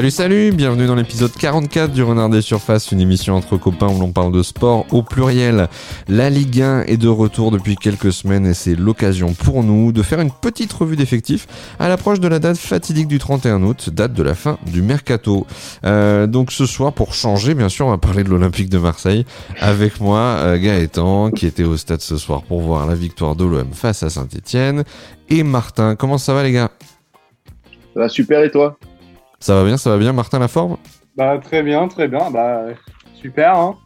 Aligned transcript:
Salut, 0.00 0.10
salut, 0.10 0.52
bienvenue 0.52 0.86
dans 0.86 0.94
l'épisode 0.94 1.30
44 1.30 1.92
du 1.92 2.02
Renard 2.02 2.30
des 2.30 2.40
Surfaces, 2.40 2.90
une 2.90 3.02
émission 3.02 3.36
entre 3.36 3.58
copains 3.58 3.88
où 3.88 4.00
l'on 4.00 4.12
parle 4.12 4.32
de 4.32 4.42
sport 4.42 4.86
au 4.92 5.02
pluriel. 5.02 5.68
La 6.08 6.30
Ligue 6.30 6.62
1 6.62 6.84
est 6.84 6.96
de 6.96 7.06
retour 7.06 7.50
depuis 7.50 7.76
quelques 7.76 8.10
semaines 8.10 8.46
et 8.46 8.54
c'est 8.54 8.74
l'occasion 8.74 9.34
pour 9.34 9.62
nous 9.62 9.92
de 9.92 10.02
faire 10.02 10.22
une 10.22 10.30
petite 10.30 10.72
revue 10.72 10.96
d'effectifs 10.96 11.46
à 11.78 11.90
l'approche 11.90 12.18
de 12.18 12.28
la 12.28 12.38
date 12.38 12.56
fatidique 12.56 13.08
du 13.08 13.18
31 13.18 13.62
août, 13.62 13.90
date 13.92 14.14
de 14.14 14.22
la 14.22 14.34
fin 14.34 14.56
du 14.64 14.80
mercato. 14.80 15.46
Euh, 15.84 16.26
donc 16.26 16.50
ce 16.50 16.64
soir, 16.64 16.94
pour 16.94 17.12
changer, 17.12 17.52
bien 17.52 17.68
sûr, 17.68 17.84
on 17.84 17.90
va 17.90 17.98
parler 17.98 18.24
de 18.24 18.30
l'Olympique 18.30 18.70
de 18.70 18.78
Marseille 18.78 19.26
avec 19.58 20.00
moi, 20.00 20.20
euh, 20.38 20.56
Gaëtan, 20.56 21.30
qui 21.30 21.44
était 21.44 21.64
au 21.64 21.76
stade 21.76 22.00
ce 22.00 22.16
soir 22.16 22.42
pour 22.44 22.62
voir 22.62 22.86
la 22.86 22.94
victoire 22.94 23.36
de 23.36 23.44
l'OM 23.44 23.68
face 23.74 24.02
à 24.02 24.08
Saint-Etienne, 24.08 24.84
et 25.28 25.42
Martin. 25.42 25.94
Comment 25.94 26.16
ça 26.16 26.32
va 26.32 26.42
les 26.42 26.52
gars? 26.52 26.70
Ça 27.92 28.00
va 28.00 28.08
super 28.08 28.42
et 28.42 28.50
toi? 28.50 28.78
Ça 29.40 29.54
va 29.54 29.64
bien, 29.64 29.76
ça 29.76 29.90
va 29.90 29.98
bien, 29.98 30.12
Martin, 30.12 30.38
la 30.38 30.48
forme 30.48 30.76
Bah 31.16 31.38
très 31.38 31.62
bien, 31.62 31.88
très 31.88 32.08
bien. 32.08 32.30
Bah 32.30 32.66
super, 33.14 33.56
hein. 33.56 33.76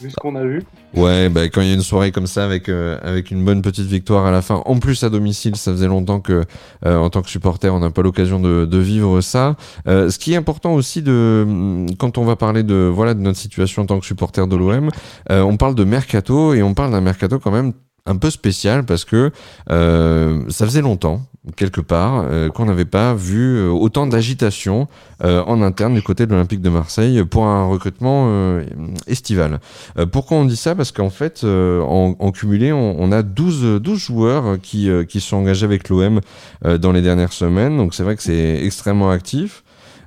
Vu 0.00 0.10
ce 0.10 0.16
qu'on 0.16 0.34
a 0.34 0.44
vu. 0.44 0.62
Ouais, 0.94 1.28
bah, 1.28 1.48
quand 1.48 1.60
il 1.60 1.68
y 1.68 1.70
a 1.70 1.74
une 1.74 1.82
soirée 1.82 2.12
comme 2.12 2.26
ça 2.26 2.44
avec 2.44 2.68
euh, 2.68 2.98
avec 3.02 3.30
une 3.30 3.44
bonne 3.44 3.62
petite 3.62 3.86
victoire 3.86 4.26
à 4.26 4.30
la 4.30 4.42
fin, 4.42 4.62
en 4.64 4.78
plus 4.78 5.02
à 5.02 5.10
domicile, 5.10 5.56
ça 5.56 5.72
faisait 5.72 5.86
longtemps 5.86 6.20
que 6.20 6.44
euh, 6.84 6.96
en 6.96 7.10
tant 7.10 7.22
que 7.22 7.28
supporter, 7.28 7.72
on 7.74 7.80
n'a 7.80 7.90
pas 7.90 8.02
l'occasion 8.02 8.40
de, 8.40 8.64
de, 8.64 8.78
vivre 8.78 9.20
ça. 9.20 9.56
Euh, 9.88 10.10
ce 10.10 10.18
qui 10.18 10.34
est 10.34 10.36
important 10.36 10.74
aussi 10.74 11.02
de 11.02 11.44
mm, 11.46 11.96
quand 11.98 12.18
on 12.18 12.24
va 12.24 12.36
parler 12.36 12.62
de 12.62 12.90
voilà 12.92 13.14
de 13.14 13.20
notre 13.20 13.38
situation 13.38 13.82
en 13.82 13.86
tant 13.86 14.00
que 14.00 14.06
supporter 14.06 14.46
de 14.46 14.56
l'OM, 14.56 14.90
on 15.30 15.56
parle 15.56 15.74
de 15.74 15.84
mercato 15.84 16.54
et 16.54 16.62
on 16.62 16.74
parle 16.74 16.90
d'un 16.90 17.00
mercato 17.00 17.38
quand 17.38 17.52
même 17.52 17.72
un 18.06 18.16
peu 18.16 18.30
spécial 18.30 18.84
parce 18.84 19.04
que 19.04 19.30
ça 19.68 20.66
faisait 20.66 20.82
longtemps 20.82 21.22
quelque 21.56 21.80
part, 21.80 22.24
euh, 22.30 22.48
qu'on 22.48 22.64
n'avait 22.64 22.84
pas 22.84 23.14
vu 23.14 23.56
euh, 23.56 23.68
autant 23.68 24.06
d'agitation 24.06 24.88
euh, 25.22 25.42
en 25.46 25.60
interne 25.62 25.94
du 25.94 26.02
côté 26.02 26.26
de 26.26 26.32
l'Olympique 26.32 26.62
de 26.62 26.70
Marseille 26.70 27.22
pour 27.24 27.46
un 27.46 27.66
recrutement 27.66 28.04
estival. 29.06 29.60
pourquoi 30.12 30.38
on 30.38 30.44
dit 30.44 30.56
ça? 30.56 30.74
Parce 30.74 30.92
qu'en 30.92 31.10
fait, 31.10 31.44
en, 31.44 32.16
en, 32.18 32.32
cumulé, 32.32 32.72
on, 32.72 32.96
on, 32.98 33.12
a 33.12 33.22
12, 33.22 33.80
12 33.80 33.98
joueurs 33.98 34.60
qui, 34.60 34.88
qui 35.08 35.20
sont 35.20 35.38
engagés 35.38 35.64
avec 35.64 35.88
l'OM 35.88 36.20
dans 36.62 36.92
les 36.92 37.02
dernières 37.02 37.32
semaines, 37.32 37.76
donc 37.76 37.94
c'est 37.94 38.02
vrai 38.02 38.16
que 38.16 38.22
c'est 38.22 38.64
extrêmement 38.64 39.10
actif. 39.10 39.63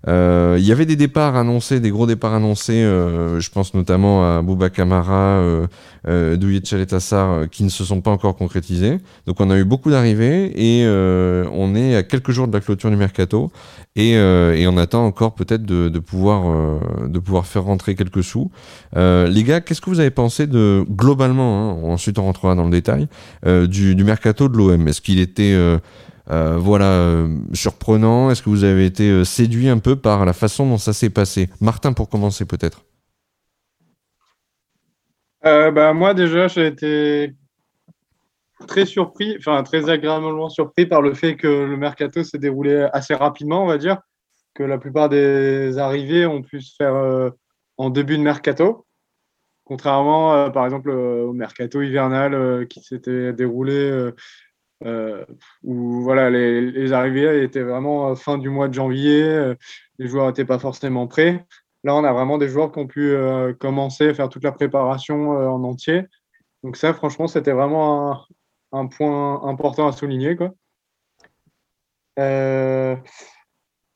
Euh, 0.08 0.56
il 0.58 0.66
y 0.66 0.72
avait 0.72 0.86
des 0.86 0.96
départs 0.96 1.36
annoncés, 1.36 1.80
des 1.80 1.90
gros 1.90 2.08
départs 2.08 2.34
annoncés. 2.34 2.82
Euh, 2.82 3.40
je 3.40 3.50
pense 3.50 3.74
notamment 3.74 4.38
à 4.38 4.42
Bouba 4.42 4.70
Kamara, 4.70 5.40
euh, 5.40 5.68
euh, 6.08 6.38
Douye 6.38 6.60
Tchaletassar, 6.60 7.50
qui 7.50 7.64
ne 7.64 7.70
se 7.70 7.84
sont 7.84 8.02
pas 8.02 8.12
encore 8.12 8.36
concrétisés. 8.36 9.00
Donc 9.26 9.42
on 9.42 9.50
a 9.50 9.58
eu 9.58 9.66
beaucoup 9.66 9.90
d'arrivées 9.90 10.52
et 10.56 10.88
on 10.88 11.76
est 11.76 11.96
à 11.96 12.04
quelques 12.04 12.32
jours 12.32 12.48
de 12.48 12.54
la 12.54 12.62
clôture 12.62 12.90
du 12.90 12.96
mercato 12.96 13.52
et, 13.96 14.12
et 14.12 14.68
on 14.68 14.78
attend 14.78 15.06
encore 15.06 15.36
peut-être 15.36 15.64
de, 15.64 15.90
de, 15.90 16.00
pouvoir 16.00 16.80
de 17.08 17.20
pouvoir 17.20 17.46
faire 17.46 17.64
rentrer 17.64 17.96
quelques 17.96 18.24
sous. 18.24 18.52
les 18.96 19.44
gars, 19.44 19.62
qu'est-ce 19.62 19.82
que 19.82 19.90
vous 19.90 20.00
avez 20.00 20.12
pensé 20.12 20.48
de 20.48 20.86
globalement 20.90 21.72
hein, 21.72 21.90
Ensuite 21.92 22.20
on 22.20 22.24
rentrera 22.24 22.56
dans 22.56 22.66
le 22.66 22.72
détail 22.72 23.08
du, 23.46 23.96
du 23.96 24.04
mercato 24.04 24.48
de 24.48 24.58
l'OM. 24.58 24.88
Est-ce 24.88 25.02
qu'il 25.02 25.20
était 25.20 25.56
euh, 26.30 26.58
voilà, 26.58 26.92
euh, 26.92 27.28
surprenant. 27.54 28.30
Est-ce 28.30 28.42
que 28.42 28.50
vous 28.50 28.64
avez 28.64 28.86
été 28.86 29.10
euh, 29.10 29.24
séduit 29.24 29.70
un 29.70 29.80
peu 29.80 29.96
par 29.96 30.26
la 30.26 30.34
façon 30.34 30.68
dont 30.68 30.78
ça 30.78 30.92
s'est 30.94 31.10
passé? 31.10 31.50
Martin, 31.62 31.94
pour 31.94 32.10
commencer 32.10 32.46
peut-être. 32.46 32.84
bah, 35.44 35.94
moi 35.94 36.14
déjà, 36.14 36.48
j'ai 36.50 36.68
été 36.68 37.34
très 38.68 38.86
surpris, 38.86 39.36
enfin 39.38 39.64
très 39.64 39.90
agréablement 39.90 40.50
surpris 40.50 40.86
par 40.86 41.02
le 41.02 41.14
fait 41.14 41.38
que 41.38 41.48
le 41.48 41.78
mercato 41.78 42.24
s'est 42.24 42.40
déroulé 42.40 42.88
assez 42.92 43.14
rapidement, 43.14 43.64
on 43.64 43.68
va 43.68 43.78
dire, 43.78 44.00
que 44.54 44.64
la 44.64 44.78
plupart 44.78 45.08
des 45.08 45.78
arrivées 45.78 46.26
ont 46.26 46.42
pu 46.42 46.60
se 46.62 46.76
faire 46.76 47.32
en 47.78 47.90
début 47.90 48.18
de 48.18 48.24
mercato, 48.24 48.86
contrairement 49.64 50.50
par 50.52 50.66
exemple 50.66 50.90
au 50.90 51.32
mercato 51.34 51.82
hivernal 51.82 52.68
qui 52.68 52.82
s'était 52.82 53.32
déroulé 53.32 54.12
euh, 54.86 55.26
où 55.64 56.02
voilà, 56.04 56.30
les, 56.30 56.94
arrivées 56.94 57.44
étaient 57.44 57.64
vraiment 57.64 58.16
fin 58.16 58.38
du 58.38 58.50
mois 58.50 58.68
de 58.68 58.76
janvier, 58.76 59.24
euh, 59.24 59.56
les 59.98 60.08
joueurs 60.08 60.28
n'étaient 60.28 60.46
pas 60.46 60.60
forcément 60.60 61.08
prêts. 61.08 61.46
Là, 61.84 61.96
on 61.96 62.04
a 62.04 62.14
vraiment 62.14 62.38
des 62.38 62.50
joueurs 62.50 62.72
qui 62.72 62.80
ont 62.80 62.88
pu 62.88 63.12
euh, 63.12 63.54
commencer 63.54 64.10
à 64.10 64.14
faire 64.14 64.30
toute 64.30 64.44
la 64.44 64.52
préparation 64.52 65.30
en 65.32 65.64
entier. 65.64 66.04
Donc 66.64 66.78
ça, 66.78 66.94
franchement, 66.94 67.28
c'était 67.28 67.52
vraiment 67.52 68.26
un, 68.72 68.88
point 68.88 69.44
important 69.48 69.88
à 69.88 69.92
souligner. 69.92 70.36
Quoi. 70.36 70.52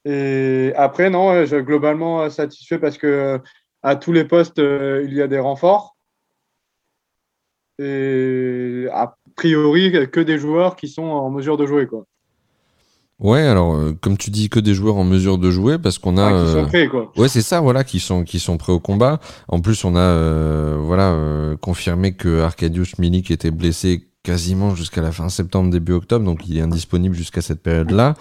et 0.06 0.74
après, 0.75 1.09
non, 1.09 1.46
je 1.46 1.58
globalement 1.58 2.30
satisfait 2.30 2.80
parce 2.80 2.98
que 2.98 3.40
à 3.84 3.96
tous 3.96 4.13
les 4.13 4.25
postes, 4.25 4.59
il 4.59 5.13
y 5.13 5.22
a 5.22 5.28
des 5.28 5.40
renforts. 5.40 5.96
Et 7.80 8.88
a 8.92 9.16
priori, 9.41 9.91
que 10.12 10.19
des 10.19 10.38
joueurs 10.38 10.75
qui 10.75 10.88
sont 10.88 11.02
en 11.02 11.31
mesure 11.31 11.57
de 11.57 11.66
jouer. 11.66 11.88
Quoi. 11.88 12.06
Ouais, 13.19 13.41
alors 13.41 13.74
euh, 13.74 13.97
comme 14.00 14.16
tu 14.18 14.29
dis 14.29 14.50
que 14.50 14.59
des 14.59 14.75
joueurs 14.75 14.97
en 14.97 15.03
mesure 15.03 15.40
de 15.40 15.50
jouer 15.50 15.79
parce 15.79 15.97
qu'on 15.97 16.18
a 16.18 16.28
ah, 16.28 16.44
qui 16.44 16.52
sont 16.52 16.66
prêts 16.66 16.88
quoi. 16.88 17.12
Ouais, 17.18 17.28
c'est 17.28 17.41
ça 17.41 17.59
voilà 17.59 17.84
qui 17.84 18.00
sont 18.00 18.24
qui 18.24 18.40
sont 18.40 18.57
prêts 18.57 18.72
au 18.74 18.80
combat. 18.80 19.19
En 19.47 19.62
plus, 19.62 19.84
on 19.84 19.96
a 19.96 20.00
euh, 20.00 20.78
voilà 20.80 21.12
euh, 21.12 21.56
confirmé 21.57 22.13
que 22.13 22.41
Arkadiusz 22.41 23.00
Milik 23.00 23.31
était 23.31 23.51
blessé 23.51 24.07
quasiment 24.24 24.76
jusqu'à 24.76 25.02
la 25.02 25.12
fin 25.12 25.30
septembre, 25.30 25.72
début 25.72 25.94
octobre, 25.94 26.24
donc 26.24 26.48
il 26.48 26.58
est 26.58 26.62
indisponible 26.62 27.16
jusqu'à 27.16 27.42
cette 27.42 27.62
période-là. 27.62 28.14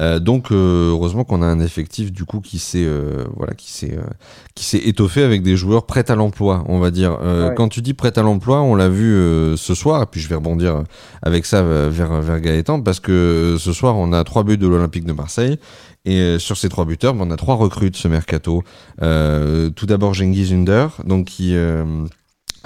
Euh, 0.00 0.20
donc 0.20 0.52
euh, 0.52 0.90
heureusement 0.90 1.24
qu'on 1.24 1.42
a 1.42 1.46
un 1.46 1.58
effectif 1.58 2.12
du 2.12 2.24
coup 2.24 2.40
qui 2.40 2.60
s'est 2.60 2.84
euh, 2.84 3.24
voilà 3.36 3.54
qui 3.54 3.72
s'est 3.72 3.96
euh, 3.96 4.06
qui 4.54 4.64
s'est 4.64 4.78
étoffé 4.78 5.24
avec 5.24 5.42
des 5.42 5.56
joueurs 5.56 5.86
prêts 5.86 6.08
à 6.10 6.14
l'emploi, 6.14 6.64
on 6.68 6.78
va 6.78 6.90
dire. 6.90 7.18
Quand 7.56 7.68
tu 7.68 7.82
dis 7.82 7.94
prêts 7.94 8.16
à 8.18 8.22
l'emploi, 8.22 8.62
on 8.62 8.74
l'a 8.74 8.88
vu 8.88 9.12
ce 9.56 9.74
soir, 9.74 10.02
et 10.02 10.06
puis 10.06 10.20
je 10.20 10.28
vais 10.28 10.36
rebondir 10.36 10.84
avec 11.22 11.44
ça 11.44 11.62
vers 11.62 12.20
vers 12.20 12.40
Gaëtan 12.40 12.80
parce 12.80 13.00
que 13.00 13.56
ce 13.58 13.72
soir 13.72 13.96
on 13.96 14.12
a 14.12 14.22
trois 14.24 14.44
buts 14.44 14.58
de 14.58 14.66
l'Olympique 14.66 15.04
de 15.04 15.12
Marseille. 15.12 15.58
Et 16.04 16.38
sur 16.38 16.56
ces 16.56 16.68
trois 16.70 16.86
buteurs, 16.86 17.12
ben, 17.12 17.26
on 17.28 17.30
a 17.30 17.36
trois 17.36 17.56
recrues 17.56 17.90
de 17.90 17.96
ce 17.96 18.08
mercato. 18.08 18.62
tout 18.98 19.86
d'abord 19.86 20.14
Genghis 20.14 20.54
Under, 20.54 20.90
donc 21.04 21.26
qui 21.26 21.56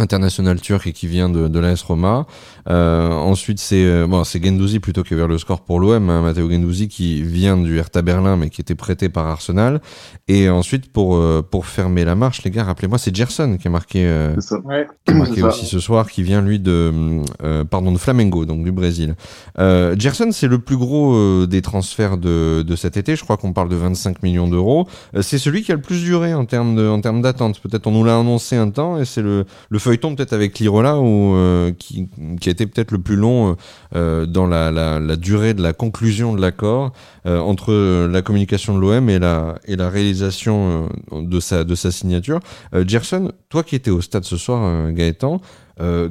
international 0.02 0.60
turc 0.60 0.86
et 0.86 0.92
qui 0.92 1.06
vient 1.06 1.30
de, 1.30 1.48
de 1.48 1.58
l'AS 1.58 1.82
Roma. 1.82 2.26
Euh, 2.68 3.10
ensuite, 3.10 3.58
c'est 3.58 3.84
euh, 3.84 4.06
bon, 4.06 4.24
c'est 4.24 4.44
Gendouzi 4.44 4.80
plutôt 4.80 5.02
qui 5.02 5.14
a 5.14 5.26
le 5.26 5.38
score 5.38 5.62
pour 5.62 5.80
l'OM, 5.80 6.10
hein, 6.10 6.22
Matteo 6.22 6.50
Gendouzi 6.50 6.88
qui 6.88 7.22
vient 7.22 7.56
du 7.56 7.78
Hertha 7.78 8.02
Berlin 8.02 8.36
mais 8.36 8.50
qui 8.50 8.60
était 8.60 8.74
prêté 8.74 9.08
par 9.08 9.26
Arsenal. 9.26 9.80
Et 10.28 10.48
ensuite, 10.48 10.92
pour 10.92 11.16
euh, 11.16 11.42
pour 11.42 11.66
fermer 11.66 12.04
la 12.04 12.14
marche, 12.14 12.42
les 12.42 12.50
gars, 12.50 12.64
rappelez-moi, 12.64 12.98
c'est 12.98 13.14
Gerson 13.14 13.56
qui 13.60 13.68
a 13.68 13.70
marqué, 13.70 14.06
euh, 14.06 14.34
ouais. 14.64 14.86
qui 15.06 15.12
a 15.12 15.14
marqué 15.14 15.42
aussi 15.42 15.66
ce 15.66 15.78
soir, 15.78 16.10
qui 16.10 16.22
vient 16.22 16.42
lui 16.42 16.58
de 16.58 17.22
pardon 17.70 17.92
de 17.92 17.98
Flamengo, 17.98 18.44
donc 18.44 18.64
du 18.64 18.72
Brésil. 18.72 19.14
Gerson, 19.56 20.30
c'est 20.32 20.48
le 20.48 20.58
plus 20.58 20.76
gros 20.76 21.46
des 21.46 21.62
transferts 21.62 22.16
de, 22.16 22.62
de 22.62 22.76
cet 22.76 22.96
été. 22.96 23.16
Je 23.16 23.24
crois 23.24 23.36
qu'on 23.36 23.52
parle 23.52 23.68
de 23.68 23.76
25 23.76 24.22
millions 24.22 24.48
d'euros. 24.48 24.86
c'est 25.20 25.38
celui 25.38 25.62
qui 25.62 25.72
a 25.72 25.76
le 25.76 25.80
plus 25.80 26.02
duré 26.02 26.34
en 26.34 26.44
termes 26.44 26.74
de 26.74 26.88
en 26.88 27.00
termes 27.00 27.22
d'attente. 27.22 27.60
Peut-être 27.60 27.86
on 27.86 27.92
nous 27.92 28.04
l'a 28.04 28.18
annoncé 28.18 28.56
un 28.56 28.70
temps 28.70 28.98
et 28.98 29.04
c'est 29.04 29.22
le 29.22 29.44
le 29.68 29.78
feuilleton 29.92 30.14
peut-être 30.14 30.32
avec 30.32 30.58
Lirola 30.58 30.98
ou 30.98 31.36
qui 31.78 32.08
qui 32.40 32.50
était 32.50 32.66
peut-être 32.66 32.90
le 32.90 32.98
plus 32.98 33.16
long 33.16 33.50
euh, 33.50 33.54
euh, 33.94 34.26
dans 34.26 34.46
la, 34.46 35.16
durée 35.16 35.54
de 35.54 35.62
la 35.62 35.72
conclusion 35.72 36.34
de 36.34 36.40
l'accord 36.40 36.92
euh, 37.26 37.38
entre 37.38 38.06
la 38.06 38.22
communication 38.22 38.74
de 38.76 38.80
l'OM 38.80 39.08
et 39.08 39.18
la, 39.18 39.88
réalisation 39.88 40.88
de, 41.12 41.40
sa, 41.40 41.64
de 41.64 41.74
sa 41.74 41.90
signature. 41.90 42.40
Gerson, 42.86 43.32
toi 43.48 43.62
qui 43.62 43.76
étais 43.76 43.90
au 43.90 44.00
stade 44.00 44.24
ce 44.24 44.36
soir, 44.36 44.92
Gaëtan, 44.92 45.40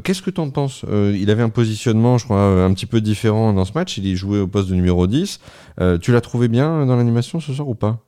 Qu'est-ce 0.04 0.22
que 0.22 0.32
tu 0.32 0.42
en 0.42 0.50
penses 0.50 0.86
Il 0.92 1.30
avait 1.32 1.44
un 1.44 1.50
positionnement, 1.50 2.18
je 2.18 2.26
crois, 2.26 2.64
un 2.64 2.74
petit 2.74 2.86
peu 2.86 3.00
différent 3.00 3.54
dans 3.54 3.64
ce 3.64 3.72
match. 3.74 3.98
Il 3.98 4.06
est 4.08 4.16
joué 4.16 4.40
au 4.40 4.48
poste 4.48 4.70
de 4.70 4.76
numéro 4.76 5.08
10. 5.08 5.40
tu 6.02 6.12
l'as 6.12 6.22
trouvé 6.22 6.50
bien 6.50 6.86
dans 6.86 6.98
l'animation 6.98 7.40
ce 7.40 7.54
soir 7.54 7.70
ou 7.70 7.76
pas? 7.76 8.00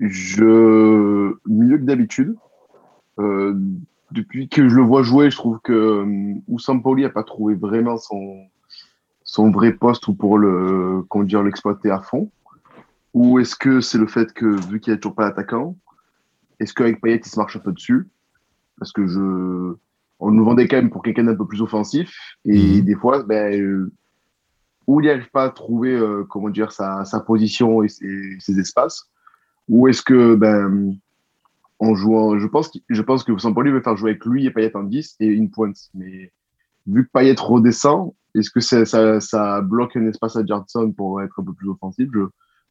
Je 0.00 1.32
mieux 1.46 1.78
que 1.78 1.84
d'habitude 1.84 2.34
depuis 4.12 4.48
que 4.48 4.68
je 4.68 4.74
le 4.74 4.82
vois 4.82 5.02
jouer, 5.02 5.30
je 5.30 5.36
trouve 5.36 5.58
que 5.62 5.72
euh, 5.72 6.78
Pauli 6.82 7.02
n'a 7.02 7.10
pas 7.10 7.22
trouvé 7.22 7.54
vraiment 7.54 7.96
son, 7.96 8.46
son 9.24 9.50
vrai 9.50 9.72
poste 9.72 10.08
ou 10.08 10.14
pour 10.14 10.38
le 10.38 11.04
dire 11.24 11.42
l'exploiter 11.42 11.90
à 11.90 12.00
fond 12.00 12.30
Ou 13.14 13.38
est-ce 13.38 13.56
que 13.56 13.80
c'est 13.80 13.98
le 13.98 14.06
fait 14.06 14.32
que, 14.32 14.46
vu 14.68 14.80
qu'il 14.80 14.92
n'y 14.92 14.96
a 14.96 15.00
toujours 15.00 15.14
pas 15.14 15.28
d'attaquant, 15.28 15.76
est-ce 16.60 16.74
qu'avec 16.74 17.00
Payet, 17.00 17.20
il 17.24 17.28
se 17.28 17.38
marche 17.38 17.56
un 17.56 17.60
peu 17.60 17.72
dessus? 17.72 18.08
Parce 18.78 18.92
que 18.92 19.06
je. 19.06 19.74
On 20.22 20.30
nous 20.30 20.44
vendait 20.44 20.68
quand 20.68 20.76
même 20.76 20.90
pour 20.90 21.02
quelqu'un 21.02 21.24
d'un 21.24 21.34
peu 21.34 21.46
plus 21.46 21.62
offensif. 21.62 22.14
Et 22.44 22.78
mhm. 22.78 22.80
des 22.82 22.94
fois, 22.94 23.22
ben, 23.22 23.58
euh, 23.58 23.90
ou 24.86 25.00
il 25.00 25.06
n'arrive 25.06 25.30
pas 25.30 25.44
à 25.44 25.50
trouver 25.50 25.94
euh, 25.94 26.24
comment 26.28 26.50
dire, 26.50 26.72
sa, 26.72 27.06
sa 27.06 27.20
position 27.20 27.82
et 27.82 27.88
ses, 27.88 28.36
ses 28.38 28.58
espaces, 28.58 29.08
ou 29.68 29.88
est-ce 29.88 30.02
que 30.02 30.34
ben, 30.34 30.94
en 31.80 31.94
jouant. 31.94 32.38
Je 32.38 32.46
pense, 32.46 32.70
je 32.88 33.02
pense 33.02 33.24
que 33.24 33.36
Sampoli 33.38 33.70
veut 33.70 33.80
faire 33.80 33.96
jouer 33.96 34.10
avec 34.10 34.24
lui 34.24 34.46
et 34.46 34.50
Payet 34.50 34.76
en 34.76 34.84
10 34.84 35.16
et 35.20 35.26
une 35.26 35.50
pointe. 35.50 35.76
Mais 35.94 36.32
vu 36.86 37.06
que 37.06 37.10
Payet 37.12 37.34
redescend, 37.38 38.12
est-ce 38.34 38.50
que 38.50 38.60
ça, 38.60 38.84
ça, 38.84 39.20
ça, 39.20 39.60
bloque 39.62 39.96
un 39.96 40.06
espace 40.06 40.36
à 40.36 40.44
Johnson 40.46 40.92
pour 40.96 41.20
être 41.22 41.40
un 41.40 41.44
peu 41.44 41.52
plus 41.52 41.68
offensif? 41.68 42.08
Je, 42.12 42.20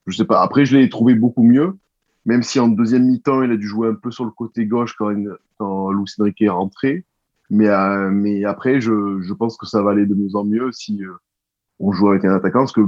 je 0.07 0.15
sais 0.15 0.25
pas. 0.25 0.41
Après, 0.41 0.65
je 0.65 0.77
l'ai 0.77 0.89
trouvé 0.89 1.15
beaucoup 1.15 1.44
mieux. 1.44 1.77
même 2.25 2.44
si 2.44 2.59
en 2.59 2.67
deuxième 2.67 3.06
mi-temps, 3.06 3.41
il 3.44 3.51
a 3.51 3.57
dû 3.57 3.67
jouer 3.67 3.89
un 3.89 3.95
peu 3.95 4.11
sur 4.11 4.25
le 4.25 4.31
côté 4.31 4.65
gauche 4.65 4.95
quand, 4.97 5.13
quand 5.57 5.91
Luis 5.91 6.13
Enrique 6.19 6.41
est 6.41 6.50
rentré. 6.50 7.05
Mais, 7.50 7.67
euh, 7.67 8.12
mais 8.12 8.45
après, 8.45 8.79
je, 8.79 9.19
je, 9.21 9.33
pense 9.33 9.57
que 9.57 9.65
ça 9.65 9.81
va 9.81 9.91
aller 9.91 10.05
de 10.05 10.13
mieux 10.13 10.35
en 10.35 10.45
mieux 10.45 10.71
si 10.71 11.03
euh, 11.03 11.13
on 11.79 11.91
joue 11.91 12.09
avec 12.09 12.23
un 12.25 12.33
attaquant. 12.33 12.59
Parce 12.59 12.73
que 12.73 12.81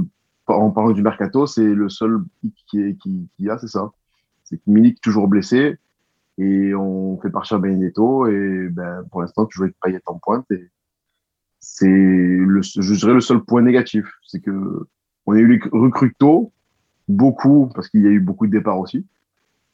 en 0.46 0.70
parlant 0.70 0.92
du 0.92 1.02
mercato, 1.02 1.46
c'est 1.46 1.74
le 1.74 1.88
seul 1.88 2.22
qui, 2.68 2.80
est, 2.80 2.96
qui, 2.98 3.28
qui 3.36 3.50
a, 3.50 3.58
c'est 3.58 3.68
ça. 3.68 3.90
C'est 4.44 4.58
que 4.58 4.62
Milik 4.66 5.00
toujours 5.00 5.26
blessé 5.26 5.78
et 6.38 6.74
on 6.74 7.18
fait 7.20 7.30
partir 7.30 7.60
Benedetto 7.60 8.26
et 8.26 8.68
ben, 8.70 9.04
pour 9.10 9.20
l'instant, 9.20 9.46
tu 9.46 9.58
joues 9.58 9.64
avec 9.64 9.76
Payet 9.82 10.00
en 10.06 10.18
pointe 10.18 10.50
et 10.50 10.70
c'est 11.60 11.86
le, 11.86 12.60
je 12.62 12.94
dirais 12.94 13.14
le 13.14 13.20
seul 13.20 13.40
point 13.40 13.62
négatif. 13.62 14.06
C'est 14.26 14.40
que 14.40 14.86
on 15.26 15.34
a 15.34 15.38
eu 15.38 15.60
tôt, 16.18 16.52
beaucoup, 17.08 17.70
parce 17.74 17.88
qu'il 17.88 18.02
y 18.02 18.06
a 18.06 18.10
eu 18.10 18.20
beaucoup 18.20 18.46
de 18.46 18.52
départs 18.52 18.78
aussi. 18.78 19.06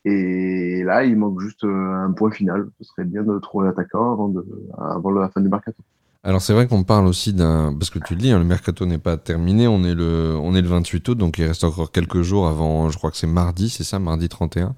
Et 0.05 0.83
là, 0.85 1.05
il 1.05 1.17
manque 1.17 1.41
juste 1.41 1.65
euh, 1.65 2.05
un 2.05 2.13
point 2.13 2.31
final. 2.31 2.69
Ce 2.79 2.85
serait 2.85 3.05
bien 3.05 3.23
de 3.23 3.39
trouver 3.39 3.67
l'attaquant 3.67 4.13
avant, 4.13 4.29
de, 4.29 4.45
avant 4.77 5.11
la 5.11 5.29
fin 5.29 5.41
du 5.41 5.49
mercato. 5.49 5.83
Alors 6.25 6.43
c'est 6.43 6.53
vrai 6.53 6.67
qu'on 6.67 6.83
parle 6.83 7.07
aussi 7.07 7.33
d'un 7.33 7.73
parce 7.79 7.91
que 7.91 8.01
tu 8.01 8.17
le 8.17 8.21
dis, 8.21 8.33
hein, 8.33 8.41
le 8.41 8.45
mercato 8.45 8.85
n'est 8.87 8.99
pas 8.99 9.17
terminé, 9.17 9.69
on 9.69 9.85
est 9.85 9.95
le 9.95 10.37
on 10.43 10.57
est 10.57 10.61
le 10.61 10.67
28 10.67 11.09
août, 11.09 11.15
donc 11.17 11.39
il 11.39 11.45
reste 11.45 11.63
encore 11.63 11.93
quelques 11.93 12.23
jours 12.23 12.49
avant, 12.49 12.91
je 12.91 12.99
crois 12.99 13.13
que 13.13 13.17
c'est 13.17 13.29
mardi, 13.29 13.71
c'est 13.71 13.85
ça, 13.85 14.01
mardi 14.01 14.29
31. 14.29 14.75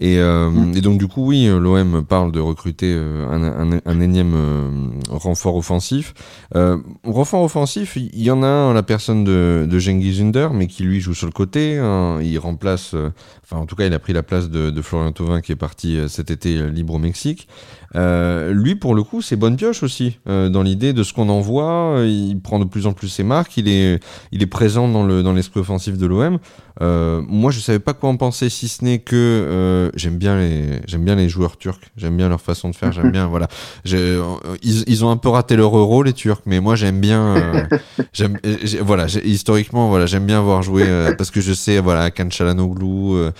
Et, 0.00 0.18
euh, 0.18 0.50
mm. 0.50 0.76
et 0.76 0.80
donc 0.82 0.98
du 0.98 1.08
coup 1.08 1.24
oui, 1.24 1.46
l'OM 1.46 2.04
parle 2.04 2.30
de 2.30 2.40
recruter 2.40 2.92
euh, 2.94 3.26
un, 3.26 3.72
un, 3.72 3.80
un 3.86 4.00
énième 4.02 4.34
euh, 4.34 4.70
renfort 5.08 5.56
offensif. 5.56 6.12
Euh, 6.56 6.76
renfort 7.04 7.42
offensif, 7.42 7.96
il 7.96 8.22
y 8.22 8.30
en 8.30 8.42
a 8.42 8.46
un, 8.46 8.74
la 8.74 8.82
personne 8.82 9.24
de, 9.24 9.66
de 9.66 9.78
Genghis 9.78 10.20
Under, 10.20 10.52
mais 10.52 10.66
qui 10.66 10.82
lui 10.82 11.00
joue 11.00 11.14
sur 11.14 11.26
le 11.26 11.32
côté. 11.32 11.78
Hein, 11.78 12.18
il 12.20 12.38
remplace, 12.38 12.94
enfin 13.42 13.56
en 13.56 13.64
tout 13.64 13.76
cas 13.76 13.86
il 13.86 13.94
a 13.94 13.98
pris 13.98 14.12
la 14.12 14.22
place 14.22 14.50
de, 14.50 14.68
de 14.68 14.82
Florian 14.82 15.12
Thauvin 15.12 15.40
qui 15.40 15.52
est 15.52 15.56
parti 15.56 15.98
cet 16.08 16.30
été 16.30 16.70
libre 16.70 16.92
au 16.92 16.98
Mexique. 16.98 17.48
Euh, 17.94 18.52
lui, 18.52 18.74
pour 18.74 18.94
le 18.94 19.02
coup, 19.02 19.22
c'est 19.22 19.36
bonne 19.36 19.56
pioche 19.56 19.82
aussi. 19.82 20.18
Euh, 20.28 20.48
dans 20.48 20.62
l'idée 20.62 20.91
de 20.92 21.02
ce 21.02 21.12
qu'on 21.12 21.28
en 21.28 21.40
voit, 21.40 22.02
il 22.04 22.38
prend 22.40 22.58
de 22.58 22.64
plus 22.64 22.86
en 22.86 22.92
plus 22.92 23.08
ses 23.08 23.24
marques. 23.24 23.56
Il 23.56 23.68
est, 23.68 24.46
présent 24.46 24.88
dans 24.88 25.32
l'esprit 25.32 25.60
offensif 25.60 25.96
de 25.96 26.06
l'OM. 26.06 26.38
Euh, 26.80 27.22
moi, 27.28 27.50
je 27.50 27.60
savais 27.60 27.78
pas 27.78 27.92
quoi 27.92 28.08
en 28.08 28.16
penser, 28.16 28.48
si 28.48 28.68
ce 28.68 28.84
n'est 28.84 28.98
que 28.98 29.16
euh, 29.16 29.90
j'aime 29.94 30.16
bien 30.16 30.38
les 30.38 30.80
j'aime 30.86 31.04
bien 31.04 31.14
les 31.14 31.28
joueurs 31.28 31.56
turcs. 31.56 31.80
J'aime 31.96 32.16
bien 32.16 32.28
leur 32.28 32.40
façon 32.40 32.70
de 32.70 32.74
faire. 32.74 32.92
J'aime 32.92 33.10
bien 33.10 33.26
voilà. 33.28 33.48
Euh, 33.92 34.22
ils, 34.62 34.84
ils 34.88 35.04
ont 35.04 35.10
un 35.10 35.16
peu 35.16 35.28
raté 35.28 35.56
leur 35.56 35.76
euro 35.76 36.02
les 36.02 36.12
Turcs, 36.12 36.42
mais 36.46 36.60
moi 36.60 36.76
j'aime 36.76 37.00
bien. 37.00 37.36
Euh, 37.36 37.62
j'aime 38.12 38.38
voilà. 38.80 39.06
Historiquement 39.24 39.88
voilà, 39.88 40.06
j'aime 40.06 40.26
bien 40.26 40.40
voir 40.40 40.62
jouer 40.62 41.12
parce 41.16 41.30
que 41.30 41.40
je 41.40 41.52
sais 41.52 41.80
voilà 41.80 42.10
Kan 42.10 42.28
Çalhanoğlu 42.28 43.30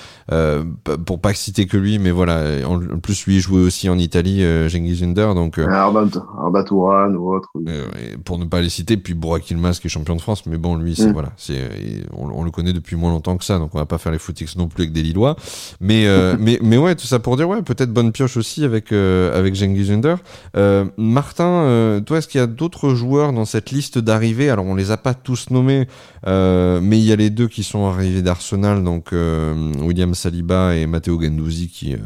pour 1.06 1.20
pas 1.20 1.35
citer 1.35 1.67
que 1.67 1.76
lui, 1.76 1.99
mais 1.99 2.11
voilà. 2.11 2.67
En, 2.67 2.78
plus 2.99 3.26
lui 3.26 3.40
jouait 3.40 3.62
aussi 3.62 3.88
en 3.88 3.99
Italie, 3.99 4.40
Cengiz 4.69 5.02
Under, 5.02 5.35
donc. 5.35 5.58
Arda 5.58 6.64
Touran 6.64 7.12
ou 7.14 7.35
autre. 7.35 7.50
pour 8.25 8.38
ne 8.38 8.44
pas 8.44 8.61
les 8.61 8.69
citer, 8.69 8.96
puis 8.96 9.14
Burak 9.14 9.50
Yilmaz 9.50 9.81
qui 9.81 9.87
est 9.87 9.90
champion 9.90 10.17
de 10.17 10.20
France, 10.20 10.46
mais 10.46 10.56
bon 10.56 10.76
lui 10.76 10.94
c'est 10.94 11.08
mm. 11.08 11.12
voilà, 11.12 11.32
c'est 11.37 11.58
on, 12.17 12.28
on, 12.31 12.44
le 12.44 12.50
connaît 12.50 12.73
depuis 12.73 12.96
moins 12.96 13.11
longtemps 13.11 13.22
tant 13.23 13.37
que 13.37 13.45
ça, 13.45 13.59
donc 13.59 13.75
on 13.75 13.79
va 13.79 13.87
pas 13.87 13.99
faire 13.99 14.13
les 14.13 14.19
footix 14.19 14.57
non 14.57 14.69
plus 14.69 14.83
avec 14.83 14.93
des 14.93 15.03
Lillois. 15.03 15.37
Mais, 15.81 16.07
euh, 16.07 16.37
mais, 16.41 16.59
mais 16.63 16.77
ouais, 16.77 16.95
tout 16.95 17.07
ça 17.07 17.19
pour 17.19 17.37
dire, 17.37 17.49
ouais, 17.49 17.63
peut-être 17.63 17.93
bonne 17.93 18.13
pioche 18.13 18.37
aussi 18.37 18.65
avec, 18.65 18.93
euh, 18.93 19.39
avec 19.39 19.57
Cengiz 19.57 19.91
Under. 19.91 20.19
Euh, 20.57 20.85
Martin, 20.97 22.01
toi, 22.05 22.19
est-ce 22.19 22.29
qu'il 22.29 22.41
y 22.41 22.45
a 22.45 22.47
d'autres 22.47 22.91
joueurs 22.91 23.33
dans 23.33 23.45
cette 23.45 23.71
liste 23.71 23.99
d'arrivées 23.99 24.51
Alors, 24.51 24.67
on 24.67 24.75
les 24.75 24.91
a 24.91 24.97
pas 24.97 25.15
tous 25.15 25.51
nommés, 25.51 25.87
mais 26.27 26.99
il 26.99 27.05
y 27.05 27.13
a 27.13 27.17
les 27.17 27.31
deux 27.31 27.49
qui 27.49 27.63
sont 27.63 27.87
arrivés 27.87 28.23
d'Arsenal, 28.23 28.83
donc 28.83 29.13
William 29.13 30.15
Saliba 30.15 30.77
et 30.77 30.87
Matteo 30.87 31.21
Gendouzi 31.21 31.69
qui 31.69 31.97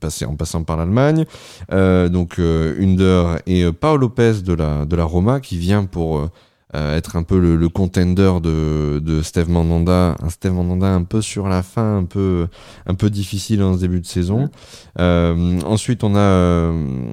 passaient 0.00 0.24
en 0.24 0.34
passant 0.34 0.64
par 0.64 0.76
l'Allemagne. 0.76 1.24
donc, 1.70 2.38
Under 2.38 3.38
et 3.46 3.70
Paolo 3.72 4.02
Lopez 4.02 4.42
de 4.44 4.54
la, 4.54 4.84
de 4.84 4.96
la 4.96 5.04
Roma 5.04 5.40
qui 5.40 5.56
vient 5.56 5.84
pour 5.84 6.28
euh, 6.74 6.96
être 6.96 7.16
un 7.16 7.22
peu 7.22 7.38
le, 7.38 7.56
le 7.56 7.68
contender 7.68 8.32
de, 8.42 8.98
de 8.98 9.22
Steve 9.22 9.50
Mandanda, 9.50 10.16
un 10.22 10.30
Steve 10.30 10.52
Mandanda 10.52 10.88
un 10.88 11.04
peu 11.04 11.20
sur 11.20 11.48
la 11.48 11.62
fin, 11.62 11.98
un 11.98 12.04
peu 12.04 12.48
un 12.86 12.94
peu 12.94 13.10
difficile 13.10 13.62
en 13.62 13.74
ce 13.74 13.80
début 13.80 14.00
de 14.00 14.06
saison. 14.06 14.50
Euh, 14.98 15.60
ensuite, 15.62 16.04
on 16.04 16.14
a 16.14 16.18
euh, 16.18 17.10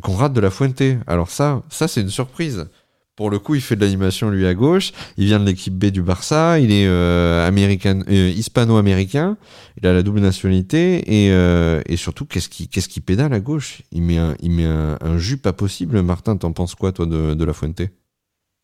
Conrad 0.00 0.32
de 0.32 0.40
la 0.40 0.50
Fuente. 0.50 0.82
Alors 1.06 1.30
ça, 1.30 1.62
ça 1.68 1.88
c'est 1.88 2.00
une 2.00 2.10
surprise. 2.10 2.66
Pour 3.14 3.28
le 3.28 3.38
coup, 3.38 3.54
il 3.54 3.60
fait 3.60 3.76
de 3.76 3.82
l'animation 3.82 4.30
lui 4.30 4.46
à 4.46 4.54
gauche. 4.54 4.92
Il 5.18 5.26
vient 5.26 5.38
de 5.38 5.44
l'équipe 5.44 5.74
B 5.74 5.86
du 5.86 6.00
Barça. 6.00 6.58
Il 6.58 6.72
est 6.72 6.86
euh, 6.86 7.46
américain, 7.46 8.00
euh, 8.08 8.32
hispano-américain. 8.34 9.36
Il 9.76 9.86
a 9.86 9.92
la 9.92 10.02
double 10.02 10.20
nationalité 10.20 11.26
et, 11.26 11.30
euh, 11.30 11.82
et 11.84 11.98
surtout, 11.98 12.24
qu'est-ce 12.24 12.48
qui, 12.48 12.68
qu'est-ce 12.68 12.88
qui 12.88 13.02
pédale 13.02 13.34
à 13.34 13.40
gauche? 13.40 13.82
Il 13.92 14.02
met 14.02 14.16
un, 14.16 14.34
il 14.40 14.50
met 14.52 14.64
un, 14.64 14.96
un 15.02 15.18
jus 15.18 15.36
pas 15.36 15.52
possible. 15.52 16.00
Martin, 16.00 16.38
t'en 16.38 16.52
penses 16.52 16.74
quoi 16.74 16.90
toi 16.92 17.04
de, 17.04 17.34
de 17.34 17.44
la 17.44 17.52
Fuente? 17.52 17.82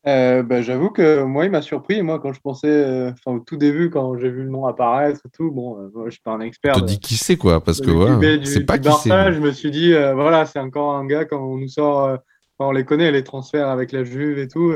Euh, 0.08 0.43
bah, 0.43 0.62
j'avoue 0.62 0.90
que 0.90 1.22
moi, 1.22 1.44
il 1.44 1.50
m'a 1.50 1.60
surpris. 1.60 2.02
Moi, 2.02 2.19
quand 2.19 2.32
je 2.32 2.40
pensais, 2.40 2.69
euh, 2.69 3.10
enfin, 3.10 3.37
au 3.37 3.40
tout 3.40 3.56
début, 3.56 3.90
quand 3.90 4.16
j'ai 4.16 4.31
vu 4.31 4.43
le 4.43 4.49
nom 4.49 4.66
apparaître 4.66 5.20
et 5.26 5.28
tout, 5.31 5.50
bon, 5.50 5.78
euh, 5.78 5.90
moi, 5.94 6.05
je 6.06 6.12
suis 6.12 6.22
pas 6.22 6.32
un 6.32 6.40
expert. 6.40 6.75
Tu 6.75 6.81
te 6.81 6.87
dis 6.87 6.99
qui 6.99 7.16
c'est, 7.16 7.37
quoi, 7.37 7.62
parce 7.62 7.81
que 7.81 7.90
ouais, 7.90 8.40
c'est 8.44 8.64
pas 8.64 8.78
qui 8.78 8.90
c'est. 9.02 9.32
Je 9.32 9.40
me 9.40 9.52
suis 9.52 9.70
dit, 9.70 9.93
voilà, 9.93 10.46
c'est 10.46 10.60
encore 10.60 10.94
un 10.94 11.06
gars 11.06 11.25
quand 11.25 11.40
on 11.40 11.58
nous 11.58 11.69
sort, 11.69 12.19
on 12.58 12.72
les 12.72 12.84
connaît, 12.84 13.12
les 13.12 13.25
transferts 13.25 13.69
avec 13.69 13.93
la 13.93 14.05
Juve 14.05 14.38
et 14.38 14.49
tout. 14.49 14.75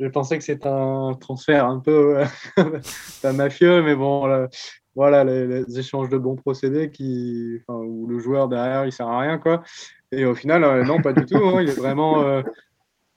Je 0.00 0.08
pensais 0.08 0.38
que 0.38 0.44
c'était 0.44 0.66
un 0.66 1.14
transfert 1.20 1.66
un 1.66 1.78
peu 1.78 2.22
mafieux, 3.34 3.82
mais 3.82 3.94
bon, 3.94 4.48
voilà, 4.94 5.24
les, 5.24 5.78
échanges 5.78 6.08
de 6.08 6.18
bons 6.18 6.36
procédés 6.36 6.90
qui, 6.90 7.60
où 7.68 8.06
le 8.06 8.18
joueur 8.18 8.48
derrière, 8.48 8.86
il 8.86 8.92
sert 8.92 9.08
à 9.08 9.20
rien, 9.20 9.38
quoi. 9.38 9.62
Et 10.10 10.24
au 10.24 10.34
final, 10.34 10.84
non, 10.86 11.02
pas 11.02 11.12
du 11.12 11.26
tout. 11.26 11.36
Hein, 11.36 11.62
il 11.62 11.68
est 11.68 11.78
vraiment 11.78 12.42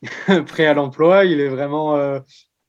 prêt 0.47 0.65
à 0.65 0.73
l'emploi, 0.73 1.25
il 1.25 1.39
est 1.39 1.49
vraiment 1.49 1.95
euh, 1.95 2.19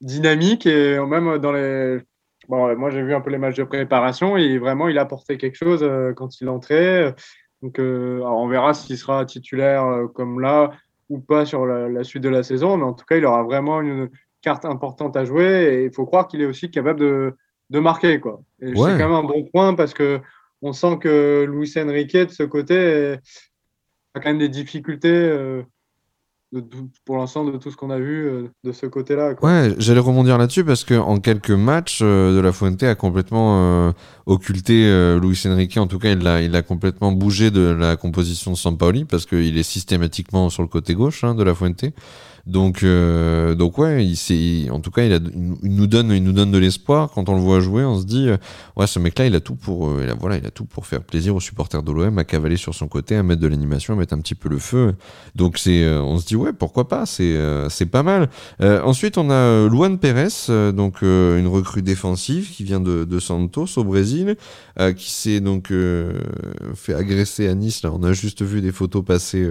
dynamique 0.00 0.66
et 0.66 0.98
même 0.98 1.38
dans 1.38 1.52
les. 1.52 2.00
Bon, 2.48 2.74
moi 2.78 2.90
j'ai 2.90 3.02
vu 3.02 3.14
un 3.14 3.20
peu 3.20 3.30
les 3.30 3.38
matchs 3.38 3.56
de 3.56 3.64
préparation 3.64 4.38
et 4.38 4.56
vraiment 4.56 4.88
il 4.88 4.96
a 4.98 5.02
apporté 5.02 5.36
quelque 5.36 5.56
chose 5.56 5.82
euh, 5.82 6.14
quand 6.14 6.40
il 6.40 6.48
entrait. 6.48 7.14
Donc 7.60 7.78
euh, 7.78 8.20
on 8.24 8.48
verra 8.48 8.72
s'il 8.72 8.96
sera 8.96 9.26
titulaire 9.26 9.84
comme 10.14 10.40
là 10.40 10.70
ou 11.10 11.18
pas 11.18 11.44
sur 11.44 11.66
la, 11.66 12.04
suite 12.04 12.22
de 12.22 12.28
la 12.28 12.42
saison, 12.42 12.76
mais 12.76 12.84
en 12.84 12.94
tout 12.94 13.04
cas 13.04 13.16
il 13.16 13.26
aura 13.26 13.42
vraiment 13.42 13.80
une 13.82 14.08
carte 14.40 14.64
importante 14.64 15.16
à 15.16 15.24
jouer 15.24 15.74
et 15.74 15.84
il 15.84 15.92
faut 15.92 16.06
croire 16.06 16.28
qu'il 16.28 16.40
est 16.40 16.46
aussi 16.46 16.70
capable 16.70 17.00
de, 17.00 17.34
de 17.70 17.78
marquer 17.80 18.20
quoi. 18.20 18.40
Et 18.60 18.68
c'est 18.68 18.74
quand 18.74 18.96
même 18.96 19.12
un 19.12 19.22
bon 19.22 19.44
point 19.44 19.74
parce 19.74 19.92
que 19.92 20.20
on 20.62 20.72
sent 20.72 20.98
que 21.00 21.46
Luis 21.48 21.74
Enrique 21.76 22.16
de 22.16 22.30
ce 22.30 22.42
côté 22.44 23.16
a 24.14 24.20
quand 24.20 24.30
même 24.30 24.38
des 24.38 24.48
difficultés 24.48 25.62
pour 27.04 27.18
l'instant 27.18 27.44
de 27.44 27.56
tout 27.58 27.70
ce 27.70 27.76
qu'on 27.76 27.90
a 27.90 27.98
vu 27.98 28.26
euh, 28.26 28.48
de 28.64 28.72
ce 28.72 28.86
côté-là. 28.86 29.34
Ouais, 29.42 29.74
j'allais 29.78 30.00
rebondir 30.00 30.38
là-dessus 30.38 30.64
parce 30.64 30.84
que 30.84 30.94
en 30.94 31.18
quelques 31.18 31.50
matchs, 31.50 32.00
euh, 32.02 32.34
De 32.34 32.40
La 32.40 32.52
Fuente 32.52 32.82
a 32.82 32.94
complètement 32.94 33.58
euh, 33.60 33.92
occulté 34.26 34.88
Luis 35.20 35.40
Enrique. 35.46 35.76
En 35.76 35.86
tout 35.86 35.98
cas, 35.98 36.10
il 36.10 36.56
a 36.56 36.62
complètement 36.62 37.12
bougé 37.12 37.50
de 37.50 37.60
la 37.60 37.96
composition 37.96 38.52
de 38.52 38.56
Sampaoli 38.56 39.04
parce 39.04 39.26
qu'il 39.26 39.58
est 39.58 39.62
systématiquement 39.62 40.48
sur 40.50 40.62
le 40.62 40.68
côté 40.68 40.94
gauche 40.94 41.24
hein, 41.24 41.34
De 41.34 41.42
La 41.42 41.54
Fuente. 41.54 41.84
Donc, 42.48 42.82
euh, 42.82 43.54
donc 43.54 43.76
ouais, 43.76 44.06
il, 44.06 44.70
en 44.70 44.80
tout 44.80 44.90
cas, 44.90 45.04
il, 45.04 45.12
a, 45.12 45.18
il, 45.62 45.74
nous 45.74 45.86
donne, 45.86 46.10
il 46.12 46.24
nous 46.24 46.32
donne 46.32 46.50
de 46.50 46.56
l'espoir. 46.56 47.10
Quand 47.14 47.28
on 47.28 47.34
le 47.34 47.42
voit 47.42 47.60
jouer, 47.60 47.84
on 47.84 48.00
se 48.00 48.06
dit, 48.06 48.26
euh, 48.26 48.38
ouais, 48.74 48.86
ce 48.86 48.98
mec-là, 48.98 49.26
il 49.26 49.34
a 49.34 49.40
tout 49.40 49.54
pour, 49.54 49.88
euh, 49.88 50.14
voilà, 50.18 50.38
il 50.38 50.46
a 50.46 50.50
tout 50.50 50.64
pour 50.64 50.86
faire 50.86 51.02
plaisir 51.02 51.36
aux 51.36 51.40
supporters 51.40 51.82
de 51.82 51.92
l'OM, 51.92 52.16
à 52.16 52.24
cavaler 52.24 52.56
sur 52.56 52.74
son 52.74 52.88
côté, 52.88 53.16
à 53.16 53.22
mettre 53.22 53.42
de 53.42 53.46
l'animation, 53.48 53.92
à 53.92 53.96
mettre 53.98 54.14
un 54.14 54.20
petit 54.20 54.34
peu 54.34 54.48
le 54.48 54.58
feu. 54.58 54.94
Donc 55.34 55.58
c'est, 55.58 55.84
euh, 55.84 56.00
on 56.00 56.18
se 56.18 56.26
dit, 56.26 56.36
ouais, 56.36 56.54
pourquoi 56.54 56.88
pas, 56.88 57.04
c'est, 57.04 57.36
c'est 57.68 57.86
pas 57.86 58.02
mal. 58.02 58.30
ensuite, 58.60 59.18
on 59.18 59.30
a 59.30 59.68
Luan 59.68 59.98
Pérez, 59.98 60.28
donc 60.72 61.02
une 61.02 61.46
recrue 61.46 61.82
défensive 61.82 62.50
qui 62.50 62.64
vient 62.64 62.80
de, 62.80 63.04
de 63.04 63.18
Santos 63.20 63.66
au 63.76 63.84
Brésil, 63.84 64.36
qui 64.96 65.10
s'est 65.10 65.40
donc 65.40 65.70
fait 66.74 66.94
agresser 66.94 67.48
à 67.48 67.54
Nice. 67.54 67.82
Là, 67.82 67.90
on 67.92 68.02
a 68.04 68.12
juste 68.12 68.42
vu 68.42 68.62
des 68.62 68.72
photos 68.72 69.04
passer. 69.04 69.46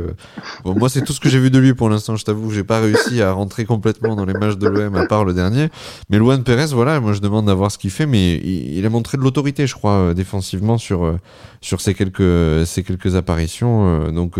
Bon, 0.63 0.73
moi, 0.75 0.89
c'est 0.89 1.03
tout 1.03 1.13
ce 1.13 1.19
que 1.19 1.29
j'ai 1.29 1.39
vu 1.39 1.51
de 1.51 1.59
lui 1.59 1.73
pour 1.73 1.89
l'instant. 1.89 2.15
Je 2.15 2.25
t'avoue, 2.25 2.49
j'ai 2.51 2.63
pas 2.63 2.86
réussi 2.87 3.21
à 3.21 3.31
rentrer 3.31 3.65
complètement 3.65 4.15
dans 4.15 4.25
les 4.25 4.33
matchs 4.33 4.57
de 4.57 4.67
l'OM 4.67 4.95
à 4.95 5.05
part 5.05 5.25
le 5.25 5.33
dernier. 5.33 5.69
Mais 6.09 6.17
Luan 6.17 6.43
Perez, 6.43 6.73
voilà, 6.73 6.99
moi 6.99 7.13
je 7.13 7.21
demande 7.21 7.45
d'avoir 7.45 7.71
ce 7.71 7.77
qu'il 7.77 7.91
fait, 7.91 8.05
mais 8.05 8.35
il, 8.35 8.85
a 8.85 8.89
montré 8.89 9.17
de 9.17 9.23
l'autorité, 9.23 9.67
je 9.67 9.75
crois, 9.75 9.91
euh, 9.93 10.13
défensivement 10.13 10.77
sur 10.77 11.05
euh, 11.05 11.17
sur 11.61 11.81
ces 11.81 11.93
quelques 11.93 12.65
ces 12.65 12.83
quelques 12.83 13.15
apparitions. 13.15 13.87
Euh, 13.87 14.11
donc 14.11 14.39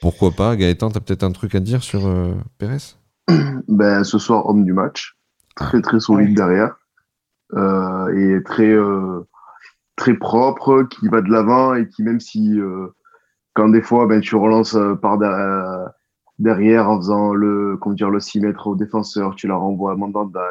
pourquoi 0.00 0.30
pas, 0.32 0.56
Gaëtan, 0.56 0.90
t'as 0.90 1.00
peut-être 1.00 1.24
un 1.24 1.32
truc 1.32 1.54
à 1.54 1.60
dire 1.60 1.82
sur 1.82 2.00
Perez? 2.58 2.96
Ben 3.68 4.02
ce 4.02 4.18
soir 4.18 4.46
homme 4.46 4.64
du 4.64 4.72
match, 4.72 5.16
très 5.54 5.80
très 5.80 6.00
solide 6.00 6.34
derrière 6.34 6.76
et 7.54 8.42
très 8.44 8.76
très 9.96 10.14
propre, 10.14 10.84
qui 10.84 11.08
va 11.08 11.20
de 11.20 11.30
l'avant 11.30 11.74
et 11.74 11.86
qui 11.88 12.02
même 12.02 12.20
si 12.20 12.58
quand 13.54 13.68
des 13.68 13.82
fois 13.82 14.06
ben 14.06 14.20
tu 14.20 14.36
relances 14.36 14.76
par 15.02 15.18
derrière 16.40 16.90
en 16.90 16.96
faisant 16.96 17.34
le, 17.34 17.76
comment 17.76 17.94
dire, 17.94 18.10
le 18.10 18.18
6 18.18 18.40
mètres 18.40 18.66
au 18.66 18.74
défenseur, 18.74 19.36
tu 19.36 19.46
la 19.46 19.56
renvoies 19.56 19.92
à 19.92 19.96
Mandanda. 19.96 20.42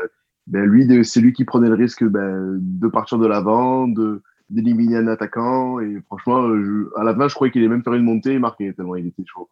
Ben 0.47 0.63
lui, 0.63 0.87
c'est 1.03 1.19
lui 1.19 1.33
qui 1.33 1.45
prenait 1.45 1.67
le 1.67 1.75
risque 1.75 2.03
ben, 2.03 2.57
de 2.59 2.87
partir 2.87 3.17
de 3.17 3.27
l'avant, 3.27 3.87
de, 3.87 4.21
d'éliminer 4.49 4.97
un 4.97 5.07
attaquant. 5.07 5.79
Et 5.79 5.99
franchement, 6.05 6.47
à 6.95 7.03
la 7.03 7.15
fin, 7.15 7.27
je 7.27 7.35
croyais 7.35 7.51
qu'il 7.51 7.61
allait 7.61 7.69
même 7.69 7.83
faire 7.83 7.93
une 7.93 8.03
montée 8.03 8.33
et 8.33 8.39
marquer 8.39 8.73
tellement 8.73 8.95
il 8.95 9.07
était 9.07 9.25
chaud. 9.25 9.49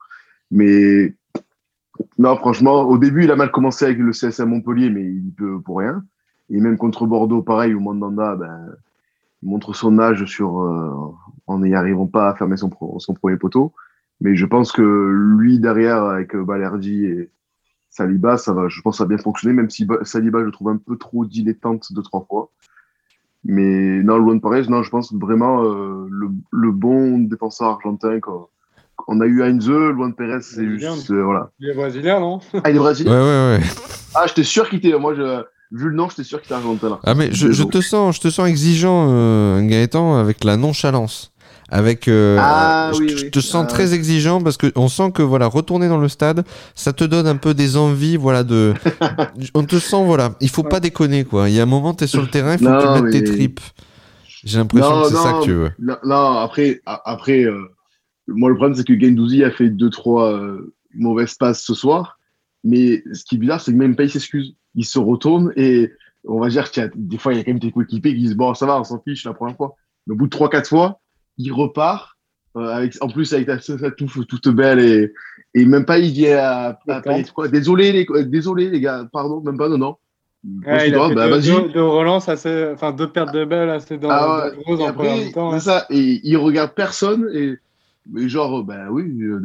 Mais 0.51 1.15
non, 2.19 2.35
franchement, 2.37 2.83
au 2.83 2.97
début, 2.97 3.23
il 3.23 3.31
a 3.31 3.35
mal 3.35 3.51
commencé 3.51 3.85
avec 3.85 3.97
le 3.97 4.13
CSM 4.13 4.49
Montpellier, 4.49 4.89
mais 4.91 5.03
il 5.03 5.33
peut 5.35 5.59
pour 5.59 5.79
rien. 5.79 6.03
Et 6.49 6.59
même 6.59 6.77
contre 6.77 7.07
Bordeaux, 7.07 7.41
pareil, 7.41 7.73
où 7.73 7.79
Mandanda, 7.79 8.35
ben, 8.35 8.75
montre 9.41 9.73
son 9.75 9.97
âge 9.99 10.25
sur, 10.25 10.61
euh, 10.61 10.93
en 11.47 11.59
n'y 11.59 11.73
arrivant 11.73 12.07
pas 12.07 12.29
à 12.29 12.35
fermer 12.35 12.57
son 12.57 12.69
premier 12.69 13.37
poteau. 13.37 13.73
Mais 14.21 14.35
je 14.35 14.45
pense 14.45 14.71
que 14.71 14.81
lui, 14.81 15.59
derrière, 15.59 16.03
avec 16.03 16.35
Balerdi 16.35 17.05
et 17.05 17.29
Saliba, 17.89 18.37
ça 18.37 18.53
va, 18.53 18.67
je 18.67 18.81
pense 18.81 18.95
que 18.95 18.97
ça 18.97 19.03
va 19.03 19.09
bien 19.09 19.17
fonctionner, 19.17 19.53
même 19.53 19.69
si 19.69 19.87
Saliba, 20.03 20.39
je 20.39 20.45
le 20.45 20.51
trouve 20.51 20.69
un 20.69 20.77
peu 20.77 20.97
trop 20.97 21.25
dilettante 21.25 21.93
deux, 21.93 22.01
trois 22.01 22.25
fois. 22.27 22.51
Mais 23.43 24.03
non, 24.03 24.17
Luan 24.17 24.41
Perez, 24.41 24.63
non, 24.69 24.83
je 24.83 24.89
pense 24.89 25.13
vraiment 25.13 25.63
euh, 25.63 26.07
le, 26.09 26.27
le, 26.51 26.71
bon 26.71 27.19
défenseur 27.19 27.69
argentin. 27.69 28.19
Quoi. 28.19 28.49
On 29.07 29.21
a 29.21 29.25
eu 29.25 29.41
Heinze, 29.41 29.69
Luan 29.69 30.13
Perez, 30.13 30.41
c'est 30.41 30.67
juste. 30.77 31.11
Euh, 31.11 31.23
voilà. 31.23 31.51
Il 31.59 31.69
est 31.69 31.73
brésilien, 31.73 32.19
non? 32.19 32.39
Ah, 32.63 32.69
il 32.69 32.75
est 32.75 32.79
brésilien 32.79 33.11
Ouais, 33.11 33.19
ouais, 33.19 33.57
ouais. 33.57 33.65
Ah, 34.15 34.25
j'étais 34.27 34.43
sûr 34.43 34.67
qu'il 34.67 34.79
était. 34.79 34.97
Moi, 34.97 35.15
je, 35.15 35.43
vu 35.71 35.89
le 35.89 35.95
nom, 35.95 36.09
j'étais 36.09 36.23
sûr 36.23 36.41
qu'il 36.41 36.47
était 36.47 36.55
argentin. 36.55 36.89
Là. 36.89 36.99
Ah, 37.03 37.15
mais 37.15 37.31
je, 37.31 37.51
je, 37.51 37.63
te 37.63 37.79
sens, 37.79 38.17
je 38.17 38.21
te 38.21 38.29
sens 38.29 38.49
exigeant, 38.49 39.07
euh, 39.11 39.61
Gaëtan, 39.61 40.17
avec 40.17 40.43
la 40.43 40.57
nonchalance 40.57 41.31
avec 41.69 42.07
euh, 42.07 42.37
ah, 42.39 42.91
je, 42.93 42.99
oui, 42.99 43.13
oui. 43.23 43.31
te 43.31 43.39
sens 43.39 43.65
Ah, 43.67 43.71
très 43.71 43.93
exigeant 43.93 44.41
parce 44.41 44.57
que 44.57 44.71
on 44.75 44.87
sent 44.87 45.11
que 45.11 45.21
voilà 45.21 45.47
retourner 45.47 45.87
dans 45.89 45.97
le 45.97 46.07
stade 46.07 46.45
ça 46.75 46.93
te 46.93 47.03
donne 47.03 47.27
un 47.27 47.35
peu 47.35 47.53
des 47.53 47.75
envies 47.77 48.15
voilà 48.17 48.43
de 48.43 48.73
on 49.53 49.63
te 49.65 49.77
sent 49.79 50.05
voilà 50.05 50.35
il 50.39 50.49
faut 50.49 50.63
pas 50.63 50.79
déconner 50.79 51.25
quoi 51.25 51.49
il 51.49 51.55
y 51.55 51.59
a 51.59 51.63
un 51.63 51.67
moment 51.67 51.93
tu 51.93 52.05
es 52.05 52.07
sur 52.07 52.21
le 52.21 52.27
terrain 52.29 52.53
il 52.53 52.59
faut 52.59 52.65
que 52.65 52.81
tu 52.81 52.85
Non, 52.87 53.01
mettes 53.01 53.11
tes 53.13 53.21
mais- 53.21 53.35
tripes 53.37 53.59
j'ai 54.43 54.59
l'impression 54.59 54.89
Non, 54.95 55.01
que 55.03 55.09
c'est 55.09 55.15
ça 55.15 55.31
non, 55.31 55.39
que 55.39 55.43
tu 55.45 55.51
veux 55.53 55.71
Non, 55.79 55.95
non, 56.05 56.37
après, 56.37 56.81
après 56.85 57.43
euh, 57.43 57.63
moi, 58.27 58.49
le 58.49 58.55
problème, 58.55 58.75
c'est 58.75 58.85
que 58.85 58.97
Gendouzi 58.97 59.43
a 59.43 59.51
fait 59.51 59.69
deux, 59.69 59.89
trois 59.89 60.31
euh, 60.31 60.73
mauvaises 60.95 61.33
passes 61.33 61.63
ce 61.63 61.73
soir. 61.73 62.17
Mais 62.63 63.03
ce 63.13 63.25
qui 63.25 63.35
est 63.35 63.37
bizarre, 63.39 63.59
c'est 63.59 63.71
que 63.73 63.77
même 63.77 63.95
pas 63.95 64.03
il 64.03 64.11
s'excuse. 64.11 64.53
Il 64.75 64.85
se 64.85 64.99
retourne 64.99 65.51
et 65.57 65.91
on 66.25 66.39
va 66.39 66.49
dire 66.49 66.69
qu'il 66.71 66.83
y 66.83 66.85
a 66.85 66.89
des 66.95 67.17
fois, 67.17 67.33
il 67.33 67.37
y 67.37 67.39
a 67.41 67.43
quand 67.43 67.51
même 67.51 67.59
des 67.59 67.71
coéquipiers 67.71 68.13
qui 68.13 68.21
disent 68.21 68.35
Bon, 68.35 68.53
ça 68.53 68.65
va, 68.67 68.79
on 68.79 68.83
s'en 68.83 68.99
fiche 69.01 69.25
la 69.25 69.33
première 69.33 69.57
fois. 69.57 69.75
Mais 70.05 70.13
au 70.13 70.17
bout 70.17 70.25
de 70.25 70.29
trois, 70.29 70.49
quatre 70.49 70.69
fois, 70.69 71.01
il 71.37 71.51
repart. 71.53 72.17
euh, 72.55 72.69
avec, 72.73 72.95
en 73.01 73.07
plus, 73.09 73.31
avec 73.33 73.45
ta, 73.47 73.59
sa 73.59 73.91
touffe 73.91 74.25
toute 74.27 74.47
belle 74.49 74.79
et, 74.79 75.13
et 75.53 75.65
même 75.65 75.85
pas 75.85 75.99
il 75.99 76.11
vient 76.11 76.37
à, 76.37 76.67
à 76.69 76.77
D'accord. 76.87 77.13
payer 77.13 77.25
quoi. 77.33 77.47
Désolé, 77.47 77.91
les, 77.91 78.25
désolé, 78.25 78.69
les 78.69 78.81
gars, 78.81 79.07
pardon, 79.13 79.41
même 79.41 79.57
pas, 79.57 79.69
non, 79.69 79.77
non. 79.77 79.95
Ouais, 80.65 80.87
il 80.89 80.95
a 80.95 80.97
Bah, 80.99 81.09
fait 81.09 81.15
bah, 81.15 81.25
deux, 81.25 81.31
vas-y. 81.35 81.51
deux- 81.67 81.73
deux 81.73 81.83
relances 81.83 82.29
assez, 82.29 82.69
enfin 82.73 82.93
deux 82.93 83.09
pertes 83.11 83.33
de 83.33 83.43
balles 83.45 83.69
assez 83.69 83.97
dan- 83.97 84.09
Ah 84.13 84.47
ouais, 84.47 84.73
en 84.73 84.73
après, 84.87 84.93
première 84.93 85.17
mi-temps. 85.25 85.51
hein. 85.51 85.59
c'est 85.59 85.65
ça, 85.65 85.85
et 85.89 86.19
il 86.23 86.37
regarde 86.37 86.71
personne, 86.73 87.27
et, 87.33 87.57
et 88.17 88.29
genre, 88.29 88.63
bah 88.63 88.85
oui, 88.89 89.03
euh, 89.21 89.39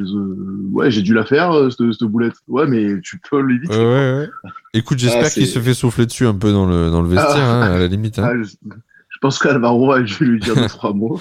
ouais, 0.70 0.90
j'ai 0.90 1.02
dû 1.02 1.12
la 1.12 1.24
faire, 1.24 1.52
euh, 1.52 1.70
cette, 1.70 1.92
cette 1.92 2.08
boulette. 2.08 2.34
Ouais, 2.48 2.66
mais 2.66 3.00
tu 3.02 3.20
peux 3.30 3.40
l'éviter. 3.42 3.76
Ouais, 3.76 3.84
ouais, 3.84 4.14
ouais. 4.20 4.28
écoute 4.74 4.98
j'espère 4.98 5.24
Ah, 5.26 5.30
qu'il 5.30 5.46
c'est- 5.46 5.52
se 5.54 5.58
fait 5.58 5.74
souffler 5.74 6.06
dessus 6.06 6.26
un 6.26 6.34
peu 6.34 6.50
dans 6.52 6.66
le 6.66 6.90
dans 6.90 7.02
le 7.02 7.08
vestiaire 7.08 7.34
Ah. 7.36 7.64
hein, 7.64 7.72
à 7.72 7.78
la 7.78 7.88
limite 7.88 8.18
hein. 8.18 8.30
Ah, 8.30 8.42
je, 8.42 8.44
je 8.44 9.18
pense 9.20 9.38
qu'Alvaro, 9.38 9.94
je 10.06 10.18
vais 10.18 10.26
lui 10.26 10.40
dire 10.40 10.54
deux, 10.54 10.66
trois 10.68 10.92
mots. 10.94 11.20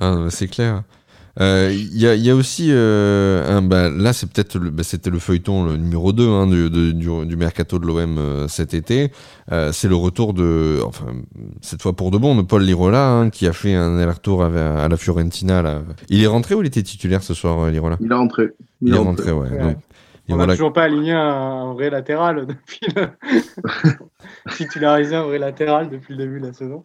Ah, 0.00 0.26
c'est 0.30 0.48
clair. 0.48 0.82
Euh, 1.40 1.70
Il 1.72 1.98
y, 1.98 2.06
a, 2.08 2.14
il 2.16 2.22
y 2.24 2.30
a 2.30 2.34
aussi 2.36 2.68
euh, 2.70 3.48
un, 3.58 3.62
bah, 3.62 3.90
là 3.90 4.12
c'est 4.12 4.30
peut-être 4.30 4.58
bah, 4.58 4.82
c'était 4.84 5.10
le 5.10 5.18
feuilleton 5.20 5.64
le 5.64 5.76
numéro 5.78 6.12
2 6.12 6.28
hein, 6.28 6.46
du, 6.48 6.70
de- 6.70 6.92
du, 6.92 7.08
du 7.26 7.36
mercato 7.36 7.78
de 7.78 7.86
l'OM 7.86 8.18
euh, 8.18 8.48
cet 8.48 8.74
été 8.74 9.12
Euh, 9.52 9.72
c'est 9.72 9.88
le 9.88 9.96
retour 9.96 10.34
de 10.34 10.80
enfin 10.84 11.06
cette 11.62 11.82
fois 11.82 11.94
pour 11.94 12.10
de 12.10 12.18
bon 12.18 12.36
de 12.36 12.42
Paul 12.42 12.62
Lirola 12.64 13.08
hein, 13.10 13.30
qui 13.30 13.46
a 13.46 13.52
fait 13.52 13.74
un 13.74 13.98
aller-retour 13.98 14.44
à, 14.44 14.48
à 14.84 14.88
la 14.88 14.96
Fiorentina 14.96 15.62
là. 15.62 15.82
il 16.08 16.22
est 16.22 16.26
rentré 16.28 16.54
ou 16.56 16.62
il 16.62 16.66
était 16.68 16.82
titulaire 16.82 17.22
ce 17.22 17.34
soir 17.34 17.60
euh, 17.60 17.70
Lirola? 17.70 17.98
Il 18.00 18.10
est 18.10 18.14
rentré. 18.14 18.48
il, 18.82 18.94
est 18.94 18.98
rentré, 18.98 19.32
ouais, 19.32 19.50
Ouais. 19.50 19.74
donc, 19.74 19.80
On 20.28 20.36
n'a 20.36 20.46
toujours 20.48 20.72
pas 20.72 20.84
aligné 20.84 21.12
un, 21.12 21.20
un 21.20 21.74
vrai 21.74 21.90
latéral 21.90 22.46
depuis 22.48 22.80
le... 22.96 23.08
titularisé 24.56 25.14
un 25.16 25.24
vrai 25.24 25.38
latéral 25.38 25.90
depuis 25.90 26.14
le 26.14 26.24
début 26.24 26.40
de 26.40 26.46
la 26.46 26.52
saison. 26.52 26.84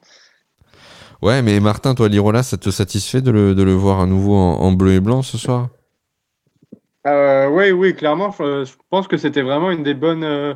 Ouais 1.21 1.41
mais 1.41 1.59
Martin 1.59 1.95
toi 1.95 2.07
Lirola 2.09 2.43
ça 2.43 2.57
te 2.57 2.69
satisfait 2.69 3.21
de 3.21 3.31
le, 3.31 3.55
de 3.55 3.63
le 3.63 3.73
voir 3.73 3.99
à 3.99 4.05
nouveau 4.05 4.35
en, 4.35 4.59
en 4.61 4.71
bleu 4.71 4.93
et 4.93 4.99
blanc 4.99 5.21
ce 5.21 5.37
soir? 5.37 5.69
Euh, 7.07 7.47
oui, 7.49 7.71
oui, 7.71 7.95
clairement, 7.95 8.31
je, 8.31 8.65
je 8.65 8.73
pense 8.89 9.07
que 9.07 9.17
c'était 9.17 9.43
vraiment 9.43 9.69
une 9.69 9.83
des 9.83 9.93
bonnes 9.93 10.23
euh, 10.23 10.55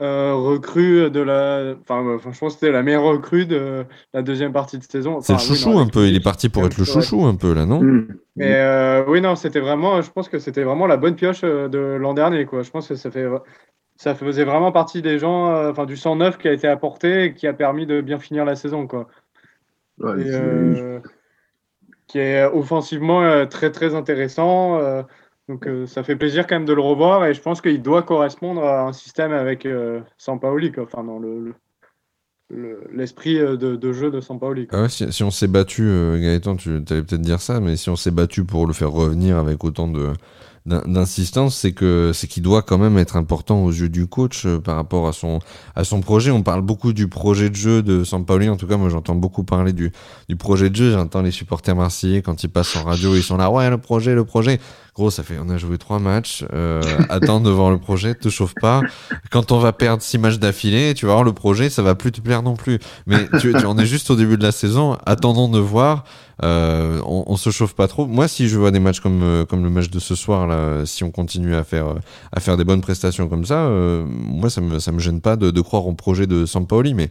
euh, 0.00 0.34
recrues 0.34 1.10
de 1.10 1.20
la. 1.20 1.74
Enfin, 1.80 2.04
euh, 2.04 2.18
franchement, 2.18 2.50
c'était 2.50 2.72
la 2.72 2.82
meilleure 2.82 3.04
recrue 3.04 3.46
de 3.46 3.86
la 4.12 4.22
deuxième 4.22 4.52
partie 4.52 4.78
de 4.78 4.82
saison. 4.84 5.20
c'est 5.20 5.32
le 5.32 5.38
oui, 5.38 5.44
chouchou 5.46 5.70
non, 5.70 5.78
un 5.78 5.86
peu 5.86 6.08
il 6.08 6.16
est 6.16 6.24
parti 6.24 6.48
pour 6.48 6.64
être 6.66 6.76
le 6.76 6.84
chouchou 6.84 7.24
un 7.24 7.36
peu 7.36 7.52
là 7.54 7.66
non? 7.66 7.80
Mmh. 7.80 8.08
Mais 8.36 8.54
euh, 8.54 9.04
oui, 9.06 9.20
non, 9.20 9.36
c'était 9.36 9.60
vraiment. 9.60 10.02
Je 10.02 10.10
pense 10.10 10.28
que 10.28 10.38
c'était 10.40 10.64
vraiment 10.64 10.86
la 10.88 10.96
bonne 10.96 11.14
pioche 11.14 11.42
de 11.42 11.78
l'an 12.00 12.14
dernier, 12.14 12.46
quoi. 12.46 12.62
Je 12.62 12.70
pense 12.70 12.88
que 12.88 12.96
ça 12.96 13.10
fait. 13.10 13.26
Ça 13.96 14.14
faisait 14.14 14.44
vraiment 14.44 14.72
partie 14.72 15.02
des 15.02 15.18
gens, 15.18 15.50
euh, 15.50 15.70
enfin 15.70 15.84
du 15.84 15.96
109 15.96 16.38
qui 16.38 16.48
a 16.48 16.52
été 16.52 16.66
apporté 16.66 17.24
et 17.24 17.34
qui 17.34 17.46
a 17.46 17.52
permis 17.52 17.84
de 17.86 18.00
bien 18.00 18.18
finir 18.18 18.44
la 18.46 18.56
saison, 18.56 18.86
quoi. 18.86 19.08
Ouais, 20.00 20.24
Et, 20.24 20.30
c'est- 20.30 20.42
euh, 20.42 21.00
qui 22.06 22.18
est 22.18 22.44
offensivement 22.44 23.22
euh, 23.22 23.46
très 23.46 23.70
très 23.70 23.94
intéressant. 23.94 24.78
euh, 24.78 25.02
donc 25.48 25.66
euh, 25.66 25.86
ça 25.86 26.02
fait 26.02 26.16
plaisir 26.16 26.46
quand 26.46 26.56
même 26.56 26.64
de 26.64 26.72
le 26.72 26.80
revoir 26.82 27.24
et 27.26 27.34
je 27.34 27.40
pense 27.40 27.60
qu'il 27.60 27.82
doit 27.82 28.02
correspondre 28.02 28.62
à 28.64 28.82
un 28.82 28.92
système 28.92 29.32
avec 29.32 29.66
euh, 29.66 30.00
Sampaoli, 30.18 30.72
quoi. 30.72 30.84
enfin 30.84 31.04
dans 31.04 31.18
le 31.18 31.40
le- 31.40 31.54
le- 32.50 32.84
l'esprit 32.92 33.38
de, 33.38 33.56
de 33.56 33.92
jeu 33.92 34.10
de 34.10 34.20
Sampaoli. 34.20 34.68
Ah 34.72 34.82
ouais, 34.82 34.88
si, 34.88 35.12
si 35.12 35.22
on 35.24 35.30
s'est 35.30 35.48
battu, 35.48 35.82
euh, 35.82 36.20
Gaëtan, 36.20 36.56
tu 36.56 36.70
allais 36.70 36.82
peut-être 36.84 37.20
dire 37.20 37.40
ça, 37.40 37.60
mais 37.60 37.76
si 37.76 37.90
on 37.90 37.96
s'est 37.96 38.10
battu 38.10 38.44
pour 38.44 38.66
le 38.66 38.72
faire 38.72 38.90
revenir 38.90 39.36
avec 39.36 39.64
autant 39.64 39.88
de 39.88 40.12
d'insistance, 40.66 41.56
c'est 41.56 41.72
que 41.72 42.12
c'est 42.14 42.26
qu'il 42.26 42.42
doit 42.42 42.62
quand 42.62 42.76
même 42.76 42.98
être 42.98 43.16
important 43.16 43.64
aux 43.64 43.70
yeux 43.70 43.88
du 43.88 44.06
coach 44.06 44.44
euh, 44.44 44.60
par 44.60 44.76
rapport 44.76 45.08
à 45.08 45.12
son 45.12 45.38
à 45.74 45.84
son 45.84 46.00
projet. 46.00 46.30
On 46.30 46.42
parle 46.42 46.60
beaucoup 46.60 46.92
du 46.92 47.08
projet 47.08 47.48
de 47.48 47.56
jeu 47.56 47.82
de 47.82 48.04
Sampaoli. 48.04 48.48
En 48.48 48.56
tout 48.56 48.66
cas, 48.66 48.76
moi, 48.76 48.90
j'entends 48.90 49.14
beaucoup 49.14 49.42
parler 49.42 49.72
du 49.72 49.90
du 50.28 50.36
projet 50.36 50.68
de 50.68 50.76
jeu. 50.76 50.92
J'entends 50.92 51.22
les 51.22 51.30
supporters 51.30 51.74
marseillais 51.74 52.20
quand 52.20 52.44
ils 52.44 52.50
passent 52.50 52.76
en 52.76 52.84
radio, 52.84 53.14
ils 53.16 53.22
sont 53.22 53.38
là, 53.38 53.50
ouais, 53.50 53.70
le 53.70 53.78
projet, 53.78 54.14
le 54.14 54.24
projet. 54.24 54.60
Ça 55.08 55.22
fait, 55.22 55.38
on 55.42 55.48
a 55.48 55.56
joué 55.56 55.78
trois 55.78 55.98
matchs. 55.98 56.44
Euh, 56.52 56.82
attends 57.08 57.40
devant 57.40 57.70
le 57.70 57.78
projet, 57.78 58.14
te 58.14 58.28
chauffe 58.28 58.52
pas. 58.60 58.82
Quand 59.30 59.52
on 59.52 59.58
va 59.58 59.72
perdre 59.72 60.02
six 60.02 60.18
matchs 60.18 60.38
d'affilée, 60.38 60.92
tu 60.92 61.06
vas 61.06 61.12
voir 61.12 61.24
le 61.24 61.32
projet, 61.32 61.70
ça 61.70 61.80
va 61.82 61.94
plus 61.94 62.12
te 62.12 62.20
plaire 62.20 62.42
non 62.42 62.56
plus. 62.56 62.78
Mais 63.06 63.26
tu, 63.40 63.54
tu- 63.54 63.64
on 63.66 63.78
est 63.78 63.86
juste 63.86 64.10
au 64.10 64.16
début 64.16 64.36
de 64.36 64.42
la 64.42 64.52
saison. 64.52 64.98
Attendons 65.06 65.48
de 65.48 65.58
voir. 65.58 66.04
Euh, 66.42 67.00
on, 67.04 67.36
se 67.36 67.50
chauffe 67.50 67.74
pas 67.74 67.86
trop. 67.86 68.06
Moi, 68.06 68.26
si 68.26 68.48
je 68.48 68.58
vois 68.58 68.70
des 68.70 68.80
matchs 68.80 69.00
comme 69.00 69.22
euh, 69.22 69.44
comme 69.44 69.62
le 69.62 69.68
match 69.68 69.90
de 69.90 69.98
ce 69.98 70.14
soir 70.14 70.46
là, 70.46 70.86
si 70.86 71.04
on 71.04 71.10
continue 71.10 71.54
à 71.54 71.64
faire 71.64 71.94
à 72.32 72.40
faire 72.40 72.56
des 72.56 72.64
bonnes 72.64 72.80
prestations 72.80 73.28
comme 73.28 73.44
ça, 73.44 73.66
euh, 73.66 74.06
moi 74.08 74.48
ça 74.48 74.62
me 74.62 74.78
ça 74.78 74.90
me 74.90 75.00
gêne 75.00 75.20
pas 75.20 75.36
de, 75.36 75.50
de 75.50 75.60
croire 75.60 75.86
au 75.86 75.92
projet 75.92 76.26
de 76.26 76.46
Sampaoli. 76.46 76.94
Mais 76.94 77.10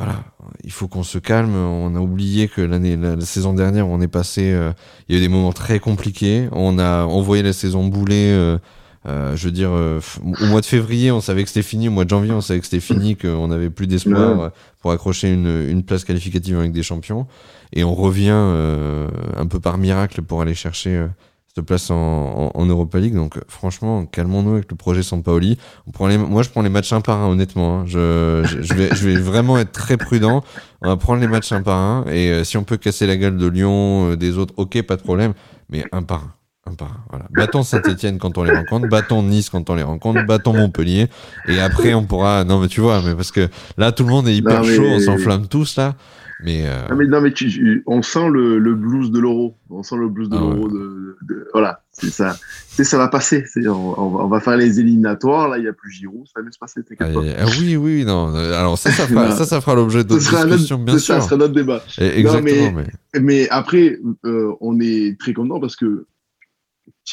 voilà, 0.00 0.24
il 0.64 0.72
faut 0.72 0.88
qu'on 0.88 1.02
se 1.02 1.18
calme. 1.18 1.54
On 1.54 1.94
a 1.94 2.00
oublié 2.00 2.48
que 2.48 2.62
l'année 2.62 2.96
la, 2.96 3.16
la 3.16 3.24
saison 3.26 3.52
dernière, 3.52 3.86
on 3.86 4.00
est 4.00 4.08
passé. 4.08 4.50
euh, 4.50 4.72
il 5.08 5.14
y 5.14 5.18
a 5.18 5.18
eu 5.18 5.22
des 5.22 5.28
moments 5.28 5.52
très 5.52 5.78
compliqués. 5.78 6.48
On 6.52 6.78
a 6.78 7.04
envoyé 7.04 7.42
la 7.42 7.52
saison 7.52 7.86
bouler. 7.86 8.30
euh, 8.32 8.58
euh, 9.06 9.36
je 9.36 9.44
veux 9.46 9.52
dire, 9.52 9.70
euh, 9.72 10.00
au 10.40 10.46
mois 10.46 10.62
de 10.62 10.66
février, 10.66 11.10
on 11.10 11.20
savait 11.20 11.42
que 11.42 11.48
c'était 11.50 11.62
fini. 11.62 11.88
Au 11.88 11.90
mois 11.90 12.04
de 12.04 12.10
janvier, 12.10 12.32
on 12.32 12.40
savait 12.40 12.60
que 12.60 12.66
c'était 12.66 12.80
fini, 12.80 13.14
qu'on 13.16 13.48
n'avait 13.48 13.70
plus 13.70 13.86
d'espoir 13.86 14.52
pour 14.80 14.90
accrocher 14.92 15.32
une, 15.32 15.68
une 15.68 15.82
place 15.82 16.04
qualificative 16.04 16.58
avec 16.58 16.72
des 16.72 16.82
champions. 16.82 17.26
Et 17.74 17.84
on 17.84 17.94
revient 17.94 18.30
euh, 18.32 19.08
un 19.36 19.46
peu 19.46 19.60
par 19.60 19.76
miracle 19.78 20.22
pour 20.22 20.40
aller 20.42 20.54
chercher 20.54 20.96
euh, 20.96 21.06
cette 21.54 21.64
place 21.64 21.90
en, 21.90 21.96
en, 21.96 22.50
en 22.54 22.66
Europa 22.66 22.98
League. 22.98 23.14
Donc, 23.14 23.38
franchement, 23.48 24.06
calmons-nous 24.06 24.52
avec 24.54 24.70
le 24.70 24.76
projet 24.76 25.02
Sampaoli. 25.02 25.58
On 25.86 25.90
prend 25.90 26.06
les, 26.06 26.16
moi, 26.18 26.42
je 26.42 26.50
prends 26.50 26.62
les 26.62 26.68
matchs 26.68 26.92
un 26.92 27.00
par 27.00 27.18
un, 27.18 27.28
honnêtement. 27.28 27.80
hein. 27.80 27.84
Je, 27.86 28.42
je, 28.44 28.62
je 28.62 28.74
vais, 28.74 28.88
je 28.94 29.08
vais 29.08 29.16
vraiment 29.16 29.58
être 29.58 29.72
très 29.72 29.96
prudent. 29.96 30.42
On 30.82 30.88
va 30.88 30.96
prendre 30.96 31.20
les 31.20 31.28
matchs 31.28 31.52
un 31.52 31.62
par 31.62 31.76
un. 31.78 32.04
Et 32.06 32.30
euh, 32.30 32.44
si 32.44 32.56
on 32.56 32.62
peut 32.64 32.76
casser 32.76 33.06
la 33.06 33.16
gueule 33.16 33.36
de 33.36 33.46
Lyon, 33.46 34.10
euh, 34.12 34.16
des 34.16 34.38
autres, 34.38 34.54
ok, 34.56 34.80
pas 34.82 34.96
de 34.96 35.02
problème. 35.02 35.32
Mais 35.70 35.84
un 35.92 36.02
par 36.02 36.18
un. 36.24 36.32
Un 36.66 36.74
par 36.74 36.88
un, 36.88 37.00
voilà. 37.08 37.24
Battons 37.30 37.62
Saint-Etienne 37.62 38.18
quand 38.18 38.36
on 38.36 38.44
les 38.44 38.54
rencontre, 38.54 38.86
battons 38.86 39.22
Nice 39.22 39.48
quand 39.48 39.70
on 39.70 39.74
les 39.74 39.82
rencontre, 39.82 40.24
battons 40.26 40.52
Montpellier, 40.52 41.08
et 41.48 41.58
après 41.58 41.94
on 41.94 42.04
pourra. 42.04 42.44
Non 42.44 42.60
mais 42.60 42.68
tu 42.68 42.82
vois, 42.82 43.00
mais 43.02 43.14
parce 43.14 43.32
que 43.32 43.48
là 43.78 43.92
tout 43.92 44.04
le 44.04 44.10
monde 44.10 44.28
est 44.28 44.36
hyper 44.36 44.60
Non, 44.60 44.68
mais- 44.68 44.76
chaud, 44.76 44.84
on 44.84 45.00
s'enflamme 45.00 45.46
tous 45.48 45.76
là. 45.78 45.94
Mais, 46.42 46.66
euh, 46.66 46.86
Ah, 46.88 46.94
mais 46.94 47.06
non, 47.06 47.20
mais 47.20 47.32
tu, 47.32 47.82
on 47.86 48.02
sent 48.02 48.28
le, 48.30 48.58
le 48.58 48.74
blues 48.74 49.10
de 49.10 49.18
l'euro. 49.18 49.56
On 49.68 49.82
sent 49.82 49.96
le 49.96 50.08
blues 50.08 50.28
de 50.28 50.36
Ah 50.36 50.40
l'euro. 50.40 50.68
De, 50.68 51.16
de- 51.28 51.48
voilà, 51.52 51.82
c'est 51.92 52.10
ça. 52.10 52.36
C'est 52.68 52.84
ça 52.84 52.98
va 52.98 53.08
passer. 53.08 53.44
On, 53.66 53.70
on 53.98 54.26
va, 54.28 54.40
faire 54.40 54.56
les 54.56 54.80
éliminatoires. 54.80 55.48
Là, 55.48 55.58
il 55.58 55.62
n'y 55.62 55.68
a 55.68 55.72
plus 55.72 55.90
Giroud. 55.90 56.26
Ça 56.26 56.40
va 56.40 56.44
mieux 56.44 56.52
se 56.52 56.58
passer. 56.58 56.80
Ah, 56.98 57.04
ah 57.40 57.44
oui, 57.60 57.76
oui, 57.76 58.04
non. 58.04 58.34
Alors 58.34 58.78
ça, 58.78 58.90
ça 58.90 59.06
fera, 59.08 59.32
ça, 59.32 59.60
ça 59.60 59.74
l'objet 59.74 60.02
d'autres 60.04 60.32
notre, 60.32 60.46
discussions, 60.46 60.78
bien 60.78 60.94
ça 60.98 61.16
sûr. 61.16 61.22
sera 61.22 61.36
notre 61.36 61.54
débat. 61.54 61.84
Et- 61.98 62.20
Exactement, 62.20 62.72
mais... 63.14 63.20
Mais 63.20 63.48
après, 63.50 63.98
euh, 64.24 64.52
on 64.60 64.80
est 64.80 65.18
très 65.20 65.32
content 65.32 65.60
parce 65.60 65.76
que 65.76 66.06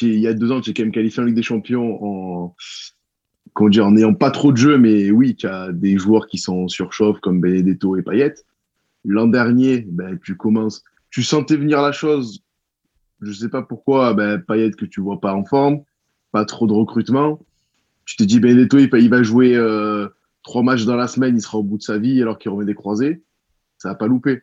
il 0.01 0.19
y 0.19 0.27
a 0.27 0.33
deux 0.33 0.51
ans, 0.51 0.61
tu 0.61 0.69
es 0.69 0.73
quand 0.73 0.83
même 0.83 0.91
qualifié 0.91 1.23
en 1.23 1.25
Ligue 1.25 1.35
des 1.35 1.41
Champions 1.43 1.97
en, 2.03 2.55
dire, 3.69 3.85
en 3.87 3.91
n'ayant 3.91 4.13
pas 4.13 4.31
trop 4.31 4.51
de 4.51 4.57
jeu, 4.57 4.77
mais 4.77 5.09
oui, 5.11 5.35
tu 5.35 5.47
as 5.47 5.71
des 5.71 5.97
joueurs 5.97 6.27
qui 6.27 6.37
sont 6.37 6.67
sur 6.67 6.93
chauffe 6.93 7.19
comme 7.19 7.41
Benedetto 7.41 7.95
et 7.97 8.03
Payet. 8.03 8.35
L'an 9.07 9.27
dernier, 9.27 9.87
ben, 9.89 10.19
tu 10.21 10.35
commences, 10.35 10.83
tu 11.09 11.23
sentais 11.23 11.55
venir 11.55 11.81
la 11.81 11.93
chose. 11.93 12.43
Je 13.21 13.31
sais 13.31 13.47
pas 13.47 13.61
pourquoi, 13.61 14.13
ben, 14.13 14.43
que 14.45 14.85
tu 14.85 14.99
vois 14.99 15.21
pas 15.21 15.33
en 15.33 15.45
forme, 15.45 15.81
pas 16.33 16.43
trop 16.43 16.67
de 16.67 16.73
recrutement. 16.73 17.39
Tu 18.05 18.17
te 18.17 18.23
dis, 18.23 18.41
Benedetto, 18.41 18.77
il, 18.77 18.89
il 18.93 19.09
va 19.09 19.23
jouer 19.23 19.55
euh, 19.55 20.09
trois 20.43 20.61
matchs 20.61 20.83
dans 20.85 20.97
la 20.97 21.07
semaine, 21.07 21.37
il 21.37 21.41
sera 21.41 21.57
au 21.57 21.63
bout 21.63 21.77
de 21.77 21.83
sa 21.83 21.97
vie 21.97 22.21
alors 22.21 22.37
qu'il 22.37 22.51
remet 22.51 22.65
des 22.65 22.75
croisés. 22.75 23.23
Ça 23.77 23.89
va 23.89 23.95
pas 23.95 24.07
louper. 24.07 24.41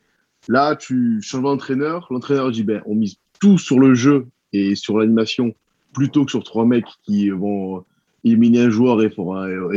Là, 0.49 0.77
tu 0.77 1.21
changes 1.21 1.43
d'entraîneur. 1.43 2.09
L'entraîneur 2.11 2.51
dit, 2.51 2.65
ben, 2.65 2.83
on 2.87 2.95
mise 2.95 3.17
tout 3.41 3.59
sur 3.59 3.79
le 3.79 3.95
jeu 3.95 4.29
et 4.55 4.75
sur 4.77 4.99
l'animation 4.99 5.55
plutôt 5.93 6.25
que 6.25 6.31
sur 6.31 6.43
trois 6.43 6.65
mecs 6.65 6.87
qui 7.03 7.29
vont 7.29 7.85
éliminer 8.25 8.63
un 8.63 8.71
joueur 8.71 9.03
et, 9.03 9.13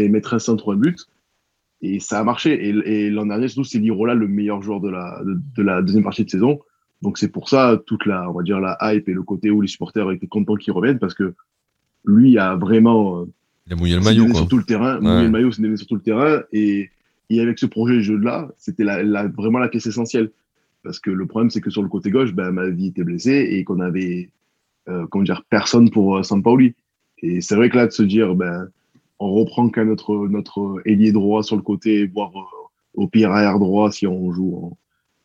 et 0.02 0.08
mettre 0.08 0.34
un 0.34 0.40
centre 0.40 0.74
un 0.74 0.78
but. 0.78 1.08
Et 1.82 2.00
ça 2.00 2.20
a 2.20 2.24
marché. 2.24 2.70
Et, 2.86 3.10
l'an 3.10 3.28
dernier, 3.28 3.48
surtout, 3.48 3.68
c'est 3.68 3.80
Lirola 3.80 4.16
le 4.16 4.28
meilleur 4.28 4.62
joueur 4.62 4.82
de 4.82 4.90
la, 4.90 5.22
de, 5.24 5.62
la 5.62 5.82
deuxième 5.82 6.04
partie 6.04 6.26
de 6.26 6.30
saison. 6.30 6.60
Donc 7.04 7.20
c'est 7.20 7.28
pour 7.28 7.48
ça 7.50 7.80
toute 7.86 8.08
la, 8.08 8.30
on 8.30 8.34
va 8.34 8.42
dire, 8.42 8.60
la 8.60 8.78
hype 8.82 9.08
et 9.08 9.14
le 9.14 9.22
côté 9.22 9.52
où 9.52 9.62
les 9.62 9.68
supporters 9.68 10.12
étaient 10.12 10.26
contents 10.26 10.56
qu'il 10.56 10.74
revienne 10.74 10.98
parce 10.98 11.14
que 11.14 11.36
lui 12.06 12.40
a 12.40 12.56
vraiment. 12.56 13.28
Il 13.68 13.74
a 13.74 13.76
mouillé 13.76 13.96
le 13.96 14.02
maillot, 14.02 14.34
Sur 14.34 14.48
tout 14.48 14.58
le 14.58 14.64
terrain. 14.64 15.00
Mouillé 15.00 15.24
le 15.24 15.30
maillot, 15.30 15.52
c'est 15.52 15.78
sur 15.78 15.88
tout 15.88 15.96
le 15.96 16.02
terrain. 16.02 16.42
Et, 16.52 16.90
et 17.30 17.42
avec 17.42 17.60
ce 17.60 17.66
projet 17.66 17.96
de 17.96 18.02
jeu-là, 18.02 18.50
c'était 18.58 18.84
la, 18.84 19.28
vraiment 19.28 19.60
la 19.60 19.68
pièce 19.68 19.86
essentielle. 19.86 20.32
Parce 20.84 21.00
que 21.00 21.12
le 21.12 21.26
problème, 21.26 21.50
c'est 21.50 21.62
que 21.62 21.70
sur 21.70 21.84
le 21.84 21.90
côté 21.90 22.10
gauche, 22.10 22.34
ben, 22.34 22.52
ma 22.52 22.70
vie 22.70 22.88
était 22.88 23.04
blessée 23.04 23.48
et 23.52 23.64
qu'on 23.64 23.82
avait, 23.82 24.30
euh, 24.88 25.06
comment 25.08 25.24
dire, 25.24 25.44
personne 25.50 25.90
pour 25.92 26.18
euh, 26.18 26.24
Sampaoli. 26.24 26.76
Et 27.22 27.42
c'est 27.42 27.56
vrai 27.56 27.70
que 27.70 27.76
là, 27.76 27.88
de 27.88 27.92
se 27.92 28.04
dire, 28.04 28.36
ben, 28.36 28.70
on 29.20 29.34
reprend 29.34 29.70
qu'à 29.70 29.84
notre, 29.84 30.28
notre 30.28 30.82
ailier 30.86 31.12
droit 31.12 31.44
sur 31.44 31.56
le 31.56 31.62
côté, 31.62 32.06
voire 32.08 32.32
euh, 32.36 33.02
au 33.02 33.08
pire 33.08 33.32
arrière 33.32 33.60
droit 33.60 33.92
si 33.92 34.08
on 34.08 34.32
joue, 34.32 34.78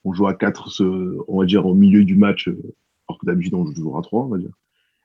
on 0.04 0.12
joue 0.12 0.26
à 0.26 0.34
4, 0.34 0.82
on 1.28 1.40
va 1.40 1.46
dire, 1.46 1.66
au 1.66 1.74
milieu 1.74 2.04
du 2.04 2.16
match, 2.16 2.48
euh, 2.48 2.74
alors 3.08 3.18
que 3.18 3.26
d'habitude 3.26 3.54
on 3.54 3.66
joue 3.66 3.74
toujours 3.74 3.98
à 3.98 4.02
3, 4.02 4.24
on 4.24 4.28
va 4.28 4.38
dire. 4.38 4.52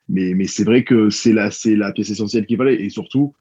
Mais, 0.10 0.34
mais 0.34 0.48
c'est 0.48 0.64
vrai 0.64 0.84
que 0.84 1.10
c'est 1.10 1.34
la, 1.34 1.50
la 1.66 1.92
pièce 1.92 2.10
essentielle 2.10 2.46
qu'il 2.46 2.58
fallait. 2.58 2.82
Et 2.82 2.90
surtout, 2.90 3.34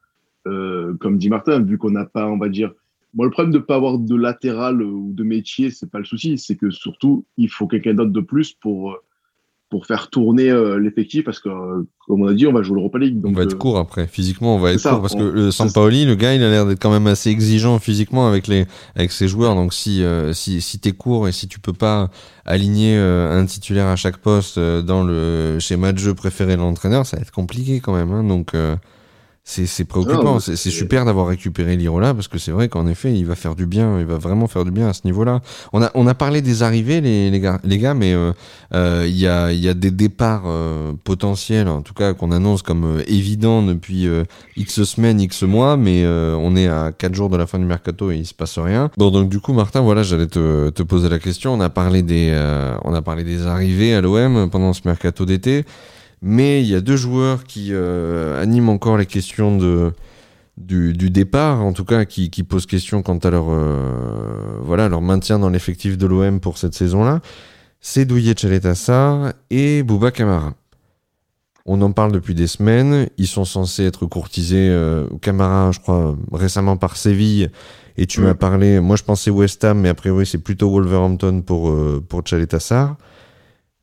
euh, 0.47 0.95
comme 0.95 1.19
dit 1.19 1.29
Martin, 1.29 1.61
vu 1.61 1.79
qu'on 1.79 1.91
n'a 1.91 2.05
pas, 2.05 2.29
on 2.29 2.39
va 2.39 2.49
dire, 2.49 2.73
moi, 3.15 3.25
le 3.25 3.31
problème 3.31 3.53
de 3.53 3.59
ne 3.59 3.63
pas 3.63 3.77
avoir 3.77 3.99
de 3.99 4.15
latéral 4.15 4.83
ou 4.83 5.13
de 5.13 5.23
métier, 5.23 5.71
c'est 5.71 5.91
pas 5.91 5.99
le 5.99 6.05
souci. 6.05 6.39
C'est 6.39 6.57
que 6.57 6.71
surtout, 6.71 7.25
il 7.37 7.49
faut 7.49 7.67
quelqu'un 7.67 7.95
d'autre 7.95 8.11
de 8.11 8.21
plus 8.21 8.53
pour, 8.53 8.99
pour 9.69 9.87
faire 9.87 10.11
tourner 10.11 10.49
euh, 10.49 10.79
l'effectif 10.79 11.25
parce 11.25 11.41
que, 11.41 11.49
euh, 11.49 11.83
comme 12.07 12.23
on 12.23 12.29
a 12.29 12.35
dit, 12.35 12.47
on 12.47 12.53
va 12.53 12.63
jouer 12.63 12.77
l'Europa 12.77 12.99
League. 12.99 13.21
Donc, 13.21 13.33
on 13.33 13.35
va 13.35 13.43
être 13.43 13.55
euh, 13.55 13.59
court 13.59 13.79
après. 13.79 14.07
Physiquement, 14.07 14.55
on 14.55 14.59
va 14.59 14.73
être 14.73 14.83
court 14.83 15.01
parce 15.01 15.15
que 15.15 15.23
le 15.23 15.51
Sampaoli, 15.51 16.05
le 16.05 16.15
gars, 16.15 16.35
il 16.35 16.43
a 16.43 16.51
l'air 16.51 16.67
d'être 16.67 16.81
quand 16.81 16.93
même 16.93 17.07
assez 17.09 17.31
exigeant 17.31 17.79
physiquement 17.81 18.29
avec 18.29 18.47
les 18.47 18.67
avec 18.95 19.11
ses 19.11 19.27
joueurs. 19.27 19.55
Donc 19.57 19.75
si 19.75 20.05
si 20.33 20.61
si 20.61 20.79
t'es 20.79 20.93
court 20.93 21.27
et 21.27 21.33
si 21.33 21.49
tu 21.49 21.59
peux 21.59 21.73
pas 21.73 22.11
aligner 22.45 22.97
un 22.97 23.45
titulaire 23.45 23.87
à 23.87 23.97
chaque 23.97 24.19
poste 24.19 24.59
dans 24.59 25.03
le 25.03 25.59
schéma 25.59 25.93
de 25.93 25.99
jeu 25.99 26.15
préféré 26.15 26.57
de 26.57 26.61
l'entraîneur, 26.61 27.05
ça 27.05 27.17
va 27.17 27.23
être 27.23 27.33
compliqué 27.33 27.81
quand 27.81 27.95
même. 27.95 28.13
Hein. 28.13 28.23
Donc 28.23 28.55
c'est 29.49 29.85
préoccupant. 29.85 30.41
C'est 30.41 30.57
super 30.57 31.05
d'avoir 31.05 31.29
récupéré 31.29 31.77
Lirola 31.77 32.13
parce 32.15 32.27
que 32.27 32.37
c'est 32.37 32.51
vrai 32.51 32.69
qu'en 32.69 32.89
effet, 32.89 33.15
il 33.15 33.25
va 33.27 33.37
faire 33.37 33.55
du 33.55 33.65
bien. 33.65 34.01
Il 34.01 34.05
va 34.05 34.19
vraiment 34.19 34.49
faire 34.49 34.65
du 34.65 34.73
bien 34.73 34.89
à 34.89 34.93
ce 34.93 35.03
niveau-là. 35.05 35.41
On 35.73 35.81
a, 35.83 35.91
on 35.95 36.07
a 36.09 36.15
parlé 36.15 36.43
des 36.43 36.65
arrivées, 36.65 37.01
les, 37.01 37.31
les, 37.31 37.41
gars, 37.41 37.61
les 37.63 37.79
gars 37.79 37.95
mais 37.95 38.13
euh, 38.13 38.33
euh, 38.75 39.05
il 39.07 39.17
y, 39.17 39.29
a, 39.29 39.53
y 39.53 39.69
a 39.69 39.75
des 39.75 39.93
départs 39.93 40.45
euh, 40.47 40.93
potentiels, 41.05 41.69
en 41.69 41.83
tout 41.83 41.95
cas 41.95 42.13
qu'on 42.13 42.33
annonce 42.33 42.63
comme 42.63 43.01
évidents 43.07 43.63
depuis 43.63 44.09
X 44.57 44.83
semaines, 44.83 45.21
X 45.21 45.45
mois, 45.45 45.77
mais 45.77 46.05
on 46.07 46.57
est 46.57 46.67
à 46.67 46.91
4 46.91 47.15
jours 47.15 47.31
de 47.31 47.37
la 47.37 47.47
fin 47.47 47.61
du 47.61 47.67
mercato 47.67 48.11
et 48.11 48.17
il 48.17 48.27
se 48.27 48.35
passe 48.35 48.59
rien. 48.59 48.91
Bon, 48.97 49.11
donc 49.11 49.29
du 49.29 49.39
coup, 49.39 49.53
Martin, 49.53 49.81
voilà, 49.81 50.03
j'allais 50.03 50.27
te, 50.27 50.71
te 50.71 50.83
poser 50.83 51.09
la 51.09 51.21
question. 51.21 51.55
On 51.55 51.61
a 51.61 51.71
parlé 51.71 52.03
des, 52.03 52.35
on 52.85 52.93
a 52.93 53.03
parlé 53.03 53.23
des 53.23 53.47
arrivées 53.47 53.95
à 53.95 54.01
l'OM 54.01 54.51
pendant 54.51 54.73
ce 54.73 54.81
mercato 54.85 55.25
d'été. 55.25 55.65
Mais 56.23 56.63
il 56.63 56.69
y 56.69 56.75
a 56.75 56.81
deux 56.81 56.97
joueurs 56.97 57.45
qui 57.45 57.69
euh, 57.73 58.41
animent 58.43 58.71
encore 58.71 58.97
les 58.97 59.07
questions 59.07 59.57
de, 59.57 59.93
du, 60.57 61.11
départ, 61.11 61.63
en 61.63 61.73
tout 61.73 61.85
cas 61.85 62.05
qui, 62.05 62.31
qui 62.31 62.43
posent 62.43 62.67
question 62.67 63.03
quant 63.03 63.19
à 63.19 63.31
leur, 63.31 63.47
euh, 63.51 64.59
voilà, 64.63 64.89
leur 64.89 65.03
maintien 65.03 65.39
dans 65.39 65.51
l'effectif 65.51 65.99
de 65.99 66.07
l'OM 66.07 66.41
pour 66.41 66.59
cette 66.59 66.75
saison-là. 66.75 67.21
C'est 67.81 68.05
Douillet 68.05 68.35
Chaletassa 68.37 69.35
et 69.51 69.83
Bouba 69.83 70.11
Camara. 70.11 70.55
On 71.67 71.81
en 71.83 71.93
parle 71.93 72.13
depuis 72.13 72.35
des 72.35 72.47
semaines. 72.47 73.09
Ils 73.19 73.27
sont 73.27 73.45
censés 73.45 73.85
être 73.85 74.07
courtisés. 74.07 74.69
Euh, 74.71 75.09
Camara, 75.21 75.73
je 75.73 75.81
crois, 75.81 76.17
récemment 76.33 76.77
par 76.77 76.97
Séville. 76.97 77.51
Et 77.97 78.07
tu 78.07 78.21
m'as 78.21 78.35
parlé. 78.35 78.79
Moi, 78.81 78.97
je 78.97 79.03
pensais 79.03 79.31
West 79.31 79.65
Ham, 79.65 79.81
mais 79.81 79.89
a 79.89 79.95
priori, 79.95 80.27
c'est 80.27 80.39
plutôt 80.39 80.71
Wolverhampton 80.71 81.43
pour, 81.43 81.71
euh, 81.71 82.05
pour 82.09 82.23
Chaletassar. 82.25 82.97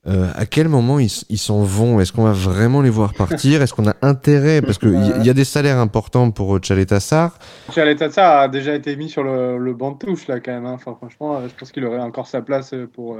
Euh, 0.05 0.29
à 0.35 0.45
quel 0.45 0.67
moment 0.67 0.99
ils 0.99 1.09
s'en 1.09 1.63
vont? 1.63 2.01
Est-ce 2.01 2.11
qu'on 2.11 2.25
va 2.25 2.33
vraiment 2.33 2.81
les 2.81 2.89
voir 2.89 3.13
partir? 3.13 3.61
Est-ce 3.61 3.73
qu'on 3.73 3.87
a 3.87 3.95
intérêt? 4.01 4.61
Parce 4.61 4.77
qu'il 4.77 4.93
y, 4.93 5.25
y, 5.25 5.29
a 5.29 5.33
des 5.33 5.45
salaires 5.45 5.77
importants 5.77 6.29
pour 6.31 6.57
Tchaletassar. 6.59 7.37
Tchaletassar 7.71 8.41
a 8.41 8.47
déjà 8.49 8.75
été 8.75 8.97
mis 8.97 9.09
sur 9.09 9.23
le, 9.23 9.57
le, 9.57 9.73
banc 9.73 9.91
de 9.91 9.97
touche, 9.99 10.27
là, 10.27 10.41
quand 10.41 10.51
même. 10.51 10.65
Hein. 10.65 10.73
Enfin, 10.73 10.93
franchement, 10.95 11.37
euh, 11.37 11.47
je 11.47 11.55
pense 11.55 11.71
qu'il 11.71 11.85
aurait 11.85 12.01
encore 12.01 12.27
sa 12.27 12.41
place 12.41 12.73
euh, 12.73 12.85
pour, 12.85 13.17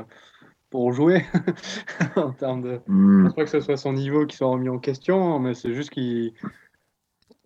pour 0.70 0.92
jouer. 0.92 1.26
en 2.18 2.32
termes 2.32 2.62
de... 2.62 2.82
Mm. 2.88 3.20
Je 3.20 3.24
pense 3.28 3.36
pas 3.36 3.44
que 3.46 3.50
ce 3.50 3.60
soit 3.62 3.78
son 3.78 3.94
niveau 3.94 4.26
qui 4.26 4.36
soit 4.36 4.50
remis 4.50 4.68
en 4.68 4.80
question, 4.80 5.40
mais 5.40 5.54
c'est 5.54 5.74
juste 5.74 5.90
qu'il. 5.90 6.34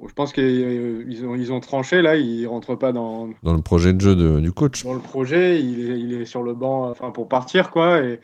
Je 0.04 0.14
pense 0.14 0.32
qu'ils 0.32 1.26
ont, 1.26 1.36
ils 1.36 1.52
ont 1.52 1.60
tranché, 1.60 2.02
là, 2.04 2.16
ils 2.16 2.44
ne 2.44 2.48
rentrent 2.48 2.76
pas 2.76 2.92
dans... 2.92 3.30
Dans 3.42 3.56
le 3.56 3.64
projet 3.64 3.94
de 3.94 4.02
jeu 4.02 4.16
de, 4.16 4.40
du 4.40 4.52
coach. 4.52 4.84
Dans 4.84 4.94
le 4.94 5.00
projet, 5.00 5.60
il 5.60 5.92
est, 5.92 6.00
il 6.00 6.22
est 6.22 6.26
sur 6.26 6.44
le 6.44 6.54
banc 6.54 6.90
enfin, 6.90 7.10
pour 7.10 7.28
partir, 7.28 7.72
quoi. 7.72 8.04
Et 8.04 8.20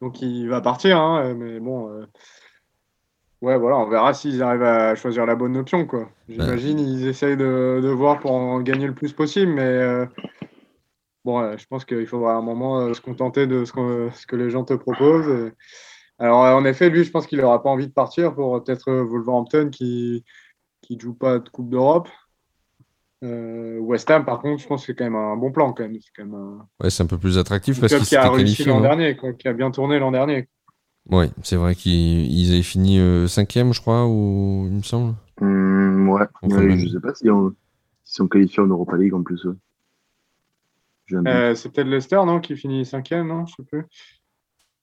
donc 0.00 0.20
il 0.22 0.48
va 0.48 0.60
partir, 0.60 0.98
hein, 0.98 1.34
mais 1.34 1.60
bon. 1.60 1.90
Euh, 1.90 2.06
ouais, 3.42 3.58
voilà, 3.58 3.76
on 3.78 3.88
verra 3.88 4.14
s'ils 4.14 4.42
arrivent 4.42 4.62
à 4.62 4.94
choisir 4.94 5.26
la 5.26 5.34
bonne 5.34 5.56
option, 5.56 5.86
quoi. 5.86 6.08
J'imagine 6.28 6.78
ils 6.78 7.06
essayent 7.06 7.36
de, 7.36 7.80
de, 7.82 7.88
voir 7.88 8.20
pour 8.20 8.32
en 8.32 8.60
gagner 8.60 8.86
le 8.86 8.94
plus 8.94 9.12
possible, 9.12 9.52
mais 9.52 9.62
euh, 9.62 10.06
bon, 11.24 11.56
je 11.56 11.66
pense 11.66 11.84
qu'il 11.84 12.06
faudra 12.06 12.34
à 12.34 12.36
un 12.36 12.42
moment 12.42 12.80
euh, 12.80 12.94
se 12.94 13.00
contenter 13.00 13.46
de 13.46 13.64
ce, 13.64 13.72
ce, 14.14 14.26
que 14.26 14.36
les 14.36 14.50
gens 14.50 14.64
te 14.64 14.74
proposent. 14.74 15.52
Alors, 16.20 16.40
en 16.40 16.64
effet, 16.64 16.90
lui, 16.90 17.04
je 17.04 17.10
pense 17.10 17.26
qu'il 17.26 17.40
n'aura 17.40 17.62
pas 17.62 17.70
envie 17.70 17.86
de 17.86 17.92
partir 17.92 18.34
pour 18.34 18.62
peut-être 18.62 18.92
Wolverhampton 18.92 19.70
qui 19.70 20.24
ne 20.90 20.98
joue 20.98 21.14
pas 21.14 21.38
de 21.38 21.48
Coupe 21.48 21.70
d'Europe. 21.70 22.08
Euh, 23.24 23.78
West 23.80 24.10
Ham, 24.10 24.24
par 24.24 24.40
contre, 24.40 24.62
je 24.62 24.68
pense 24.68 24.82
que 24.82 24.86
c'est 24.86 24.94
quand 24.94 25.04
même 25.04 25.16
un 25.16 25.36
bon 25.36 25.50
plan. 25.50 25.72
Quand 25.72 25.82
même. 25.82 25.96
C'est 26.00 26.10
quand 26.16 26.24
même 26.24 26.34
un... 26.34 26.68
Ouais, 26.80 26.90
c'est 26.90 27.02
un 27.02 27.06
peu 27.06 27.18
plus 27.18 27.38
attractif 27.38 27.80
parce 27.80 27.92
qu'il 27.92 28.16
a 28.16 28.30
réussi 28.30 28.64
l'an 28.64 28.80
dernier, 28.80 29.16
quoi, 29.16 29.32
qui 29.32 29.48
a 29.48 29.52
bien 29.52 29.70
tourné 29.70 29.98
l'an 29.98 30.12
dernier. 30.12 30.48
Oui, 31.10 31.26
c'est 31.42 31.56
vrai 31.56 31.74
qu'ils 31.74 32.52
avaient 32.52 32.62
fini 32.62 32.98
euh, 33.00 33.26
cinquième, 33.26 33.72
je 33.72 33.80
crois, 33.80 34.06
ou 34.06 34.66
il 34.66 34.76
me 34.76 34.82
semble. 34.82 35.14
Mmh, 35.40 36.08
ouais, 36.10 36.26
ouais 36.42 36.78
je 36.78 36.88
sais 36.88 37.00
pas 37.00 37.14
si 37.14 37.30
on, 37.30 37.54
si 38.04 38.20
on 38.20 38.28
qualifie 38.28 38.60
en 38.60 38.66
Europa 38.66 38.96
League 38.96 39.14
en 39.14 39.22
plus. 39.22 39.46
Euh, 41.12 41.54
c'est 41.54 41.72
peut-être 41.72 41.88
Leicester, 41.88 42.20
non, 42.26 42.40
qui 42.40 42.56
finit 42.56 42.84
cinquième, 42.84 43.28
non 43.28 43.46
Je 43.46 43.54
sais 43.54 43.62
plus. 43.62 43.84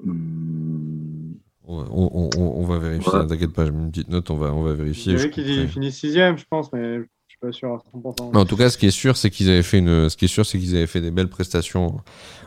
Mmh. 0.04 1.34
On, 1.68 1.86
on, 1.90 2.30
on, 2.38 2.66
va 2.66 2.78
vérifier, 2.78 3.12
ouais. 3.12 3.28
t'inquiète 3.28 3.54
pas, 3.54 3.66
j'ai 3.66 3.72
mis 3.72 3.86
une 3.86 3.92
petite 3.92 4.10
note, 4.10 4.30
on 4.30 4.36
va, 4.36 4.54
on 4.54 4.62
va 4.62 4.74
vérifier. 4.74 5.14
Il 5.14 5.26
y 5.26 5.30
qui 5.32 5.68
finit 5.68 5.92
sixième, 5.92 6.38
je 6.38 6.46
pense, 6.48 6.72
mais 6.72 7.00
pas 7.46 7.52
sûr 7.52 7.74
à 7.74 7.82
100%. 7.98 8.36
En 8.36 8.46
tout 8.46 8.58
cas, 8.58 8.70
ce 8.70 8.78
qui 8.78 8.88
est 8.88 8.92
sûr, 8.92 9.18
c'est 9.18 9.30
qu'ils 9.30 9.50
avaient 9.50 9.64
fait 9.64 11.02
des 11.02 11.12
belles 11.12 11.30
prestations 11.30 12.00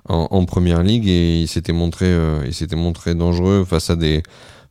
en, 0.09 0.45
première 0.45 0.83
ligue 0.83 1.07
et 1.09 1.45
euh, 1.45 2.43
ils 2.47 2.55
s'étaient 2.55 2.77
montrés 2.77 3.15
dangereux 3.15 3.65
face 3.65 3.91
à 3.91 3.97
des, 3.97 4.23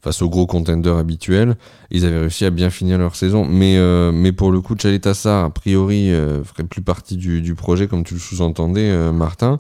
face 0.08 0.22
aux 0.22 0.30
gros 0.30 0.46
contenders 0.46 0.96
habituels. 0.96 1.56
Ils 1.92 2.06
avaient 2.06 2.20
réussi 2.20 2.46
à 2.46 2.50
bien 2.50 2.70
finir 2.70 2.98
leur 2.98 3.16
saison. 3.16 3.46
Mais, 3.46 3.78
euh, 3.78 4.12
mais 4.14 4.32
pour 4.32 4.52
le 4.52 4.62
coup, 4.62 4.76
Chaletassar, 4.80 5.46
a 5.46 5.50
priori, 5.50 6.12
euh, 6.12 6.44
ferait 6.46 6.64
plus 6.64 6.82
partie 6.82 7.18
du, 7.18 7.42
du, 7.42 7.56
projet, 7.56 7.88
comme 7.88 8.06
tu 8.06 8.14
le 8.14 8.20
sous-entendais, 8.22 8.90
euh, 8.90 9.12
Martin. 9.12 9.60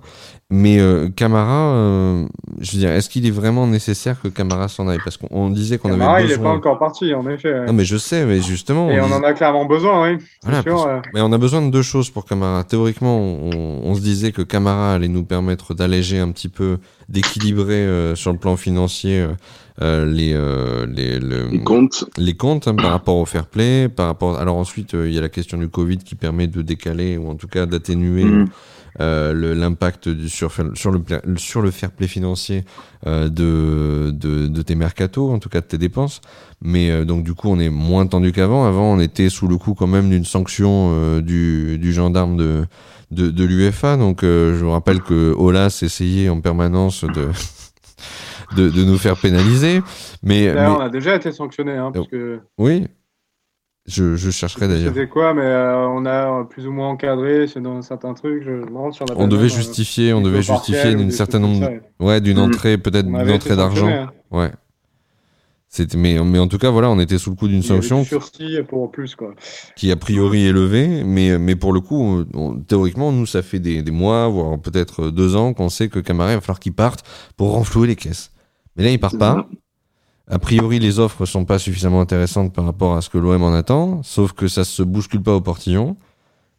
Mais 0.49 0.79
Camara, 1.17 2.25
je 2.61 2.71
veux 2.71 2.77
dire, 2.77 2.91
est-ce 2.91 3.09
qu'il 3.09 3.27
est 3.27 3.31
vraiment 3.31 3.67
nécessaire 3.67 4.21
que 4.21 4.29
Camara 4.29 4.69
s'en 4.69 4.87
aille? 4.87 5.01
Parce 5.03 5.17
qu'on 5.17 5.49
disait 5.49 5.77
qu'on 5.77 5.89
avait 5.89 5.97
besoin... 5.97 6.21
il 6.21 6.29
n'est 6.29 6.37
pas 6.37 6.51
encore 6.51 6.79
parti, 6.79 7.13
en 7.13 7.27
effet. 7.27 7.65
Non, 7.65 7.73
mais 7.73 7.83
je 7.83 7.97
sais, 7.97 8.25
mais 8.25 8.39
justement... 8.39 8.89
Et 8.89 9.01
on, 9.01 9.11
en 9.11 9.23
a 9.23 9.33
clairement 9.33 9.65
besoin, 9.65 10.09
oui. 10.09 10.17
Voilà, 10.43 10.61
sûr, 10.61 11.01
Mais 11.13 11.19
on 11.19 11.33
a 11.33 11.37
besoin 11.37 11.61
de 11.61 11.69
deux 11.69 11.81
choses 11.81 12.09
pour 12.09 12.23
Camara. 12.23 12.63
Théoriquement, 12.63 13.17
on, 13.17 13.81
on 13.83 13.95
se 13.95 13.99
disait 13.99 14.31
que 14.31 14.41
Camara 14.41 14.93
allait 14.93 15.09
nous 15.09 15.25
permettre 15.25 15.73
d'alléger 15.73 16.17
un 16.17 16.31
petit 16.31 16.47
peu, 16.47 16.77
d'équilibrer 17.09 18.13
sur 18.15 18.31
le 18.31 18.39
plan 18.39 18.55
financier 18.55 19.27
euh, 19.81 20.05
les, 20.05 20.33
euh, 20.33 20.85
les, 20.87 21.19
les, 21.19 21.59
comptes, 21.63 22.05
les 22.17 22.35
comptes 22.35 22.67
hein, 22.67 22.75
par 22.75 22.91
rapport 22.91 23.17
au 23.17 23.25
fair 23.25 23.45
play, 23.45 23.89
par 23.89 24.07
rapport. 24.07 24.37
Alors 24.39 24.55
ensuite, 24.57 24.93
euh, 24.95 25.07
il 25.07 25.13
y 25.13 25.17
a 25.17 25.21
la 25.21 25.29
question 25.29 25.57
du 25.57 25.67
Covid 25.69 25.99
qui 25.99 26.15
permet 26.15 26.47
de 26.47 26.61
décaler 26.61 27.17
ou 27.17 27.29
en 27.29 27.35
tout 27.35 27.47
cas 27.47 27.65
d'atténuer. 27.65 28.23
Mhm. 28.23 28.47
euh, 28.99 29.31
le- 29.31 29.53
l'impact 29.53 30.09
du- 30.09 30.27
sur, 30.27 30.51
sur, 30.73 30.89
le, 30.91 31.01
sur 31.35 31.61
le 31.61 31.69
fair 31.69 31.91
play 31.91 32.07
financier 32.07 32.63
euh, 33.05 33.29
de, 33.29 34.09
de, 34.09 34.47
de 34.47 34.61
tes 34.63 34.73
mercatos, 34.73 35.29
en 35.31 35.37
tout 35.37 35.49
cas 35.49 35.61
de 35.61 35.67
tes 35.67 35.77
dépenses. 35.77 36.19
Mais 36.63 36.89
euh, 36.89 37.05
donc 37.05 37.23
du 37.23 37.35
coup, 37.35 37.47
on 37.49 37.59
est 37.59 37.69
moins 37.69 38.07
tendu 38.07 38.31
qu'avant. 38.31 38.65
Avant, 38.65 38.91
on 38.93 38.99
était 38.99 39.29
sous 39.29 39.47
le 39.47 39.57
coup 39.57 39.75
quand 39.75 39.85
même 39.85 40.09
d'une 40.09 40.25
sanction 40.25 40.93
euh, 40.95 41.21
du, 41.21 41.77
du 41.77 41.93
gendarme 41.93 42.37
de, 42.37 42.65
de, 43.11 43.29
de 43.29 43.43
l'UFA. 43.43 43.97
Donc 43.97 44.23
euh, 44.23 44.57
je 44.57 44.65
vous 44.65 44.71
rappelle 44.71 45.01
que 45.01 45.31
Olas 45.37 45.77
essayait 45.83 46.29
en 46.29 46.41
permanence 46.41 47.03
de, 47.03 47.27
de, 48.55 48.69
de 48.69 48.83
nous 48.83 48.97
faire 48.97 49.17
pénaliser. 49.17 49.81
Mais, 50.23 50.51
on 50.55 50.79
a 50.79 50.89
déjà 50.89 51.15
été 51.15 51.31
sanctionné, 51.31 51.73
hein, 51.73 51.91
parce 51.93 52.07
que 52.07 52.39
oui, 52.57 52.85
je, 53.85 54.15
je 54.15 54.31
chercherai 54.31 54.67
d'ailleurs. 54.67 54.93
c'était 54.93 55.07
quoi, 55.07 55.33
mais 55.33 55.41
euh, 55.43 55.87
on 55.87 56.05
a 56.05 56.43
plus 56.45 56.67
ou 56.67 56.71
moins 56.71 56.89
encadré, 56.89 57.47
c'est 57.47 57.61
dans 57.61 57.81
certains 57.81 58.13
trucs. 58.13 58.43
Je 58.43 58.51
me 58.51 58.65
on, 58.77 58.91
On 59.15 59.27
devait 59.27 59.49
justifier, 59.49 60.13
on 60.13 60.21
devait 60.21 60.41
justifier 60.41 60.93
d'une 60.95 61.11
certaine 61.11 61.41
nombre, 61.43 61.69
ouais, 61.99 62.19
d'une 62.21 62.37
Mhm. 62.37 62.43
entrée, 62.43 62.77
peut-être 62.77 63.05
d'une 63.07 63.31
entrée 63.31 63.55
d'argent. 63.55 63.87
hein. 63.87 64.11
Ouais. 64.31 64.51
C'était, 65.69 65.97
mais, 65.97 66.17
mais 66.23 66.39
en 66.39 66.47
tout 66.47 66.57
cas, 66.57 66.69
voilà, 66.69 66.89
on 66.89 66.97
était 66.97 67.17
sous 67.17 67.29
le 67.29 67.35
coup 67.35 67.49
d'une 67.49 67.61
sanction 67.61 68.03
Sursis 68.05 68.57
pour 68.69 68.89
plus, 68.89 69.15
quoi. 69.15 69.33
qui 69.75 69.91
a 69.91 69.97
priori 69.97 70.47
est 70.47 70.53
levée, 70.53 71.03
mais, 71.03 71.37
mais 71.37 71.57
pour 71.57 71.73
le 71.73 71.81
coup, 71.81 72.23
on- 72.33 72.55
théoriquement, 72.55 73.11
nous, 73.11 73.25
ça 73.25 73.41
fait 73.41 73.59
des, 73.59 73.81
des 73.81 73.91
mois, 73.91 74.29
voire 74.29 74.57
peut-être 74.59 75.09
deux 75.11 75.35
ans 75.35 75.53
qu'on 75.53 75.67
sait 75.67 75.89
que 75.89 75.99
Camara, 75.99 76.31
il 76.31 76.35
va 76.35 76.41
falloir 76.41 76.61
qu'il 76.61 76.73
parte 76.73 77.05
pour 77.35 77.51
renflouer 77.51 77.87
les 77.87 77.97
caisses. 77.97 78.31
Mais 78.77 78.83
là, 78.83 78.91
il 78.91 78.99
part 78.99 79.17
pas. 79.17 79.49
A 80.29 80.39
priori, 80.39 80.79
les 80.79 80.99
offres 80.99 81.25
sont 81.25 81.45
pas 81.45 81.57
suffisamment 81.57 82.01
intéressantes 82.01 82.53
par 82.53 82.65
rapport 82.65 82.95
à 82.95 83.01
ce 83.01 83.09
que 83.09 83.17
l'OM 83.17 83.41
en 83.43 83.53
attend, 83.53 84.03
sauf 84.03 84.33
que 84.33 84.47
ça 84.47 84.63
se 84.63 84.83
bouscule 84.83 85.23
pas 85.23 85.33
au 85.33 85.41
portillon. 85.41 85.97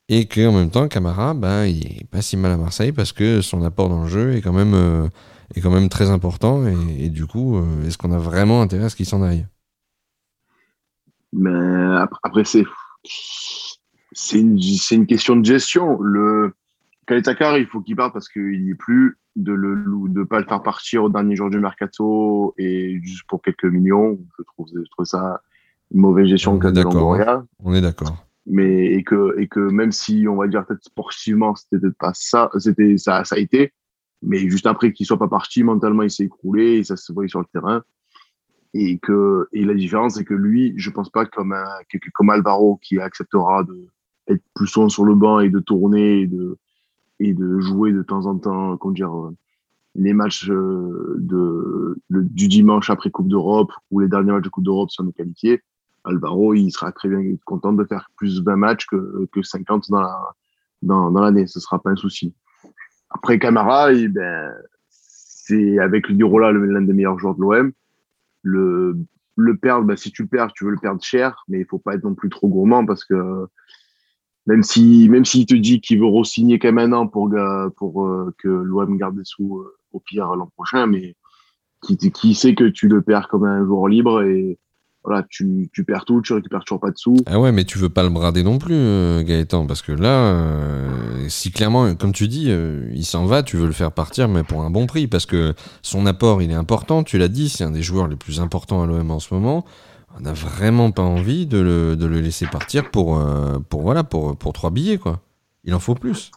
Et 0.09 0.27
qu'en 0.27 0.53
même 0.53 0.71
temps, 0.71 0.89
Camara, 0.89 1.35
ben, 1.35 1.67
il 1.67 1.87
est 1.87 2.07
pas 2.11 2.23
si 2.23 2.39
mal 2.39 2.53
à 2.53 2.57
Marseille 2.57 2.93
parce 2.93 3.13
que 3.13 3.43
son 3.43 3.63
apport 3.63 3.91
dans 3.91 4.05
le 4.05 4.09
jeu 4.09 4.35
est 4.35 4.41
quand 4.41 4.55
même, 4.55 4.73
euh, 4.75 5.07
est 5.55 5.61
quand 5.61 5.71
même 5.71 5.91
très 5.91 6.09
important. 6.09 6.67
Et, 6.67 7.05
et 7.05 7.09
du 7.11 7.27
coup, 7.27 7.59
euh, 7.59 7.87
est-ce 7.87 7.99
qu'on 7.99 8.13
a 8.13 8.19
vraiment 8.19 8.63
intérêt 8.63 8.85
à 8.85 8.89
ce 8.89 8.97
qu'il 8.97 9.05
s'en 9.05 9.23
aille? 9.23 9.47
Mais 11.35 11.95
ap- 11.99 12.15
après, 12.23 12.45
c'est 12.45 12.65
c'est 14.13 14.41
une, 14.41 14.59
c'est 14.61 14.95
une 14.95 15.07
question 15.07 15.37
de 15.37 15.45
gestion. 15.45 16.01
Le 16.01 16.55
Kaletakar, 17.09 17.57
il 17.57 17.67
faut 17.67 17.81
qu'il 17.81 17.97
parte 17.97 18.13
parce 18.13 18.29
qu'il 18.29 18.63
n'y 18.63 18.73
est 18.73 18.75
plus 18.75 19.17
de 19.35 19.55
le 19.55 19.83
de 20.11 20.25
pas 20.25 20.41
le 20.41 20.45
faire 20.45 20.63
partir 20.63 21.05
au 21.05 21.09
dernier 21.09 21.37
jour 21.37 21.49
du 21.49 21.59
mercato 21.59 22.55
et 22.59 23.01
juste 23.03 23.25
pour 23.27 23.41
quelques 23.41 23.65
millions. 23.65 24.19
Je 24.37 24.43
trouve, 24.43 24.69
je 24.75 24.91
trouve 24.91 25.07
ça 25.07 25.41
une 25.91 26.03
mauvaise 26.03 26.27
gestion 26.27 26.59
de 26.59 26.71
d'accord, 26.71 26.93
Longoria. 26.93 27.47
On 27.65 27.73
est 27.73 27.81
d'accord. 27.81 28.27
Mais 28.45 28.93
et 28.93 29.05
que 29.05 29.35
et 29.39 29.49
que 29.49 29.59
même 29.59 29.91
si 29.91 30.27
on 30.29 30.37
va 30.37 30.49
dire 30.49 30.67
peut-être 30.67 30.85
sportivement 30.85 31.55
c'était 31.55 31.79
peut-être 31.79 31.97
pas 31.97 32.13
ça, 32.13 32.51
c'était 32.59 32.99
ça 32.99 33.25
ça 33.25 33.37
a 33.37 33.39
été. 33.39 33.73
Mais 34.21 34.41
juste 34.51 34.67
après 34.67 34.93
qu'il 34.93 35.07
soit 35.07 35.19
pas 35.19 35.29
parti, 35.29 35.63
mentalement 35.63 36.03
il 36.03 36.11
s'est 36.11 36.25
écroulé 36.25 36.75
et 36.75 36.85
ça 36.85 36.99
se 36.99 37.11
voyait 37.11 37.31
sur 37.31 37.41
le 37.41 37.47
terrain 37.51 37.83
et 38.75 38.99
que 38.99 39.49
et 39.55 39.65
la 39.65 39.73
différence 39.73 40.17
c'est 40.17 40.25
que 40.25 40.35
lui 40.35 40.75
je 40.77 40.91
pense 40.91 41.09
pas 41.09 41.25
comme 41.25 41.55
un 41.55 41.65
comme 42.13 42.29
Alvaro 42.29 42.79
qui 42.83 43.01
acceptera 43.01 43.65
de 43.65 43.87
être 44.29 44.43
plus 44.55 44.67
souvent 44.67 44.91
sur 44.91 45.05
le 45.05 45.15
banc 45.15 45.41
et 45.41 45.49
de 45.49 45.59
tourner 45.59 46.21
et 46.21 46.27
de 46.27 46.59
et 47.21 47.35
de 47.35 47.61
jouer 47.61 47.93
de 47.93 48.03
temps 48.03 48.27
en 48.27 48.39
temps 48.39 48.77
comment 48.77 48.95
dire 48.95 49.15
euh, 49.15 49.35
les 49.95 50.13
matchs 50.13 50.49
euh, 50.51 51.17
de 51.19 52.01
du 52.11 52.49
dimanche 52.49 52.91
après 52.91 53.11
Coupe 53.11 53.29
d'Europe 53.29 53.73
ou 53.91 54.01
les 54.01 54.09
derniers 54.09 54.33
matchs 54.33 54.45
de 54.45 54.49
Coupe 54.49 54.65
d'Europe 54.65 54.91
si 54.91 55.01
on 55.01 55.09
est 55.09 55.13
qualifié 55.13 55.63
Alvaro 56.05 56.55
il 56.55 56.71
sera 56.71 56.93
très 56.93 57.09
bien 57.09 57.23
content 57.45 57.73
de 57.73 57.85
faire 57.85 58.11
plus 58.17 58.43
20 58.43 58.57
matchs 58.57 58.87
que 58.87 59.29
que 59.33 59.43
50 59.43 59.91
dans 59.91 60.01
la 60.01 60.35
dans 60.83 61.11
l'année. 61.11 61.49
Ce 61.49 61.59
sera 61.59 61.83
pas 61.83 61.91
un 61.91 61.97
souci. 61.97 62.33
Après 63.11 63.39
Camara 63.39 63.93
eh 63.93 64.09
ben 64.09 64.53
c'est 64.89 65.79
avec 65.79 66.09
Lirola 66.09 66.53
l'un 66.53 66.83
des 66.83 66.93
meilleurs 66.93 67.19
joueurs 67.19 67.35
de 67.35 67.41
l'OM 67.41 67.73
le, 68.43 68.97
le 69.37 69.57
perdre, 69.57 69.85
bah, 69.85 69.97
si 69.97 70.11
tu 70.11 70.23
le 70.23 70.29
perds, 70.29 70.53
tu 70.53 70.65
veux 70.65 70.71
le 70.71 70.79
perdre 70.79 71.03
cher, 71.03 71.45
mais 71.49 71.61
il 71.61 71.67
faut 71.67 71.79
pas 71.79 71.95
être 71.95 72.05
non 72.05 72.15
plus 72.15 72.29
trop 72.29 72.49
gourmand 72.49 72.85
parce 72.87 73.05
que 73.05 73.47
même 74.49 74.63
si 74.63 75.09
même 75.11 75.27
s'il 75.27 75.47
te 75.47 75.55
dit 75.55 75.81
qu'il 75.81 76.01
veut 76.01 76.07
re-signer 76.07 76.59
quand 76.59 76.73
même 76.73 76.93
un 76.93 76.97
an 76.97 77.07
pour, 77.07 77.31
pour 77.77 78.07
euh, 78.07 78.35
que 78.39 78.49
l'OM 78.49 78.97
garde 78.97 79.17
des 79.17 79.25
sous 79.25 79.59
euh, 79.59 79.77
au 79.93 80.01
pire 80.01 80.35
l'an 80.35 80.51
prochain, 80.57 80.87
mais 80.87 81.15
qui, 81.83 82.35
sait 82.35 82.55
que 82.55 82.65
tu 82.65 82.89
le 82.89 83.03
perds 83.03 83.29
comme 83.29 83.45
un 83.45 83.65
joueur 83.65 83.87
libre 83.87 84.23
et 84.23 84.59
voilà, 85.05 85.25
tu, 85.31 85.71
tu 85.73 85.85
perds 85.85 86.05
tout, 86.05 86.21
tu 86.23 86.33
récupères 86.33 86.65
toujours 86.65 86.81
pas 86.81 86.91
de 86.91 86.99
sous. 86.99 87.17
Ah 87.27 87.39
ouais, 87.39 87.53
mais 87.53 87.65
tu 87.65 87.79
veux 87.79 87.89
pas 87.89 88.03
le 88.03 88.09
brader 88.09 88.43
non 88.43 88.59
plus, 88.59 88.75
euh, 88.75 89.23
Gaëtan, 89.23 89.67
parce 89.67 89.81
que 89.81 89.93
là, 89.93 90.33
euh, 90.33 91.29
si 91.29 91.53
clairement, 91.53 91.95
comme 91.95 92.13
tu 92.13 92.27
dis, 92.27 92.47
euh, 92.49 92.91
il 92.95 93.05
s'en 93.05 93.27
va, 93.27 93.43
tu 93.43 93.57
veux 93.57 93.67
le 93.67 93.73
faire 93.73 93.93
partir, 93.93 94.29
mais 94.29 94.43
pour 94.43 94.63
un 94.63 94.71
bon 94.71 94.87
prix, 94.87 95.07
parce 95.07 95.25
que 95.25 95.55
son 95.83 96.05
apport, 96.07 96.43
il 96.43 96.51
est 96.51 96.55
important, 96.55 97.05
tu 97.05 97.17
l'as 97.17 97.29
dit, 97.29 97.49
c'est 97.49 97.65
un 97.65 97.71
des 97.71 97.83
joueurs 97.83 98.09
les 98.09 98.17
plus 98.17 98.41
importants 98.41 98.83
à 98.83 98.87
l'OM 98.87 99.11
en 99.11 99.21
ce 99.21 99.33
moment. 99.33 99.65
On 100.17 100.21
n'a 100.21 100.33
vraiment 100.33 100.91
pas 100.91 101.03
envie 101.03 101.47
de 101.47 101.59
le, 101.59 101.97
de 101.97 102.07
le 102.07 102.21
laisser 102.21 102.47
partir 102.47 102.91
pour, 102.91 103.19
euh, 103.19 103.59
pour, 103.69 103.83
voilà, 103.83 104.05
pour, 104.05 104.37
pour 104.37 104.53
trois 104.53 104.71
billets, 104.71 104.99
quoi. 104.99 105.21
Il 105.65 105.75
en 105.75 105.79
faut 105.79 105.95
plus. 105.95 106.31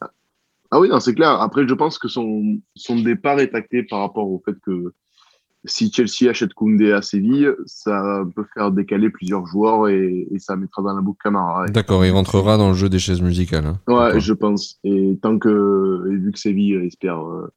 Ah 0.71 0.79
oui, 0.79 0.89
non, 0.89 0.99
c'est 0.99 1.15
clair. 1.15 1.29
Après, 1.41 1.67
je 1.67 1.73
pense 1.73 1.97
que 1.97 2.07
son, 2.07 2.59
son 2.75 2.99
départ 2.99 3.39
est 3.39 3.53
acté 3.55 3.83
par 3.83 3.99
rapport 3.99 4.27
au 4.29 4.41
fait 4.45 4.55
que 4.65 4.93
si 5.65 5.91
Chelsea 5.91 6.29
achète 6.29 6.53
Koundé 6.53 6.91
à 6.91 7.01
Séville, 7.01 7.51
ça 7.65 8.23
peut 8.35 8.45
faire 8.53 8.71
décaler 8.71 9.09
plusieurs 9.09 9.45
joueurs 9.45 9.89
et, 9.89 10.27
et 10.31 10.39
ça 10.39 10.55
mettra 10.55 10.81
dans 10.81 10.93
la 10.95 11.01
boucle 11.01 11.19
Camara. 11.23 11.67
D'accord, 11.67 12.03
il 12.05 12.11
rentrera 12.11 12.57
dans 12.57 12.69
le 12.69 12.73
jeu 12.73 12.89
des 12.89 12.99
chaises 12.99 13.21
musicales. 13.21 13.65
hein. 13.65 13.79
Ouais, 13.87 14.19
je 14.19 14.33
pense. 14.33 14.79
Et 14.83 15.17
tant 15.21 15.37
que, 15.37 16.07
et 16.11 16.15
vu 16.17 16.31
que 16.31 16.39
Séville 16.39 16.75
espère 16.85 17.19
euh, 17.23 17.51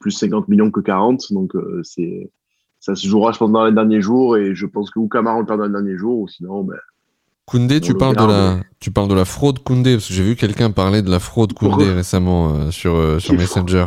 plus 0.00 0.10
50 0.10 0.48
millions 0.48 0.70
que 0.70 0.80
40, 0.80 1.32
donc 1.32 1.54
euh, 1.54 1.80
c'est, 1.84 2.30
ça 2.80 2.94
se 2.94 3.06
jouera, 3.06 3.32
je 3.32 3.38
pense, 3.38 3.52
dans 3.52 3.64
les 3.64 3.72
derniers 3.72 4.00
jours. 4.00 4.36
Et 4.36 4.54
je 4.54 4.66
pense 4.66 4.90
que 4.90 4.98
ou 4.98 5.06
Camara 5.06 5.36
on 5.36 5.40
le 5.40 5.46
perd 5.46 5.60
dans 5.60 5.66
les 5.66 5.72
derniers 5.72 5.96
jours, 5.96 6.20
ou 6.20 6.28
sinon, 6.28 6.64
ben, 6.64 6.76
Koundé, 7.46 7.80
tu 7.80 7.94
parles, 7.94 8.14
de 8.14 8.24
la, 8.24 8.60
tu 8.78 8.92
parles 8.92 9.08
de 9.08 9.14
la 9.14 9.24
fraude 9.24 9.58
Koundé, 9.58 9.94
parce 9.94 10.06
que 10.06 10.14
j'ai 10.14 10.22
vu 10.22 10.36
quelqu'un 10.36 10.70
parler 10.70 11.02
de 11.02 11.10
la 11.10 11.18
fraude 11.18 11.52
Koundé 11.52 11.90
récemment 11.90 12.54
euh, 12.54 12.70
sur, 12.70 12.94
euh, 12.94 13.18
sur 13.18 13.34
Messenger. 13.34 13.86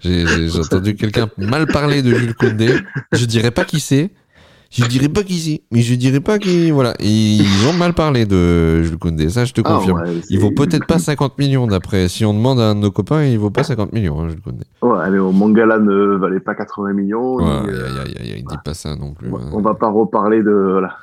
J'ai 0.00 0.24
entendu 0.58 0.96
quelqu'un 0.96 1.28
mal 1.38 1.66
parler 1.66 2.02
de 2.02 2.12
Jules 2.12 2.34
Koundé. 2.34 2.74
Je 3.12 3.24
dirais 3.24 3.52
pas 3.52 3.64
qui 3.64 3.80
c'est. 3.80 4.10
Je 4.76 4.86
dirais 4.86 5.08
pas 5.08 5.22
qui 5.22 5.38
c'est. 5.38 5.62
Mais 5.70 5.80
je 5.82 5.94
dirais 5.94 6.20
pas 6.20 6.38
qui. 6.38 6.70
Voilà. 6.70 6.94
Ils 7.00 7.42
ont 7.68 7.72
mal 7.72 7.92
parlé 7.94 8.26
de 8.26 8.82
Jules 8.82 8.98
Koundé. 8.98 9.28
Ça, 9.30 9.44
je 9.44 9.52
te 9.52 9.60
ah, 9.64 9.74
confirme. 9.74 10.00
ouais, 10.00 10.20
Il 10.30 10.38
vaut 10.38 10.50
peut-être 10.56 10.86
pas 10.86 10.98
50 10.98 11.38
millions 11.38 11.66
d'après. 11.66 12.08
Si 12.08 12.24
on 12.24 12.34
demande 12.34 12.60
à 12.60 12.70
un 12.70 12.74
de 12.74 12.80
nos 12.80 12.90
copains, 12.90 13.24
il 13.24 13.38
vaut 13.38 13.50
pas 13.50 13.62
50 13.62 13.92
millions, 13.92 14.20
hein, 14.20 14.28
Jules 14.28 14.40
Koundé. 14.40 14.64
Ouais, 14.82 15.10
mais 15.10 15.18
Mangala 15.18 15.78
ne 15.78 16.16
valait 16.16 16.40
pas 16.40 16.54
80 16.54 16.92
millions. 16.92 17.36
Ouais, 17.36 17.44
aïe, 17.44 18.14
aïe, 18.20 18.32
aïe, 18.34 18.44
dis 18.48 18.56
pas 18.64 18.74
ça 18.74 18.94
non 18.96 19.12
plus. 19.14 19.28
on 19.30 19.36
va- 19.36 19.44
hein. 19.44 19.50
on 19.52 19.60
va 19.60 19.74
pas 19.74 19.88
reparler 19.88 20.42
de, 20.42 20.68
voilà, 20.72 20.96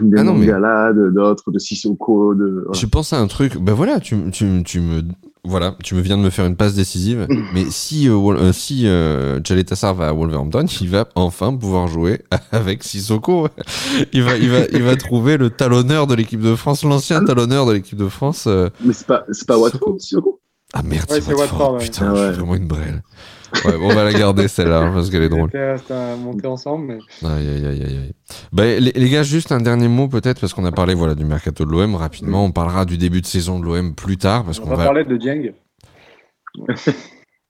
des 0.00 0.18
Ah 0.18 0.24
non, 0.24 0.34
mais- 0.34 0.46
Mangala, 0.46 0.92
de- 0.92 1.10
d'autres, 1.10 1.50
de 1.50 1.58
Sissoko, 1.58 2.34
de, 2.34 2.62
voilà. 2.66 2.78
Je 2.78 2.86
pense 2.86 3.12
à 3.12 3.18
un 3.20 3.26
truc. 3.26 3.58
Ben 3.58 3.72
voilà, 3.74 4.00
tu, 4.00 4.16
tu, 4.30 4.62
tu 4.64 4.80
me 4.80 5.02
voilà, 5.44 5.76
tu 5.82 5.94
me 5.96 6.00
viens 6.00 6.16
de 6.16 6.22
me 6.22 6.30
faire 6.30 6.46
une 6.46 6.54
passe 6.56 6.74
décisive. 6.74 7.26
mais 7.54 7.64
si 7.70 8.08
euh, 8.08 8.14
euh, 8.16 8.52
si 8.52 8.82
euh, 8.86 9.40
Tassar 9.40 9.94
va 9.94 10.08
à 10.08 10.12
Wolverhampton, 10.12 10.66
il 10.80 10.88
va 10.88 11.08
enfin 11.14 11.54
pouvoir 11.56 11.88
jouer 11.88 12.22
avec 12.52 12.84
Sissoko. 12.84 13.48
il 14.12 14.22
va 14.22 14.36
il 14.36 14.50
va 14.50 14.60
il 14.72 14.82
va 14.82 14.94
trouver 14.96 15.36
le 15.36 15.50
talonneur 15.50 16.06
de 16.06 16.14
l'équipe 16.14 16.40
de 16.40 16.54
France, 16.54 16.84
l'ancien 16.84 17.24
talonneur 17.24 17.66
de 17.66 17.72
l'équipe 17.72 17.98
de 17.98 18.08
France. 18.08 18.44
euh. 18.46 18.68
Mais 18.84 18.92
c'est 18.92 19.06
pas, 19.06 19.24
c'est 19.32 19.46
pas 19.46 19.58
Watford, 19.58 19.96
Sissoko? 20.00 20.40
Ah 20.74 20.82
merde, 20.82 21.10
Ouais, 21.10 21.20
c'est 21.20 21.34
Watford. 21.34 21.58
Watford, 21.58 21.72
ouais. 21.74 21.84
Putain, 21.84 22.06
Ah 22.12 22.14
je 22.16 22.20
ouais. 22.20 22.26
suis 22.28 22.36
vraiment 22.40 22.54
une 22.54 22.68
brêle. 22.68 23.02
Ouais, 23.64 23.78
bon, 23.78 23.90
on 23.90 23.94
va 23.94 24.04
la 24.04 24.12
garder 24.12 24.48
celle-là 24.48 24.80
hein, 24.80 24.92
parce 24.94 25.10
qu'elle 25.10 25.22
est 25.22 25.28
drôle. 25.28 25.50
C'était 25.52 25.76
c'était 25.78 26.16
monté 26.16 26.46
ensemble, 26.46 26.86
mais 26.86 27.28
Aïe, 27.28 27.48
aïe, 27.48 27.66
aïe, 27.66 27.82
aïe, 27.84 27.96
aïe. 27.98 28.12
Bah, 28.52 28.64
les, 28.64 28.80
les 28.92 29.08
gars, 29.10 29.22
juste 29.22 29.52
un 29.52 29.60
dernier 29.60 29.88
mot 29.88 30.08
peut-être, 30.08 30.40
parce 30.40 30.54
qu'on 30.54 30.64
a 30.64 30.72
parlé 30.72 30.94
voilà, 30.94 31.14
du 31.14 31.24
mercato 31.24 31.64
de 31.64 31.70
l'OM 31.70 31.94
rapidement. 31.94 32.44
On 32.44 32.52
parlera 32.52 32.84
du 32.84 32.96
début 32.98 33.20
de 33.20 33.26
saison 33.26 33.60
de 33.60 33.64
l'OM 33.66 33.94
plus 33.94 34.16
tard, 34.16 34.44
parce 34.44 34.58
on 34.58 34.62
qu'on 34.62 34.70
va 34.70 34.76
va. 34.76 34.84
parler 34.84 35.04
de 35.04 35.16
Dieng. 35.16 35.52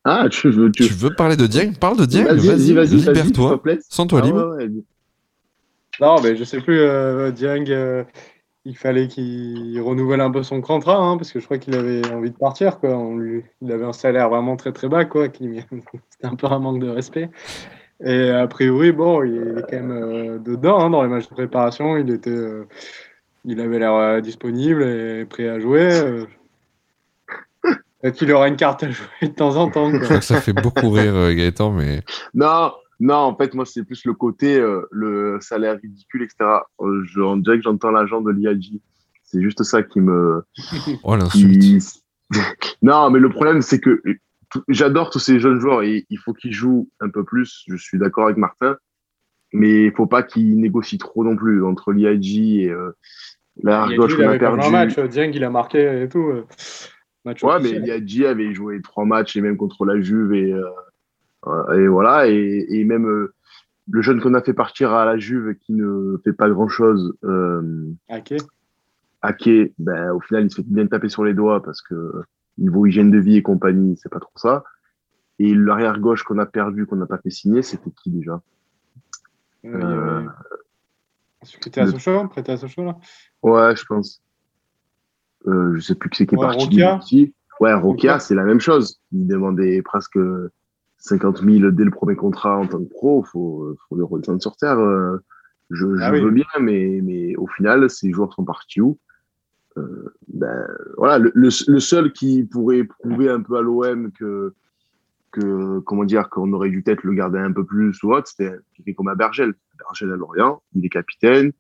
Ah, 0.05 0.27
tu 0.29 0.51
veux, 0.51 0.71
tu, 0.73 0.87
Tu 0.89 0.93
veux 0.93 1.15
parler 1.15 1.37
de 1.37 1.47
Dieng? 1.47 1.75
Parle 1.79 1.97
de 1.99 2.05
Dieng, 2.07 2.25
vas-y, 2.25 2.73
vas-y, 2.73 2.89
te 2.89 2.95
libère-toi. 3.11 3.63
plaît. 3.63 3.79
Sens-toi 3.89 4.21
Ah, 4.23 4.27
libre. 4.27 4.57
ouais, 4.59 4.65
ouais. 4.65 4.71
Non, 6.01 6.21
mais 6.23 6.35
je 6.37 6.43
sais 6.45 6.61
plus, 6.61 6.81
euh, 6.81 7.31
Dieng, 7.31 7.65
euh, 7.69 8.03
il 8.65 8.77
fallait 8.77 9.09
qu'il 9.09 9.81
renouvelle 9.81 10.21
un 10.21 10.31
peu 10.31 10.43
son 10.45 10.61
contrat, 10.61 10.97
hein, 10.97 11.17
parce 11.17 11.33
que 11.33 11.41
je 11.41 11.45
crois 11.45 11.59
qu'il 11.59 11.75
avait 11.75 12.07
envie 12.13 12.31
de 12.31 12.37
partir. 12.37 12.79
Quoi. 12.79 12.91
On 12.91 13.17
lui, 13.17 13.43
il 13.61 13.73
avait 13.73 13.85
un 13.85 13.93
salaire 13.93 14.29
vraiment 14.29 14.57
très 14.57 14.73
très 14.73 14.89
bas, 14.89 15.05
quoi. 15.05 15.29
qui- 15.29 15.61
C'était 16.11 16.27
un 16.27 16.37
peu 16.37 16.47
un 16.47 16.59
manque 16.61 16.79
de 16.81 16.89
respect. 16.89 17.29
Et 18.05 18.31
a 18.31 18.47
priori, 18.49 18.93
bon, 18.93 19.23
il 19.25 19.37
est 19.59 19.63
quand 19.63 19.77
même 19.77 19.91
euh, 19.93 20.39
dedans, 20.39 20.81
hein, 20.81 20.91
dans 20.91 21.03
les 21.03 21.09
matchs 21.09 21.29
de 21.29 21.35
préparation. 21.35 21.97
Il, 21.97 22.11
était, 22.11 22.31
euh, 22.31 22.67
il 23.45 23.61
avait 23.61 23.79
l'air 23.79 23.95
euh, 23.95 24.21
disponible 24.21 24.83
et 24.85 25.25
prêt 25.25 25.49
à 25.49 25.59
jouer. 25.61 25.93
euh. 25.93 26.25
Peut-être 28.01 28.17
qu'il 28.17 28.33
aura 28.33 28.49
une 28.49 28.57
carte 28.57 28.83
à 28.83 28.91
jouer 28.91 29.07
de 29.23 29.27
temps 29.29 29.55
en 29.57 29.71
temps. 29.71 29.89
Je 29.91 29.97
Quoi. 29.99 30.05
crois 30.07 30.19
que 30.19 30.25
ça 30.25 30.41
fait 30.41 30.53
beaucoup 30.53 30.91
rire 30.91 31.33
Gaëtan, 31.35 31.71
mais 31.71 32.03
Non, 32.35 32.73
non, 33.03 33.17
en 33.17 33.37
fait, 33.37 33.53
moi, 33.53 33.67
c'est 33.67 33.83
plus 33.83 34.05
le 34.05 34.15
côté, 34.15 34.61
euh, 34.61 34.83
le 34.93 35.39
salaire 35.41 35.77
ridicule, 35.83 36.23
etc. 36.23 36.61
Euh, 36.81 37.03
Je, 37.05 37.21
on 37.21 37.37
dirait 37.37 37.57
que 37.57 37.65
j'entends 37.65 37.91
l'agent 37.91 38.21
de 38.21 38.31
l'IAG. 38.31 38.81
C'est 39.25 39.43
juste 39.43 39.65
ça 39.65 39.83
qui 39.83 40.01
me. 40.01 40.45
oh 41.03 41.17
l'insulte. 41.17 41.61
Qui... 41.61 41.81
non, 42.83 43.11
mais 43.11 43.19
le 43.19 43.29
problème, 43.29 43.61
c'est 43.61 43.81
que 43.81 44.01
j'adore 44.69 45.11
tous 45.11 45.19
ces 45.19 45.41
jeunes 45.41 45.59
joueurs 45.59 45.83
et 45.83 46.07
il 46.11 46.19
faut 46.19 46.33
qu'ils 46.33 46.53
jouent 46.53 46.89
un 47.01 47.09
peu 47.09 47.25
plus. 47.25 47.65
Je 47.67 47.75
suis 47.75 47.99
d'accord 47.99 48.27
avec 48.27 48.37
Martin, 48.37 48.77
mais 49.53 49.87
il 49.87 49.93
faut 49.93 50.07
pas 50.07 50.23
qu'ils 50.23 50.61
négocient 50.61 50.99
trop 50.99 51.25
non 51.25 51.35
plus 51.35 51.65
entre 51.65 51.91
l'IAG 51.91 52.37
et 52.37 52.71
euh, 52.71 52.93
la 53.65 53.89
gauche 53.97 54.17
qu'on 54.17 54.29
a 54.29 54.39
perdu. 54.39 54.65
Un 54.65 54.71
match, 54.71 54.97
Dieng, 54.97 55.33
il 55.35 55.43
a 55.43 55.51
marqué 55.51 56.05
et 56.05 56.09
tout. 56.09 56.29
Euh, 56.29 56.47
ouais, 57.25 57.61
mais 57.61 57.81
l'IAG 57.81 58.27
avait 58.27 58.55
joué 58.55 58.81
trois 58.81 59.07
matchs 59.07 59.35
et 59.35 59.41
même 59.41 59.57
contre 59.57 59.85
la 59.85 60.01
Juve 60.01 60.35
et, 60.35 60.53
euh, 60.53 60.63
et 61.75 61.87
voilà 61.89 62.29
et, 62.29 62.67
et 62.71 62.85
même 62.85 63.07
euh, 63.07 63.35
le 63.91 64.03
jeune 64.03 64.21
qu'on 64.21 64.35
a 64.35 64.43
fait 64.43 64.55
partir 64.55 64.93
à 64.93 65.05
la 65.05 65.19
Juve 65.19 65.55
qui 65.57 65.73
ne 65.73 66.17
fait 66.25 66.33
pas 66.33 66.49
grand 66.49 66.69
chose. 66.69 67.17
Euh, 67.25 67.93
ben 69.79 70.11
au 70.13 70.21
final 70.21 70.45
il 70.45 70.51
se 70.51 70.57
fait 70.57 70.67
bien 70.67 70.87
taper 70.87 71.09
sur 71.09 71.25
les 71.25 71.35
doigts 71.35 71.63
parce 71.63 71.83
que 71.83 72.23
niveau 72.59 72.87
hygiène 72.87 73.11
de 73.11 73.19
vie 73.19 73.37
et 73.37 73.43
compagnie, 73.43 73.97
c'est 73.97 74.09
pas 74.09 74.21
trop 74.21 74.37
ça. 74.37 74.65
Et 75.39 75.55
l'arrière 75.55 75.99
gauche 75.99 76.23
qu'on 76.23 76.39
a 76.39 76.47
perdu, 76.47 76.87
qu'on 76.87 76.97
n'a 76.97 77.07
pas 77.07 77.19
fait 77.19 77.31
signer, 77.31 77.63
c'était 77.63 77.91
qui 77.91 78.11
déjà? 78.11 78.41
Euh, 79.65 80.27
Prêté 81.61 81.81
à 81.81 81.87
Sochaux 81.87 82.29
Prêté 82.29 82.53
à 82.53 82.57
Sochaux, 82.57 82.85
là? 82.85 82.97
Ouais, 83.43 83.75
je 83.75 83.85
pense. 83.85 84.23
Euh, 85.47 85.75
je 85.75 85.81
sais 85.81 85.95
plus 85.95 86.11
qui 86.11 86.19
c'est 86.19 86.27
qui 86.27 86.35
est 86.35 86.39
Ouais, 86.39 86.47
parti. 86.47 86.65
Rokia. 86.65 87.01
Ouais, 87.61 87.75
Rokia. 87.75 88.19
c'est 88.21 88.35
la 88.35 88.45
même 88.45 88.61
chose. 88.61 89.01
Il 89.11 89.27
demandait 89.27 89.83
presque 89.83 90.19
50 91.03 91.43
000 91.43 91.71
dès 91.73 91.85
le 91.85 91.91
premier 91.91 92.17
contrat 92.17 92.57
en 92.59 92.67
tant 92.67 92.79
que 92.79 92.89
pro. 92.89 93.23
Faut, 93.25 93.77
faut 93.89 93.97
le 93.97 94.05
redescendre 94.05 94.41
sur 94.41 94.57
terre. 94.57 94.79
Euh, 94.79 95.19
Je, 95.71 95.97
je 95.97 96.03
Ah 96.03 96.13
oui. 96.13 96.21
veux 96.21 96.31
bien, 96.31 96.45
mais, 96.61 97.01
mais 97.03 97.35
au 97.37 97.47
final, 97.47 97.89
ces 97.91 98.11
joueurs 98.13 98.33
sont 98.35 98.45
partis 98.45 98.81
où? 98.81 98.99
Euh, 99.79 100.13
ben, 100.29 100.67
voilà, 100.99 101.19
le, 101.19 101.33
le, 101.35 101.49
le 101.67 101.81
seul 101.81 102.13
qui 102.13 102.45
pourrait 102.45 102.85
prouver 102.85 103.31
un 103.31 103.41
peu 103.41 103.57
à 103.57 103.63
l'OM 103.63 104.13
que, 104.13 104.53
que, 105.31 105.79
comment 105.81 106.05
dire, 106.05 106.29
qu'on 106.29 106.53
aurait 106.53 106.69
dû 106.69 106.83
peut-être 106.83 107.03
le 107.05 107.15
garder 107.15 107.39
un 107.39 107.53
peu 107.53 107.65
plus 107.65 108.01
ou 108.03 108.13
autre, 108.13 108.29
c'était 108.29 108.55
quelqu'un 108.77 108.93
comme 108.93 109.15
Bergel. 109.17 109.55
Bergel 109.79 110.13
à 110.13 110.17
Lorient, 110.17 110.63
il 110.75 110.85
est 110.85 110.91
capitaine, 110.91 111.53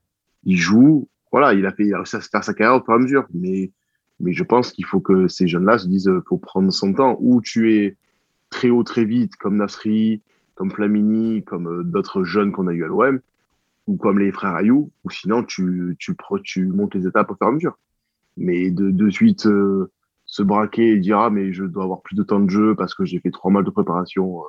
il 0.45 0.59
joue, 0.59 1.09
voilà, 1.33 1.55
il 1.55 1.65
a 1.65 1.73
fait, 1.73 1.87
il 1.87 1.95
a 1.95 1.99
réussi 1.99 2.17
à 2.17 2.21
se 2.21 2.29
faire 2.29 2.45
sa 2.45 2.53
carrière 2.53 2.81
au 2.81 2.85
fur 2.85 2.93
et 2.93 2.97
à 2.97 2.99
mesure. 3.01 3.27
Mais, 3.33 3.73
mais 4.21 4.35
je 4.35 4.45
pense 4.45 4.73
qu'il 4.73 4.85
faut 4.85 5.01
que 5.01 5.27
ces 5.27 5.49
jeunes-là 5.49 5.79
se 5.79 5.89
disent, 5.89 6.11
faut 6.29 6.37
prendre 6.37 6.71
son 6.71 6.93
temps. 6.93 7.17
Ou 7.21 7.41
tu 7.41 7.73
es 7.75 7.97
très 8.53 8.71
haut, 8.71 8.85
très 8.85 9.05
vite, 9.05 9.35
comme 9.37 9.57
Nasri, 9.57 10.23
comme 10.55 10.71
Flamini, 10.71 11.43
comme 11.43 11.67
euh, 11.67 11.83
d'autres 11.83 12.23
jeunes 12.23 12.53
qu'on 12.53 12.69
a 12.69 12.73
eu 12.73 12.85
à 12.85 12.87
l'OM, 12.87 13.19
ou 13.89 13.97
comme 13.97 14.21
les 14.21 14.31
frères 14.31 14.55
Ayou, 14.55 14.93
ou 15.05 15.11
sinon 15.11 15.43
tu, 15.43 15.97
tu, 15.99 16.15
pro- 16.15 16.39
tu 16.39 16.67
montes 16.67 16.95
les 16.95 17.07
étapes 17.09 17.31
au 17.31 17.35
fur 17.35 17.47
et 17.47 17.51
à 17.51 17.53
mesure. 17.53 17.79
Mais 18.37 18.71
de, 18.71 18.91
de 18.91 19.11
suite 19.11 19.47
euh, 19.47 19.91
se 20.25 20.43
braquer 20.43 20.93
et 20.93 20.99
dire 20.99 21.19
ah 21.19 21.31
mais 21.31 21.53
je 21.53 21.65
dois 21.65 21.85
avoir 21.85 22.01
plus 22.03 22.15
de 22.17 22.23
temps 22.23 22.41
de 22.41 22.49
jeu 22.49 22.75
parce 22.77 22.95
que 22.95 23.05
j'ai 23.05 23.19
fait 23.19 23.31
trois 23.31 23.51
mois 23.51 23.63
de 23.63 23.71
préparation. 23.71 24.39
euh, 24.41 24.45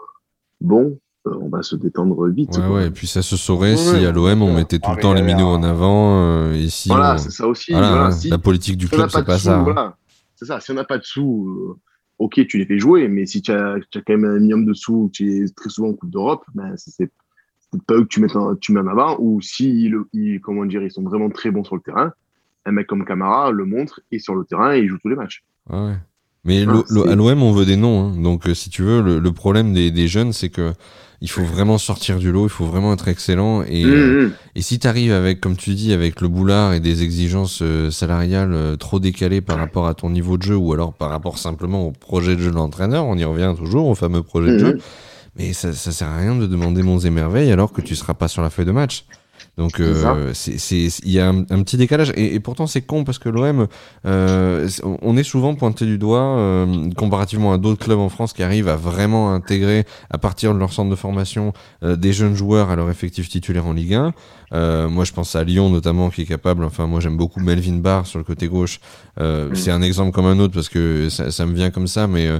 bon, 0.61 0.99
euh, 1.27 1.35
on 1.41 1.49
va 1.49 1.63
se 1.63 1.75
détendre 1.75 2.27
vite. 2.27 2.55
Ouais, 2.57 2.65
quoi. 2.67 2.75
ouais, 2.75 2.87
et 2.87 2.91
puis 2.91 3.07
ça 3.07 3.21
se 3.21 3.35
saurait 3.35 3.71
Ouais, 3.71 3.77
si 3.99 4.05
à 4.05 4.11
l'OM 4.11 4.41
on 4.41 4.47
ouais. 4.47 4.53
mettait 4.55 4.77
tout 4.79 4.89
Ah, 4.91 4.95
le 4.95 5.01
temps 5.01 5.13
les 5.13 5.21
minots 5.21 5.47
en 5.47 5.63
avant, 5.63 6.21
euh, 6.21 6.53
et 6.53 6.69
si 6.69 6.89
Voilà, 6.89 7.15
on- 7.15 7.17
c'est 7.17 7.31
ça 7.31 7.47
aussi. 7.47 7.71
voilà, 7.71 7.89
voilà, 7.89 8.05
hein, 8.05 8.11
si- 8.11 8.29
la 8.29 8.37
politique 8.37 8.77
du 8.77 8.87
si 8.87 8.95
club, 8.95 9.09
c'est 9.09 9.25
pas 9.25 9.37
sous, 9.37 9.45
ça. 9.45 9.59
hein. 9.59 9.63
voilà. 9.63 9.97
C'est 10.35 10.45
ça. 10.45 10.59
Si 10.59 10.71
on 10.71 10.75
n'a 10.75 10.83
pas 10.85 10.97
de 10.97 11.03
sous, 11.03 11.47
euh, 11.49 11.79
ok, 12.23 12.45
tu 12.47 12.57
les 12.57 12.65
fais 12.65 12.79
jouer, 12.79 13.07
mais 13.07 13.25
si 13.25 13.41
tu 13.41 13.51
as, 13.51 13.77
quand 13.93 14.09
même 14.09 14.25
un 14.25 14.39
minimum 14.39 14.65
de 14.65 14.73
sous, 14.73 15.09
tu 15.13 15.43
es 15.43 15.49
très 15.49 15.69
souvent 15.69 15.89
en 15.89 15.93
Coupe 15.93 16.09
d'Europe, 16.09 16.43
ben, 16.55 16.73
c'est 16.77 17.11
pas 17.87 17.95
eux 17.95 18.03
que 18.03 18.07
tu 18.07 18.21
mets 18.21 18.35
en, 18.35 18.55
tu 18.55 18.71
mets 18.71 18.79
en 18.79 18.87
avant, 18.87 19.17
ou 19.19 19.41
si, 19.41 19.91
ils, 20.13 20.39
comment 20.41 20.65
dire, 20.65 20.83
ils 20.83 20.91
sont 20.91 21.03
vraiment 21.03 21.29
très 21.29 21.51
bons 21.51 21.63
sur 21.63 21.75
le 21.75 21.81
terrain, 21.81 22.13
un 22.65 22.71
mec 22.71 22.87
comme 22.87 23.03
Camara 23.03 23.51
le 23.51 23.65
montre, 23.65 23.99
et 24.11 24.19
sur 24.19 24.35
le 24.35 24.45
terrain, 24.45 24.73
et 24.75 24.79
il 24.79 24.87
joue 24.87 24.97
tous 24.99 25.09
les 25.09 25.15
matchs. 25.15 25.43
Ouais. 25.69 25.95
Mais 26.45 26.65
Ah, 26.67 26.83
à 27.09 27.15
l'OM, 27.15 27.41
on 27.41 27.51
veut 27.53 27.65
des 27.65 27.77
noms. 27.77 28.07
hein. 28.09 28.21
Donc, 28.21 28.47
euh, 28.47 28.53
si 28.53 28.69
tu 28.69 28.81
veux, 28.83 29.01
le, 29.01 29.19
le 29.19 29.31
problème 29.31 29.73
des, 29.73 29.91
des 29.91 30.07
jeunes, 30.07 30.33
c'est 30.33 30.49
que 30.49 30.73
il 31.23 31.29
faut 31.29 31.43
vraiment 31.45 31.77
sortir 31.77 32.19
du 32.19 32.33
lot, 32.33 32.43
il 32.47 32.49
faut 32.49 32.65
vraiment 32.65 32.91
être 32.93 33.07
excellent. 33.07 33.63
Et, 33.63 33.85
euh, 33.85 34.23
Mmh, 34.23 34.25
mmh. 34.25 34.31
et 34.55 34.61
si 34.61 34.77
tu 34.77 34.87
arrives 34.87 35.13
avec, 35.13 35.39
comme 35.39 35.55
tu 35.55 35.73
dis, 35.73 35.93
avec 35.93 36.19
le 36.19 36.27
boulard 36.27 36.73
et 36.73 36.81
des 36.81 37.01
exigences 37.01 37.61
euh, 37.61 37.89
salariales 37.91 38.53
euh, 38.53 38.75
trop 38.75 38.99
décalées 38.99 39.39
par 39.39 39.57
rapport 39.57 39.87
à 39.87 39.93
ton 39.93 40.09
niveau 40.09 40.37
de 40.37 40.43
jeu, 40.43 40.55
ou 40.57 40.73
alors 40.73 40.91
par 40.93 41.09
rapport 41.09 41.37
simplement 41.37 41.87
au 41.87 41.91
projet 41.91 42.35
de 42.35 42.41
jeu 42.41 42.51
de 42.51 42.55
l'entraîneur, 42.55 43.05
on 43.05 43.17
y 43.17 43.23
revient 43.23 43.53
toujours 43.57 43.87
au 43.87 43.95
fameux 43.95 44.21
projet 44.21 44.51
de 44.51 44.55
Mmh, 44.57 44.59
jeu. 44.59 44.79
Mais 45.37 45.53
ça, 45.53 45.71
ça 45.71 45.93
sert 45.93 46.09
à 46.09 46.17
rien 46.17 46.35
de 46.35 46.45
demander 46.45 46.83
monts 46.83 46.99
et 46.99 47.09
merveilles 47.09 47.51
alors 47.53 47.71
que 47.71 47.81
tu 47.81 47.95
seras 47.95 48.13
pas 48.13 48.27
sur 48.27 48.41
la 48.43 48.49
feuille 48.49 48.65
de 48.65 48.71
match. 48.71 49.05
Donc 49.57 49.79
euh, 49.79 50.31
c'est 50.33 50.87
il 51.03 51.11
y 51.11 51.19
a 51.19 51.29
un, 51.29 51.39
un 51.49 51.63
petit 51.63 51.77
décalage 51.77 52.11
et, 52.15 52.35
et 52.35 52.39
pourtant 52.39 52.67
c'est 52.67 52.81
con 52.81 53.03
parce 53.03 53.19
que 53.19 53.29
l'OM 53.29 53.67
euh, 54.05 54.69
on 55.01 55.17
est 55.17 55.23
souvent 55.23 55.55
pointé 55.55 55.85
du 55.85 55.97
doigt 55.97 56.37
euh, 56.37 56.89
comparativement 56.97 57.53
à 57.53 57.57
d'autres 57.57 57.83
clubs 57.83 57.99
en 57.99 58.09
France 58.09 58.33
qui 58.33 58.43
arrivent 58.43 58.67
à 58.67 58.75
vraiment 58.75 59.33
intégrer 59.33 59.85
à 60.09 60.17
partir 60.17 60.53
de 60.53 60.59
leur 60.59 60.73
centre 60.73 60.89
de 60.89 60.95
formation 60.95 61.53
euh, 61.83 61.95
des 61.95 62.13
jeunes 62.13 62.35
joueurs 62.35 62.69
à 62.69 62.75
leur 62.75 62.89
effectif 62.89 63.29
titulaire 63.29 63.67
en 63.67 63.73
Ligue 63.73 63.93
1. 63.93 64.13
Euh, 64.53 64.89
moi 64.89 65.03
je 65.05 65.13
pense 65.13 65.35
à 65.35 65.43
Lyon 65.43 65.69
notamment 65.69 66.09
qui 66.09 66.21
est 66.21 66.25
capable. 66.25 66.63
Enfin 66.63 66.87
moi 66.87 66.99
j'aime 66.99 67.17
beaucoup 67.17 67.39
Melvin 67.39 67.77
Barr 67.77 68.05
sur 68.07 68.19
le 68.19 68.25
côté 68.25 68.47
gauche. 68.47 68.79
Euh, 69.19 69.43
Mm. 69.43 69.55
C'est 69.55 69.71
un 69.71 69.81
exemple 69.81 70.11
comme 70.11 70.25
un 70.25 70.39
autre 70.39 70.53
parce 70.53 70.69
que 70.69 71.09
ça, 71.09 71.31
ça 71.31 71.45
me 71.45 71.53
vient 71.53 71.71
comme 71.71 71.87
ça 71.87 72.07
mais 72.07 72.27
euh, 72.27 72.39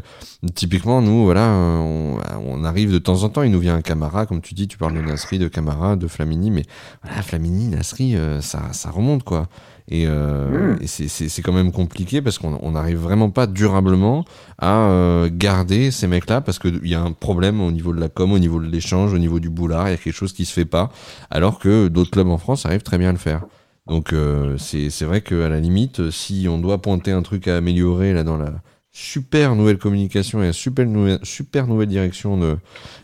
typiquement 0.56 1.02
nous 1.02 1.24
voilà 1.26 1.50
on, 1.50 2.18
on 2.46 2.64
arrive 2.64 2.92
de 2.92 2.98
temps 2.98 3.24
en 3.24 3.30
temps 3.30 3.44
il 3.44 3.52
nous 3.52 3.60
vient 3.60 3.76
un 3.76 3.82
Camara 3.82 4.26
comme 4.26 4.42
tu 4.42 4.54
dis 4.54 4.68
tu 4.68 4.78
parles 4.78 4.94
de 4.96 5.02
Nasri 5.02 5.40
de 5.40 5.48
Camara 5.48 5.96
de 5.96 6.08
Flamini 6.08 6.52
mais 6.52 6.64
voilà, 7.04 7.22
Flamini, 7.22 7.68
Nasri, 7.68 8.16
ça, 8.42 8.74
ça 8.74 8.90
remonte 8.90 9.24
quoi. 9.24 9.48
Et, 9.90 10.06
euh, 10.08 10.76
Mm. 10.76 10.82
et 10.82 10.88
c'est- 10.88 11.08
c'est 11.10 11.28
c'est 11.30 11.42
quand 11.42 11.52
même 11.52 11.72
compliqué 11.72 12.22
parce 12.22 12.38
qu'on 12.40 12.58
on 12.62 12.72
n'arrive 12.72 12.98
vraiment 13.00 13.30
pas 13.30 13.48
durablement 13.48 14.24
à 14.58 14.88
euh, 14.88 15.30
garder 15.32 15.92
ces 15.92 16.08
mecs-là 16.08 16.40
parce 16.42 16.58
qu'il 16.58 16.88
y 16.88 16.96
a 16.96 17.02
un 17.02 17.12
problème 17.12 17.60
au 17.62 17.72
niveau 17.72 17.94
de 17.94 18.00
la 18.00 18.08
com, 18.10 18.32
au 18.32 18.40
niveau 18.40 18.60
de 18.62 18.66
l'échange, 18.68 19.14
au 19.14 19.18
niveau 19.18 19.40
du 19.40 19.50
boulard, 19.50 19.90
il 19.90 19.92
y 19.92 19.94
a 19.96 19.98
quelque 19.98 20.14
chose 20.16 20.32
qui 20.34 20.46
se 20.46 20.54
fait 20.54 20.66
pas, 20.66 20.90
alors 21.30 21.60
que 21.60 21.90
d'autres 21.90 22.12
clubs 22.12 22.30
en 22.30 22.38
France 22.38 22.66
arrivent 22.66 22.84
très 22.84 22.98
bien 22.98 23.10
à 23.10 23.12
le 23.12 23.18
faire. 23.18 23.46
Donc 23.88 24.14
euh, 24.14 24.56
c'est 24.58 24.90
c'est 24.90 25.04
vrai 25.06 25.20
qu'à 25.20 25.50
la 25.50 25.60
limite, 25.60 26.10
si 26.12 26.48
on 26.50 26.58
doit 26.60 26.82
pointer 26.82 27.12
un 27.12 27.22
truc 27.22 27.50
à 27.50 27.58
améliorer 27.58 28.14
là 28.14 28.24
dans 28.24 28.38
la 28.38 28.54
super 28.96 29.56
nouvelle 29.56 29.80
communication 29.80 30.44
et 30.44 30.48
la 30.48 30.54
super 30.54 30.86
nouvelle, 30.86 31.20
super 31.24 31.66
nouvelle 31.68 31.90
direction 31.90 32.38
de, 32.38 32.58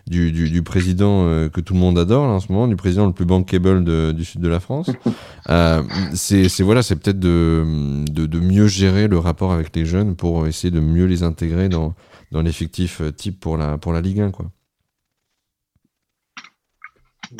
du, 0.08 0.32
du, 0.32 0.49
du 0.49 0.62
président 0.62 1.25
euh, 1.25 1.49
que 1.49 1.62
tout 1.62 1.73
le 1.73 1.80
monde 1.80 1.97
adore 1.97 2.28
là, 2.28 2.34
en 2.34 2.39
ce 2.39 2.52
moment, 2.52 2.67
du 2.67 2.75
président 2.75 3.08
le 3.08 3.13
plus 3.13 3.25
bankable 3.25 3.84
de- 3.84 4.12
du 4.12 4.23
sud 4.23 4.41
de 4.41 4.47
la 4.49 4.60
France. 4.60 4.91
Euh, 5.49 5.82
c'est 6.13 6.47
voilà, 6.62 6.84
c'est 6.84 6.95
peut-être 6.95 7.19
de, 7.19 7.65
de, 8.12 8.28
de 8.28 8.39
mieux 8.39 8.67
gérer 8.67 9.08
le 9.08 9.17
rapport 9.17 9.52
avec 9.52 9.75
les 9.75 9.84
jeunes 9.84 10.15
pour 10.15 10.45
essayer 10.45 10.69
de 10.69 10.80
mieux 10.80 11.06
les 11.06 11.23
intégrer 11.23 11.69
dans, 11.69 11.95
dans 12.32 12.43
l'effectif 12.43 13.02
euh, 13.02 13.12
type 13.12 13.39
pour 13.39 13.58
la, 13.58 13.80
pour 13.80 13.91
la 13.91 14.02
Ligue 14.02 14.19
1. 14.21 14.30
Quoi. 14.30 14.52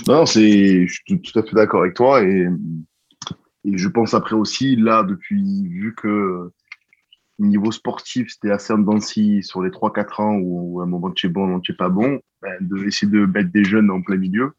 Non, 0.08 0.26
c'est, 0.26 0.88
je 0.88 0.92
suis 0.94 1.04
tout, 1.06 1.18
tout 1.18 1.40
à 1.40 1.44
fait 1.44 1.56
d'accord 1.56 1.82
avec 1.82 1.94
toi 1.96 2.24
et, 2.24 2.48
et 3.66 3.78
je 3.78 3.88
pense 3.90 4.14
après 4.14 4.36
aussi, 4.36 4.76
là, 4.76 5.04
depuis, 5.04 5.68
vu 5.68 5.94
que 5.96 6.52
niveau 7.48 7.72
sportif, 7.72 8.28
c'était 8.34 8.52
assez 8.52 8.74
scie 9.00 9.42
sur 9.44 9.62
les 9.62 9.70
3-4 9.70 10.22
ans 10.22 10.36
où, 10.42 10.80
à 10.82 10.84
un 10.84 10.88
moment 10.88 11.12
tu 11.12 11.28
es 11.28 11.30
bon, 11.30 11.44
un 11.44 11.48
moment 11.48 11.60
tu 11.60 11.72
es 11.72 11.76
pas 11.76 11.90
bon, 11.90 12.20
ben, 12.42 12.52
de 12.62 12.86
essayer 12.86 13.12
de 13.12 13.26
mettre 13.26 13.52
des 13.52 13.64
jeunes 13.64 13.90
en 13.92 14.02
plein 14.02 14.18
milieu, 14.18 14.52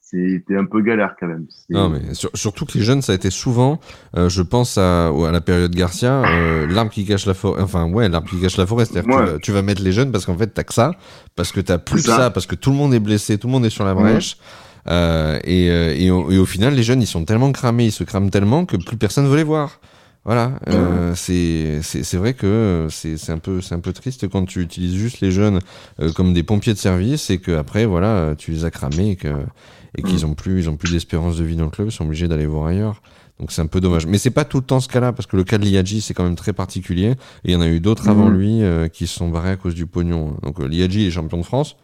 c'était 0.00 0.56
un 0.56 0.66
peu 0.66 0.82
galère 0.82 1.14
quand 1.18 1.26
même. 1.26 1.46
Non, 1.70 1.88
mais 1.88 2.12
sur- 2.12 2.30
surtout 2.34 2.66
que 2.66 2.76
les 2.76 2.84
jeunes, 2.84 3.00
ça 3.00 3.12
a 3.12 3.14
été 3.14 3.30
souvent, 3.30 3.80
euh, 4.16 4.28
je 4.28 4.42
pense 4.42 4.76
à, 4.76 5.08
à 5.08 5.30
la 5.32 5.40
période 5.40 5.74
Garcia, 5.74 6.22
euh, 6.26 6.66
l'arbre 6.66 6.90
qui 6.90 7.06
cache 7.06 7.24
la 7.24 7.32
forêt, 7.34 7.62
enfin 7.62 7.90
ouais, 7.90 8.08
l'arbre 8.10 8.28
qui 8.28 8.38
cache 8.40 8.58
la 8.58 8.66
forêt, 8.66 8.84
c'est-à-dire 8.84 9.08
que 9.10 9.16
Ouais. 9.16 9.24
tu, 9.26 9.32
vas- 9.32 9.38
tu 9.38 9.52
vas 9.52 9.62
mettre 9.62 9.82
les 9.82 9.92
jeunes 9.92 10.12
parce 10.12 10.26
qu'en 10.26 10.36
fait 10.36 10.48
t'as 10.48 10.64
que 10.64 10.74
ça, 10.74 10.92
parce 11.34 11.50
que 11.50 11.60
t'as 11.60 11.78
plus 11.78 12.02
ça. 12.02 12.16
ça. 12.16 12.30
parce 12.30 12.46
que 12.46 12.54
tout 12.56 12.70
le 12.70 12.76
monde 12.76 12.92
est 12.92 13.00
blessé, 13.00 13.38
tout 13.38 13.46
le 13.46 13.52
monde 13.52 13.64
est 13.64 13.70
sur 13.70 13.84
la 13.84 13.94
brèche. 13.94 14.36
Euh, 14.88 15.38
et, 15.44 15.70
euh, 15.70 15.94
et, 15.96 16.10
au, 16.10 16.28
et 16.32 16.38
au 16.38 16.44
final, 16.44 16.74
les 16.74 16.82
jeunes, 16.82 17.00
ils 17.00 17.06
sont 17.06 17.24
tellement 17.24 17.52
cramés, 17.52 17.84
ils 17.86 17.92
se 17.92 18.02
crament 18.02 18.30
tellement 18.30 18.66
que 18.66 18.76
plus 18.76 18.96
personne 18.96 19.28
veut 19.28 19.36
les 19.36 19.44
voir. 19.44 19.80
Voilà, 20.24 20.52
euh, 20.68 21.14
c'est 21.16 21.80
c'est 21.82 22.04
c'est 22.04 22.16
vrai 22.16 22.34
que 22.34 22.86
c'est 22.90 23.16
c'est 23.16 23.32
un 23.32 23.38
peu 23.38 23.60
c'est 23.60 23.74
un 23.74 23.80
peu 23.80 23.92
triste 23.92 24.28
quand 24.28 24.44
tu 24.44 24.60
utilises 24.60 24.94
juste 24.94 25.20
les 25.20 25.32
jeunes 25.32 25.58
euh, 26.00 26.12
comme 26.12 26.32
des 26.32 26.44
pompiers 26.44 26.74
de 26.74 26.78
service 26.78 27.28
et 27.30 27.38
que 27.38 27.50
après 27.56 27.86
voilà 27.86 28.34
tu 28.38 28.52
les 28.52 28.64
as 28.64 28.70
cramés 28.70 29.10
et 29.10 29.16
que 29.16 29.34
et 29.98 30.02
qu'ils 30.02 30.24
ont 30.24 30.34
plus 30.34 30.60
ils 30.60 30.70
ont 30.70 30.76
plus 30.76 30.92
d'espérance 30.92 31.38
de 31.38 31.44
vie 31.44 31.56
dans 31.56 31.64
le 31.64 31.70
club, 31.70 31.88
ils 31.88 31.92
sont 31.92 32.04
obligés 32.04 32.28
d'aller 32.28 32.46
voir 32.46 32.66
ailleurs. 32.68 33.02
Donc 33.40 33.50
c'est 33.50 33.62
un 33.62 33.66
peu 33.66 33.80
dommage. 33.80 34.06
Mais 34.06 34.16
c'est 34.18 34.30
pas 34.30 34.44
tout 34.44 34.58
le 34.58 34.62
temps 34.64 34.78
ce 34.78 34.86
cas-là 34.88 35.12
parce 35.12 35.26
que 35.26 35.36
le 35.36 35.42
cas 35.42 35.58
de 35.58 35.64
Liadji 35.64 36.00
c'est 36.00 36.14
quand 36.14 36.22
même 36.22 36.36
très 36.36 36.52
particulier 36.52 37.08
et 37.10 37.16
il 37.46 37.50
y 37.50 37.56
en 37.56 37.60
a 37.60 37.66
eu 37.66 37.80
d'autres 37.80 38.08
avant 38.08 38.28
Mhm. 38.28 38.36
lui 38.38 38.62
euh, 38.62 38.86
qui 38.86 39.08
se 39.08 39.16
sont 39.16 39.28
barrés 39.28 39.50
à 39.50 39.56
cause 39.56 39.74
du 39.74 39.86
pognon. 39.86 40.36
Donc 40.44 40.60
euh, 40.60 40.68
Liadji 40.68 41.04
est 41.06 41.10
champion 41.10 41.38
de 41.38 41.42
France. 41.42 41.74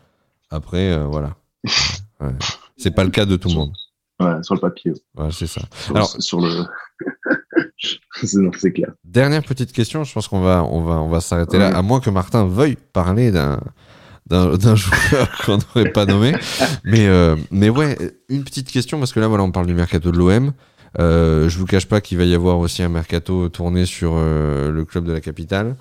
Après 0.51 0.93
euh, 0.93 1.07
voilà, 1.07 1.35
Ouais. 2.21 2.31
c'est 2.77 2.93
pas 2.93 3.03
le 3.03 3.11
cas 3.11 3.25
de 3.27 3.35
tout 3.35 3.49
le 3.49 3.55
monde. 3.55 3.73
Ouais, 4.21 4.41
sur 4.43 4.55
le 4.55 4.61
papier. 4.61 4.93
Voilà, 5.15 5.33
c'est 5.33 5.47
ça. 5.49 5.63
Sur, 5.85 5.97
Alors- 5.97 6.23
sur 6.23 6.41
le. 6.41 6.65
non, 8.35 8.51
c'est 8.57 8.73
clair. 8.73 8.93
Dernière 9.05 9.43
petite 9.45 9.73
question, 9.73 10.05
je 10.05 10.13
pense 10.13 10.29
qu'on 10.29 10.41
va, 10.41 10.65
on 10.65 10.83
va, 10.83 10.95
on 10.95 11.09
va 11.09 11.21
s'arrêter 11.21 11.59
là, 11.59 11.77
à 11.77 11.83
moins 11.83 12.01
que 12.01 12.11
Martin 12.11 12.47
veuille 12.47 12.77
parler 12.93 13.31
d'un, 13.31 13.61
d'un, 14.27 14.75
joueur 14.75 15.29
qu'on 15.47 15.59
n'aurait 15.59 15.93
pas 15.93 16.05
nommé. 16.05 16.33
Mais, 16.85 17.07
euh, 17.07 17.37
mais 17.51 17.69
ouais, 17.69 17.97
une 18.29 18.45
petite 18.45 18.71
question, 18.71 18.99
parce 18.99 19.13
que 19.13 19.21
là, 19.21 19.29
voilà, 19.29 19.45
on 19.45 19.53
parle 19.53 19.67
du 19.67 19.75
mercato 19.75 20.11
de 20.11 20.19
l'OM. 20.19 20.53
Euh, 20.99 21.49
je 21.49 21.59
vous 21.59 21.67
cache 21.67 21.87
pas 21.87 22.01
qu'il 22.01 22.19
va 22.19 22.25
y 22.25 22.35
avoir 22.35 22.59
aussi 22.59 22.83
un 22.83 22.89
mercato 22.89 23.49
tourné 23.49 23.87
sur 23.87 24.13
euh, 24.15 24.71
le 24.71 24.85
club 24.85 25.05
de 25.05 25.13
la 25.13 25.21
capitale. 25.21 25.77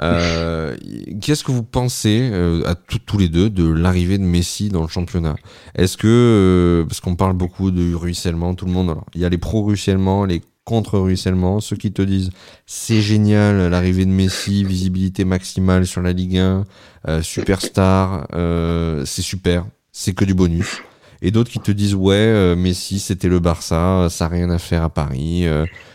Euh, 0.00 0.76
Qu'est-ce 1.20 1.44
que 1.44 1.52
vous 1.52 1.62
pensez 1.62 2.30
à 2.66 2.74
tous 2.74 3.18
les 3.18 3.28
deux 3.28 3.50
de 3.50 3.68
l'arrivée 3.70 4.18
de 4.18 4.24
Messi 4.24 4.68
dans 4.68 4.82
le 4.82 4.88
championnat? 4.88 5.36
Est-ce 5.74 5.96
que 5.96 6.84
parce 6.88 7.00
qu'on 7.00 7.16
parle 7.16 7.34
beaucoup 7.34 7.70
de 7.70 7.94
ruissellement, 7.94 8.54
tout 8.54 8.66
le 8.66 8.72
monde, 8.72 8.90
alors, 8.90 9.06
il 9.14 9.20
y 9.20 9.24
a 9.24 9.28
les 9.28 9.38
pro-ruissellement, 9.38 10.24
les 10.24 10.42
contre-ruissellement, 10.70 11.58
ceux 11.58 11.74
qui 11.74 11.90
te 11.90 12.00
disent 12.00 12.30
c'est 12.64 13.00
génial 13.00 13.68
l'arrivée 13.70 14.04
de 14.04 14.12
Messi, 14.12 14.62
visibilité 14.62 15.24
maximale 15.24 15.84
sur 15.84 16.00
la 16.00 16.12
Ligue 16.12 16.38
1, 16.38 16.64
euh, 17.08 17.22
superstar, 17.22 18.28
euh, 18.34 19.04
c'est 19.04 19.20
super, 19.22 19.66
c'est 19.90 20.14
que 20.14 20.24
du 20.24 20.32
bonus. 20.32 20.80
Et 21.22 21.32
d'autres 21.32 21.50
qui 21.50 21.58
te 21.58 21.72
disent 21.72 21.96
ouais 21.96 22.14
euh, 22.14 22.54
Messi 22.54 23.00
c'était 23.00 23.26
le 23.26 23.40
Barça, 23.40 24.06
ça 24.10 24.26
a 24.26 24.28
rien 24.28 24.48
à 24.48 24.58
faire 24.58 24.84
à 24.84 24.90
Paris, 24.90 25.44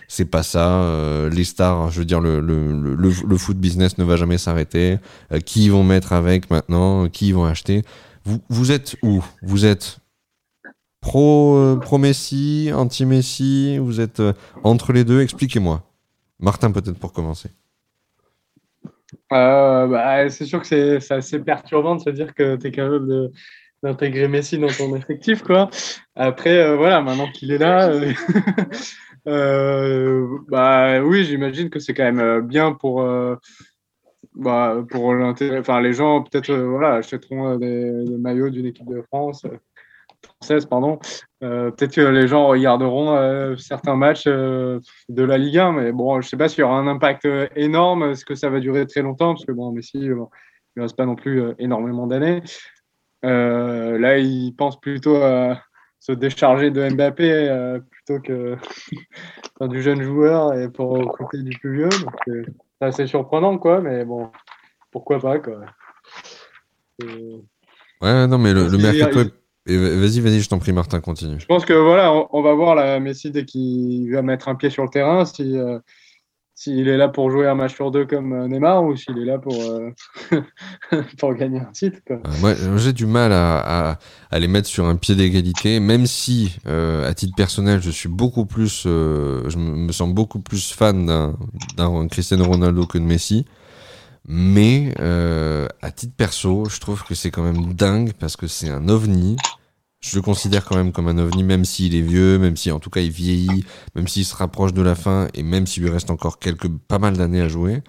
c'est 0.10 0.26
pas 0.26 0.44
ça. 0.44 0.84
les 1.32 1.46
stars, 1.46 1.90
je 1.92 2.00
veux 2.00 2.06
dire 2.06 2.20
le 2.20 2.42
le, 2.42 2.96
le, 2.96 3.38
foot 3.38 3.58
business 3.58 3.98
ne 3.98 4.04
va 4.04 4.18
jamais 4.18 4.38
s'arrêter. 4.38 4.98
Qui 5.46 5.70
vont 5.70 5.86
mettre 5.86 6.12
avec 6.12 6.52
maintenant 6.52 7.08
Qui 7.08 7.32
vont 7.32 7.46
acheter 7.46 7.84
vous, 8.26 8.42
vous 8.50 8.72
êtes 8.72 8.98
où? 9.04 9.24
Vous 9.44 9.66
êtes 9.66 10.00
pro 11.06 11.56
euh, 11.56 11.76
pro 11.76 12.00
Messi, 12.00 12.72
anti 12.74 13.06
Messi 13.06 13.78
Vous 13.78 14.02
êtes 14.02 14.20
euh, 14.20 14.34
entre 14.64 14.92
les 14.92 15.04
deux 15.04 15.22
Expliquez-moi. 15.22 15.84
Martin 16.40 16.72
peut-être 16.72 16.98
pour 16.98 17.14
commencer. 17.14 17.50
Euh, 19.32 19.88
bah, 19.88 20.30
c'est 20.30 20.46
sûr 20.46 20.60
que 20.62 20.68
c'est 20.68 21.12
assez 21.12 21.40
perturbant 21.40 21.96
de 21.96 22.02
se 22.02 22.10
dire 22.10 22.34
que 22.34 22.56
tu 22.56 22.68
es 22.68 22.72
capable 22.72 23.32
d'intégrer 23.84 24.28
Messi 24.28 24.58
dans 24.58 24.68
ton 24.68 24.96
effectif. 24.96 25.44
Quoi. 25.44 25.70
Après, 26.16 26.76
voilà, 26.76 27.02
maintenant 27.02 27.32
qu'il 27.32 27.52
est 27.52 27.60
là, 27.60 27.92
bah, 30.50 31.02
oui, 31.04 31.24
j'imagine 31.24 31.70
que 31.70 31.80
c'est 31.80 31.94
quand 31.94 32.12
même 32.12 32.42
bien 32.42 32.74
pour, 32.74 33.08
bah, 34.34 34.84
pour 34.90 35.14
l'intérêt. 35.14 35.60
Enfin, 35.60 35.80
les 35.82 35.94
gens, 35.94 36.24
peut-être, 36.24 36.52
voilà, 36.52 36.96
achèteront 36.96 37.58
des 37.58 37.92
maillots 38.18 38.50
d'une 38.50 38.66
équipe 38.66 38.90
de 38.90 39.04
France. 39.04 39.46
Française, 40.42 40.66
pardon. 40.66 41.00
Euh, 41.44 41.72
peut-être 41.72 41.96
que 41.96 42.02
les 42.02 42.28
gens 42.28 42.48
regarderont 42.48 43.16
euh, 43.16 43.56
certains 43.58 43.96
matchs 43.96 44.26
euh, 44.28 44.80
de 45.10 45.24
la 45.24 45.38
Ligue 45.38 45.58
1, 45.58 45.72
mais 45.74 45.92
bon, 45.92 46.22
je 46.22 46.28
sais 46.28 46.38
pas 46.38 46.48
s'il 46.48 46.60
y 46.60 46.64
aura 46.64 46.78
un 46.78 46.88
impact 46.88 47.28
énorme. 47.56 48.04
Est-ce 48.12 48.26
que 48.26 48.36
ça 48.36 48.50
va 48.50 48.60
durer 48.60 48.86
très 48.86 49.02
longtemps? 49.02 49.34
Parce 49.34 49.46
que 49.46 49.52
bon, 49.52 49.72
Messi, 49.72 50.10
bon, 50.10 50.30
il 50.76 50.80
ne 50.80 50.82
reste 50.84 50.98
pas 50.98 51.06
non 51.06 51.16
plus 51.16 51.44
énormément 51.60 52.08
d'années. 52.08 52.42
Là, 53.24 54.18
il 54.20 54.54
pense 54.56 54.80
plutôt 54.80 55.16
à 55.18 55.60
se 56.00 56.12
décharger 56.12 56.70
de 56.70 56.88
Mbappé 56.90 57.80
plutôt 57.90 58.22
que 58.22 58.56
du 59.68 59.82
jeune 59.82 60.04
joueur 60.04 60.54
et 60.54 60.70
pour 60.70 60.92
recruter 60.92 61.42
du 61.44 61.58
plus 61.58 61.76
vieux. 61.78 61.90
Donc, 61.90 62.14
c'est 62.28 62.86
assez 62.86 63.08
surprenant, 63.08 63.58
quoi, 63.58 63.82
mais 63.82 64.06
bon, 64.06 64.30
pourquoi 64.92 65.20
pas, 65.20 65.40
quoi. 65.40 65.62
Ouais, 68.02 68.28
non 68.28 68.38
mais 68.38 68.54
le, 68.54 68.68
le 68.68 68.78
mercato. 68.78 69.22
il- 69.22 69.32
Vas-y, 69.68 70.20
vas-y, 70.20 70.42
je 70.42 70.50
t'en 70.50 70.60
prie, 70.60 70.74
Martin, 70.74 71.00
continue. 71.00 71.40
Je 71.40 71.46
pense 71.46 71.66
que 71.66 71.74
voilà, 71.74 72.14
on, 72.14 72.28
on 72.32 72.42
va 72.42 72.54
voir 72.54 72.76
la 72.76 73.00
Messi 73.00 73.32
dès 73.32 73.46
qu'il 73.46 74.12
va 74.12 74.22
mettre 74.22 74.48
un 74.48 74.56
pied 74.56 74.70
sur 74.70 74.84
le 74.84 74.90
terrain, 74.90 75.26
si 75.26 75.58
euh, 75.58 75.80
s'il 76.58 76.88
est 76.88 76.96
là 76.96 77.10
pour 77.10 77.30
jouer 77.30 77.48
un 77.48 77.56
match 77.56 77.76
sur 77.76 77.92
deux 77.92 78.06
comme 78.06 78.32
euh, 78.32 78.48
Neymar 78.48 78.84
ou 78.84 78.96
s'il 78.96 79.18
est 79.18 79.26
là 79.26 79.38
pour 79.38 79.54
euh, 79.62 79.92
pour 81.20 81.34
gagner 81.36 81.60
un 81.60 81.72
titre. 81.72 82.00
Quoi. 82.08 82.22
Moi, 82.40 82.54
j'ai 82.78 82.94
du 82.94 83.06
mal 83.06 83.34
à, 83.34 83.90
à, 83.92 84.00
à 84.32 84.40
les 84.40 84.48
mettre 84.48 84.70
sur 84.70 84.86
un 84.86 84.96
pied 84.96 85.16
d'égalité, 85.16 85.82
même 85.82 86.06
si, 86.06 86.56
euh, 86.66 87.08
à 87.08 87.14
titre 87.14 87.34
personnel, 87.36 87.82
je 87.82 87.92
suis 87.92 88.08
beaucoup 88.08 88.46
plus, 88.46 88.84
je 88.84 89.58
me 89.58 89.92
sens 89.92 90.14
beaucoup 90.14 90.40
plus 90.40 90.72
fan 90.72 91.06
d'un, 91.06 91.36
d'un 91.76 92.08
Cristiano 92.08 92.46
Ronaldo 92.46 92.86
que 92.86 92.98
de 92.98 93.04
Messi. 93.04 93.46
Mais 94.28 94.94
euh, 95.00 95.68
à 95.82 95.92
titre 95.92 96.14
perso, 96.16 96.66
je 96.70 96.80
trouve 96.80 97.04
que 97.04 97.16
c'est 97.16 97.32
quand 97.32 97.44
même 97.44 97.74
dingue 97.74 98.14
parce 98.20 98.36
que 98.36 98.48
c'est 98.48 98.70
un 98.70 98.90
ovni. 98.90 99.36
Je 100.02 100.16
le 100.16 100.22
considère 100.22 100.66
quand 100.66 100.76
même 100.76 100.92
comme 100.92 101.08
un 101.08 101.18
ovni, 101.18 101.44
même 101.44 101.66
s'il 101.66 101.96
est 101.96 102.02
vieux, 102.02 102.38
même 102.38 102.58
si 102.58 102.72
en 102.72 102.80
tout 102.80 102.90
cas 102.90 103.02
il 103.02 103.12
vieillit, 103.12 103.66
même 103.96 104.08
s'il 104.08 104.26
se 104.26 104.36
rapproche 104.36 104.74
de 104.74 104.82
la 104.82 104.96
fin 104.96 105.28
et 105.34 105.42
même 105.42 105.66
s'il 105.66 105.84
lui 105.84 105.90
reste 105.90 106.12
encore 106.12 106.40
quelques 106.40 106.68
pas 106.68 107.00
mal 107.00 107.18
d'années 107.18 107.42
à 107.42 107.48
jouer 107.48 107.82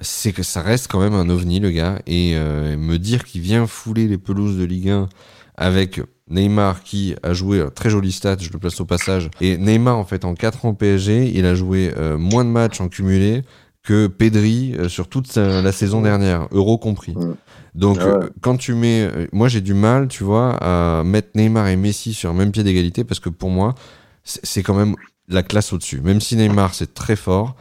c'est 0.00 0.32
que 0.32 0.42
ça 0.42 0.62
reste 0.62 0.88
quand 0.88 1.00
même 1.00 1.14
un 1.14 1.28
ovni 1.28 1.60
le 1.60 1.70
gars 1.70 2.00
et 2.06 2.32
euh, 2.34 2.76
me 2.76 2.98
dire 2.98 3.24
qu'il 3.24 3.42
vient 3.42 3.66
fouler 3.66 4.08
les 4.08 4.18
pelouses 4.18 4.56
de 4.56 4.64
Ligue 4.64 4.90
1 4.90 5.08
avec 5.56 6.00
Neymar 6.28 6.82
qui 6.82 7.14
a 7.22 7.34
joué 7.34 7.60
un 7.60 7.68
très 7.68 7.90
joli 7.90 8.12
stat, 8.12 8.36
je 8.40 8.50
le 8.50 8.58
place 8.58 8.80
au 8.80 8.86
passage. 8.86 9.30
Et 9.40 9.58
Neymar 9.58 9.98
en 9.98 10.04
fait 10.04 10.24
en 10.24 10.34
4 10.34 10.64
ans 10.64 10.74
PSG, 10.74 11.30
il 11.34 11.44
a 11.44 11.54
joué 11.54 11.92
euh, 11.96 12.16
moins 12.16 12.44
de 12.44 12.50
matchs 12.50 12.80
en 12.80 12.88
cumulé 12.88 13.42
que 13.82 14.06
Pedri 14.08 14.74
euh, 14.78 14.88
sur 14.88 15.08
toute 15.08 15.34
la 15.36 15.72
saison 15.72 16.02
dernière, 16.02 16.48
euro 16.52 16.78
compris. 16.78 17.14
Donc 17.74 17.98
Ah 18.00 18.06
ouais. 18.06 18.24
euh, 18.24 18.30
quand 18.40 18.56
tu 18.56 18.74
mets 18.74 19.02
euh, 19.02 19.26
moi 19.32 19.48
j'ai 19.48 19.60
du 19.60 19.74
mal, 19.74 20.08
tu 20.08 20.24
vois, 20.24 20.56
à 20.60 21.02
mettre 21.04 21.30
Neymar 21.36 21.68
et 21.68 21.76
Messi 21.76 22.12
sur 22.14 22.30
un 22.30 22.34
même 22.34 22.52
pied 22.52 22.62
d'égalité 22.64 23.04
parce 23.04 23.20
que 23.20 23.28
pour 23.30 23.50
moi 23.50 23.74
c'est 24.24 24.62
quand 24.62 24.74
même 24.74 24.96
la 25.28 25.42
classe 25.42 25.72
au-dessus. 25.72 26.00
Même 26.00 26.20
si 26.20 26.36
Neymar 26.36 26.74
c'est 26.74 26.92
très 26.94 27.16
fort, 27.16 27.56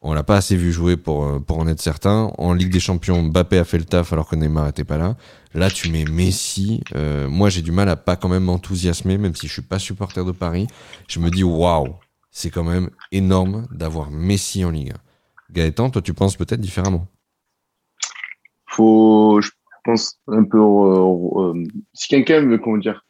on 0.00 0.12
l'a 0.12 0.22
pas 0.24 0.36
assez 0.36 0.56
vu 0.56 0.72
jouer 0.72 0.96
pour, 0.96 1.42
pour 1.44 1.58
en 1.58 1.66
être 1.68 1.80
certain. 1.80 2.30
En 2.36 2.52
Ligue 2.52 2.72
des 2.72 2.80
Champions, 2.80 3.22
Mbappé 3.22 3.58
a 3.58 3.64
fait 3.64 3.78
le 3.78 3.84
taf 3.84 4.12
alors 4.12 4.28
que 4.28 4.36
Neymar 4.36 4.68
était 4.68 4.84
pas 4.84 4.98
là. 4.98 5.16
Là, 5.54 5.70
tu 5.70 5.88
mets 5.90 6.04
Messi. 6.04 6.82
euh, 6.94 7.28
moi, 7.28 7.48
j'ai 7.48 7.62
du 7.62 7.72
mal 7.72 7.88
à 7.88 7.96
pas 7.96 8.16
quand 8.16 8.28
même 8.28 8.44
m'enthousiasmer, 8.44 9.16
même 9.18 9.34
si 9.34 9.46
je 9.48 9.52
suis 9.52 9.62
pas 9.62 9.78
supporter 9.78 10.24
de 10.24 10.32
Paris. 10.32 10.66
Je 11.08 11.20
me 11.20 11.30
dis, 11.30 11.44
waouh, 11.44 11.94
c'est 12.30 12.50
quand 12.50 12.64
même 12.64 12.90
énorme 13.12 13.66
d'avoir 13.70 14.10
Messi 14.10 14.62
en 14.64 14.70
Ligue 14.70 14.90
1. 14.92 14.94
Gaëtan, 15.54 15.90
toi, 15.90 16.02
tu 16.02 16.12
penses 16.14 16.36
peut-être 16.36 16.60
différemment. 16.60 17.06
faut, 18.66 19.40
je 19.40 19.50
pense, 19.84 20.18
un 20.26 20.44
peu. 20.44 20.58
euh, 20.58 21.52
euh, 21.54 21.64
si 21.94 22.08
quelqu'un 22.08 22.40
veut, 22.44 22.58
comment 22.58 22.78
dire, 22.78 23.06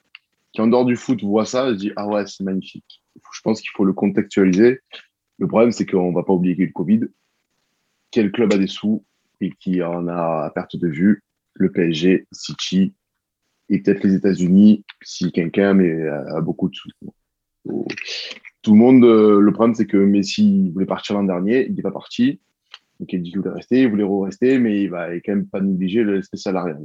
qui 0.52 0.60
en 0.60 0.66
dehors 0.68 0.84
du 0.84 0.96
foot 0.96 1.22
voit 1.22 1.46
ça, 1.46 1.70
se 1.70 1.74
dit 1.74 1.92
Ah 1.96 2.06
ouais, 2.06 2.26
c'est 2.26 2.44
magnifique. 2.44 3.02
Je 3.16 3.40
pense 3.42 3.60
qu'il 3.60 3.70
faut 3.74 3.84
le 3.84 3.92
contextualiser. 3.92 4.80
Le 5.38 5.48
problème, 5.48 5.72
c'est 5.72 5.86
qu'on 5.86 6.12
va 6.12 6.22
pas 6.22 6.32
oublier 6.32 6.54
qu'il 6.54 6.62
y 6.62 6.66
a 6.66 6.68
le 6.68 6.72
Covid. 6.72 7.00
Quel 8.10 8.30
club 8.30 8.52
a 8.52 8.58
des 8.58 8.68
sous 8.68 9.04
et 9.40 9.50
qui 9.50 9.82
en 9.82 10.06
a 10.06 10.44
à 10.44 10.50
perte 10.54 10.76
de 10.76 10.88
vue? 10.88 11.22
Le 11.54 11.72
PSG, 11.72 12.26
City 12.32 12.94
et 13.68 13.80
peut-être 13.80 14.04
les 14.04 14.14
États-Unis 14.14 14.84
si 15.02 15.32
quelqu'un 15.32 15.78
a, 15.80 16.36
a 16.36 16.40
beaucoup 16.40 16.68
de 16.68 16.74
sous. 16.74 16.90
Tout 18.64 18.72
le 18.72 18.78
monde, 18.78 19.04
euh, 19.04 19.40
le 19.40 19.52
problème, 19.52 19.74
c'est 19.74 19.84
que 19.84 19.98
Messi 19.98 20.70
voulait 20.70 20.86
partir 20.86 21.14
l'an 21.14 21.24
dernier, 21.24 21.66
il 21.68 21.74
n'est 21.74 21.82
pas 21.82 21.90
parti. 21.90 22.40
Donc 22.98 23.12
il 23.12 23.22
dit 23.22 23.30
qu'il 23.30 23.40
voulait 23.40 23.54
rester, 23.54 23.82
il 23.82 23.90
voulait 23.90 24.06
rester, 24.24 24.58
mais 24.58 24.82
il 24.82 24.88
va 24.88 25.14
quand 25.16 25.32
même 25.32 25.46
pas 25.46 25.60
négliger 25.60 26.02
l'aspect 26.02 26.38
salarial. 26.38 26.82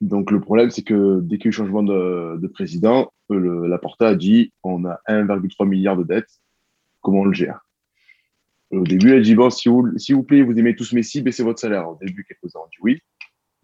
Donc 0.00 0.32
le 0.32 0.40
problème, 0.40 0.70
c'est 0.70 0.82
que 0.82 1.20
dès 1.20 1.38
qu'il 1.38 1.44
y 1.44 1.48
a 1.48 1.50
eu 1.50 1.52
changement 1.52 1.84
de, 1.84 2.38
de 2.40 2.46
président, 2.48 3.12
euh, 3.30 3.68
la 3.68 3.78
Porta 3.78 4.08
a 4.08 4.14
dit 4.16 4.52
on 4.64 4.84
a 4.84 4.98
1,3 5.08 5.68
milliard 5.68 5.96
de 5.96 6.02
dettes, 6.02 6.40
comment 7.00 7.20
on 7.20 7.26
le 7.26 7.34
gère? 7.34 7.64
Au 8.72 8.82
début, 8.82 9.12
elle 9.12 9.22
dit 9.22 9.36
bon, 9.36 9.50
si 9.50 9.68
vous, 9.68 9.96
s'il 9.96 10.16
vous 10.16 10.24
plaît, 10.24 10.42
vous 10.42 10.58
aimez 10.58 10.74
tous 10.74 10.92
Messi, 10.92 11.22
baissez 11.22 11.44
votre 11.44 11.60
salaire. 11.60 11.88
Au 11.88 11.96
début, 12.04 12.24
quelques-uns 12.24 12.58
ont 12.58 12.68
dit 12.72 12.78
oui, 12.82 13.00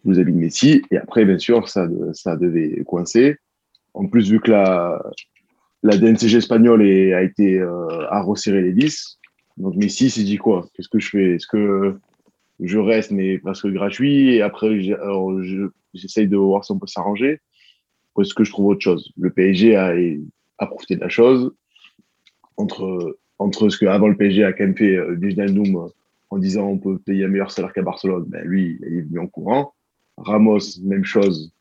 vous 0.05 0.17
avez 0.17 0.31
Messi, 0.31 0.81
et 0.91 0.97
après, 0.97 1.25
bien 1.25 1.39
sûr, 1.39 1.67
ça, 1.67 1.89
ça 2.13 2.37
devait 2.37 2.81
coincer. 2.85 3.35
En 3.93 4.07
plus, 4.07 4.31
vu 4.31 4.39
que 4.39 4.51
la, 4.51 5.03
la 5.83 5.97
DNCG 5.97 6.37
espagnole 6.37 6.85
est- 6.85 7.13
a 7.13 7.23
été 7.23 7.59
euh, 7.59 8.07
à 8.09 8.21
resserrer 8.21 8.61
les 8.61 8.71
vis, 8.71 9.19
donc 9.57 9.75
Messi 9.75 10.09
s'est 10.09 10.23
dit 10.23 10.37
quoi? 10.37 10.67
Qu'est-ce 10.73 10.89
que 10.89 10.99
je 10.99 11.09
fais? 11.09 11.35
Est-ce 11.35 11.47
que 11.47 11.97
je 12.59 12.77
reste 12.77 13.11
mais 13.11 13.37
parce 13.39 13.61
que 13.61 13.67
gratuit? 13.67 14.35
Et 14.35 14.41
après 14.41 14.79
j'essaye 15.93 16.27
de 16.27 16.37
voir 16.37 16.63
si 16.63 16.71
on 16.71 16.79
peut 16.79 16.87
s'arranger. 16.87 17.39
Ou 18.15 18.21
est-ce 18.21 18.33
que 18.33 18.43
je 18.43 18.51
trouve 18.51 18.67
autre 18.67 18.81
chose? 18.81 19.11
Le 19.17 19.29
PSG 19.29 19.75
a, 19.75 19.93
a 20.59 20.67
profité 20.67 20.95
de 20.95 21.01
la 21.01 21.09
chose. 21.09 21.53
Entre 22.57 23.17
entre 23.39 23.69
ce 23.69 23.77
que 23.77 23.85
avant 23.87 24.07
le 24.07 24.15
PSG 24.15 24.43
a 24.43 24.53
quand 24.53 24.63
même 24.65 24.77
fait 24.77 24.95
euh, 24.95 25.17
euh, 25.19 25.87
en 26.29 26.37
disant 26.37 26.67
on 26.67 26.77
peut 26.77 26.99
payer 26.99 27.25
un 27.25 27.27
meilleur 27.29 27.49
salaire 27.51 27.73
qu'à 27.73 27.81
Barcelone, 27.81 28.25
ben 28.27 28.43
lui 28.45 28.77
il 28.81 28.97
est 28.97 29.01
venu 29.01 29.19
en 29.19 29.27
courant. 29.27 29.73
Ramos 30.17 30.79
même 30.83 31.05
chose, 31.05 31.51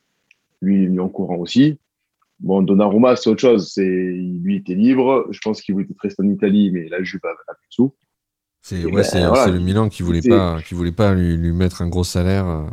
lui 0.60 0.76
il 0.76 0.82
est 0.82 0.86
venu 0.86 1.00
en 1.00 1.08
courant 1.08 1.36
aussi. 1.36 1.78
Bon, 2.40 2.62
Donnarumma, 2.62 3.16
c'est 3.16 3.28
autre 3.30 3.40
chose. 3.40 3.70
C'est, 3.72 3.84
lui 3.84 4.56
était 4.56 4.74
libre. 4.74 5.26
Je 5.30 5.38
pense 5.42 5.60
qu'il 5.60 5.74
voulait 5.74 5.86
rester 6.00 6.22
en 6.22 6.28
Italie, 6.28 6.70
mais 6.70 6.88
la 6.88 7.02
Juve 7.02 7.20
a, 7.24 7.28
a 7.28 7.54
plus 7.54 7.68
de 7.68 7.74
sous. 7.74 7.94
C'est 8.62 8.84
ouais, 8.84 9.02
ben, 9.12 9.28
voilà. 9.28 9.46
le 9.52 9.58
Milan 9.60 9.88
qui 9.88 10.02
voulait 10.02 10.20
pas 10.20 10.60
qui 10.62 10.74
voulait 10.74 10.92
pas 10.92 11.14
lui, 11.14 11.36
lui 11.36 11.52
mettre 11.52 11.82
un 11.82 11.88
gros 11.88 12.04
salaire. 12.04 12.46
euh, 12.46 12.66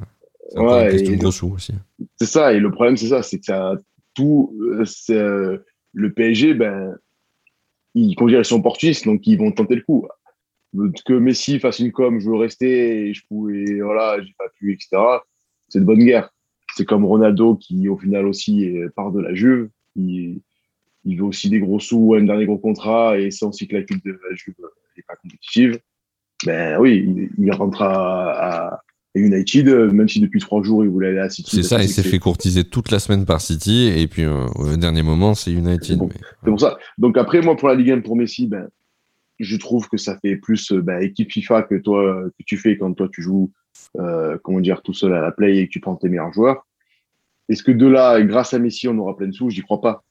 C'est 0.51 0.59
Ouais, 0.59 1.15
gros 1.17 1.31
sous 1.31 1.53
aussi. 1.53 1.73
C'est 2.19 2.27
ça. 2.27 2.53
Et 2.53 2.59
le 2.59 2.71
problème, 2.71 2.97
c'est 2.97 3.07
ça. 3.09 3.23
C'est 3.23 3.39
que 3.39 3.45
ça, 3.45 3.75
tout, 4.13 4.53
euh, 4.61 4.83
euh, 5.11 5.59
le 5.93 6.13
PSG, 6.13 6.53
ben, 6.53 6.95
ils, 7.93 8.15
ils 8.19 8.45
sont 8.45 8.57
opportunistes, 8.57 9.05
donc 9.05 9.25
ils 9.27 9.37
vont 9.37 9.51
tenter 9.51 9.75
le 9.75 9.81
coup. 9.81 10.07
Que 11.05 11.13
Messi 11.13 11.59
fasse 11.59 11.79
une 11.79 11.91
com, 11.91 12.19
je 12.19 12.29
veux 12.29 12.35
rester, 12.35 13.07
et 13.07 13.13
je 13.13 13.25
pouvais, 13.27 13.79
voilà, 13.81 14.21
j'ai 14.21 14.33
pas 14.37 14.49
pu, 14.55 14.73
etc. 14.73 15.01
C'est 15.69 15.79
de 15.79 15.85
bonne 15.85 16.03
guerre. 16.03 16.29
C'est 16.77 16.85
comme 16.85 17.05
Ronaldo 17.05 17.55
qui, 17.55 17.89
au 17.89 17.97
final 17.97 18.27
aussi, 18.27 18.71
part 18.95 19.11
de 19.11 19.19
la 19.19 19.33
Juve. 19.33 19.69
Il, 19.95 20.41
il 21.07 21.17
veut 21.17 21.23
aussi 21.23 21.49
des 21.49 21.59
gros 21.59 21.79
sous, 21.79 22.15
un 22.15 22.23
dernier 22.23 22.45
gros 22.45 22.57
contrat, 22.57 23.17
et 23.17 23.31
c'est 23.31 23.45
aussi 23.45 23.67
que 23.67 23.77
l'équipe 23.77 24.03
de 24.05 24.11
la 24.11 24.35
Juve 24.35 24.55
n'est 24.95 25.03
pas 25.07 25.15
compétitive. 25.15 25.79
ben 26.45 26.77
oui, 26.79 27.31
il, 27.37 27.51
rentre 27.51 27.81
à, 27.81 28.81
United, 29.15 29.67
même 29.93 30.07
si 30.07 30.19
depuis 30.19 30.39
trois 30.39 30.61
jours 30.61 30.83
il 30.83 30.91
voulait 30.91 31.07
aller 31.07 31.19
à 31.19 31.29
City. 31.29 31.55
C'est 31.55 31.63
ça, 31.63 31.81
il 31.81 31.89
s'est 31.89 32.03
fait 32.03 32.19
courtiser 32.19 32.65
toute 32.65 32.91
la 32.91 32.99
semaine 32.99 33.25
par 33.25 33.41
City, 33.41 33.87
et 33.87 34.07
puis 34.07 34.23
euh, 34.23 34.45
au 34.55 34.75
dernier 34.75 35.01
moment, 35.01 35.33
c'est 35.33 35.51
United. 35.51 35.97
C'est 35.97 36.49
pour 36.49 36.59
ça. 36.59 36.77
Donc 36.97 37.17
après, 37.17 37.41
moi, 37.41 37.55
pour 37.55 37.69
la 37.69 37.75
Ligue 37.75 37.91
1, 37.91 38.01
pour 38.01 38.15
Messi, 38.17 38.45
ben, 38.45 38.67
je 39.39 39.55
trouve 39.55 39.87
que 39.87 39.97
ça 39.97 40.19
fait 40.19 40.35
plus 40.35 40.73
ben, 40.73 41.01
équipe 41.01 41.31
FIFA 41.31 41.63
que 41.63 41.75
toi, 41.75 42.21
que 42.37 42.43
tu 42.45 42.57
fais 42.57 42.77
quand 42.77 42.93
toi 42.93 43.07
tu 43.11 43.21
joues, 43.21 43.51
euh, 43.97 44.37
comment 44.43 44.59
dire, 44.59 44.81
tout 44.81 44.93
seul 44.93 45.13
à 45.13 45.21
la 45.21 45.31
play 45.31 45.57
et 45.57 45.67
que 45.67 45.71
tu 45.71 45.79
prends 45.79 45.95
tes 45.95 46.09
meilleurs 46.09 46.33
joueurs. 46.33 46.66
Est-ce 47.49 47.63
que 47.63 47.71
de 47.71 47.87
là, 47.87 48.21
grâce 48.21 48.53
à 48.53 48.59
Messi, 48.59 48.87
on 48.87 48.97
aura 48.97 49.15
plein 49.15 49.27
de 49.27 49.31
sous? 49.33 49.49
J'y 49.49 49.61
crois 49.61 49.81
pas. 49.81 50.03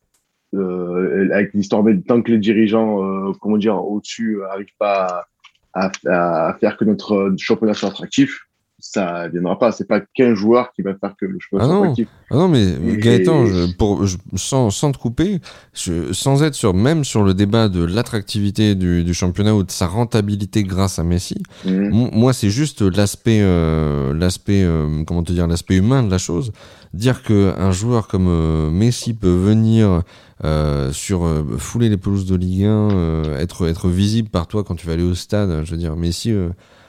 Euh, 0.55 1.29
avec 1.33 1.53
l'histoire 1.55 1.85
tant 2.07 2.23
que 2.23 2.31
les 2.31 2.39
dirigeants, 2.39 3.03
euh, 3.03 3.33
comment 3.41 3.59
dire, 3.59 3.77
au-dessus 3.77 4.39
n'arrivent 4.41 4.77
pas 4.79 5.27
à, 5.75 5.91
à, 6.07 6.55
faire 6.55 6.77
que 6.77 6.85
notre 6.85 7.35
championnat 7.37 7.75
soit 7.75 7.91
attractif, 7.91 8.46
ça 8.93 9.29
viendra 9.29 9.59
pas. 9.59 9.73
C'est 9.73 9.87
pas 9.87 10.01
qu'un 10.01 10.35
joueur 10.35 10.73
qui 10.73 10.83
va 10.83 10.95
faire 10.95 11.15
que 11.19 11.27
le 11.27 11.39
championnat 11.39 11.65
ah 11.65 11.69
soit 11.69 11.79
attractif. 11.79 12.09
Ah 12.31 12.35
non, 12.37 12.49
mais 12.49 12.97
Gaëtan, 12.97 13.45
pour, 13.79 14.05
sans, 14.35 14.71
sans 14.71 14.93
te 14.93 14.99
couper, 14.99 15.41
je, 15.75 16.13
sans 16.13 16.43
être 16.43 16.55
sur 16.55 16.75
même 16.75 17.05
sur 17.05 17.23
le 17.23 17.35
débat 17.35 17.69
de 17.69 17.85
l'attractivité 17.85 18.75
du, 18.75 19.05
du, 19.05 19.15
championnat 19.15 19.55
ou 19.55 19.63
de 19.63 19.71
sa 19.71 19.87
rentabilité 19.87 20.63
grâce 20.65 20.99
à 20.99 21.05
Messi, 21.05 21.43
mhm. 21.65 22.11
moi 22.13 22.33
c'est 22.33 22.51
juste 22.51 22.83
l'aspect, 22.83 23.41
euh, 23.43 24.13
l'aspect, 24.15 24.63
euh, 24.65 25.05
comment 25.05 25.23
te 25.23 25.33
dire, 25.33 25.47
l'aspect 25.47 25.77
humain 25.77 26.03
de 26.03 26.11
la 26.11 26.19
chose. 26.19 26.53
Dire 26.95 27.23
que 27.23 27.53
un 27.59 27.73
joueur 27.73 28.09
comme 28.09 28.29
euh, 28.29 28.71
Messi 28.71 29.13
peut 29.13 29.35
venir 29.35 30.03
euh, 30.45 30.93
sur 30.93 31.25
euh, 31.25 31.57
fouler 31.57 31.89
les 31.89 31.97
pelouses 31.97 32.27
de 32.27 32.37
Ligue 32.37 32.65
1, 32.65 32.69
euh, 32.69 33.41
être 33.41 33.67
être 33.67 33.89
visible 33.89 34.29
par 34.29 34.47
toi 34.47 34.65
quand 34.65 34.75
tu 34.75 34.87
vas 34.87 34.93
aller 34.93 35.03
au 35.03 35.15
stade. 35.15 35.65
Je 35.65 35.71
veux 35.71 35.79
dire, 35.79 35.97
Messi, 35.97 36.35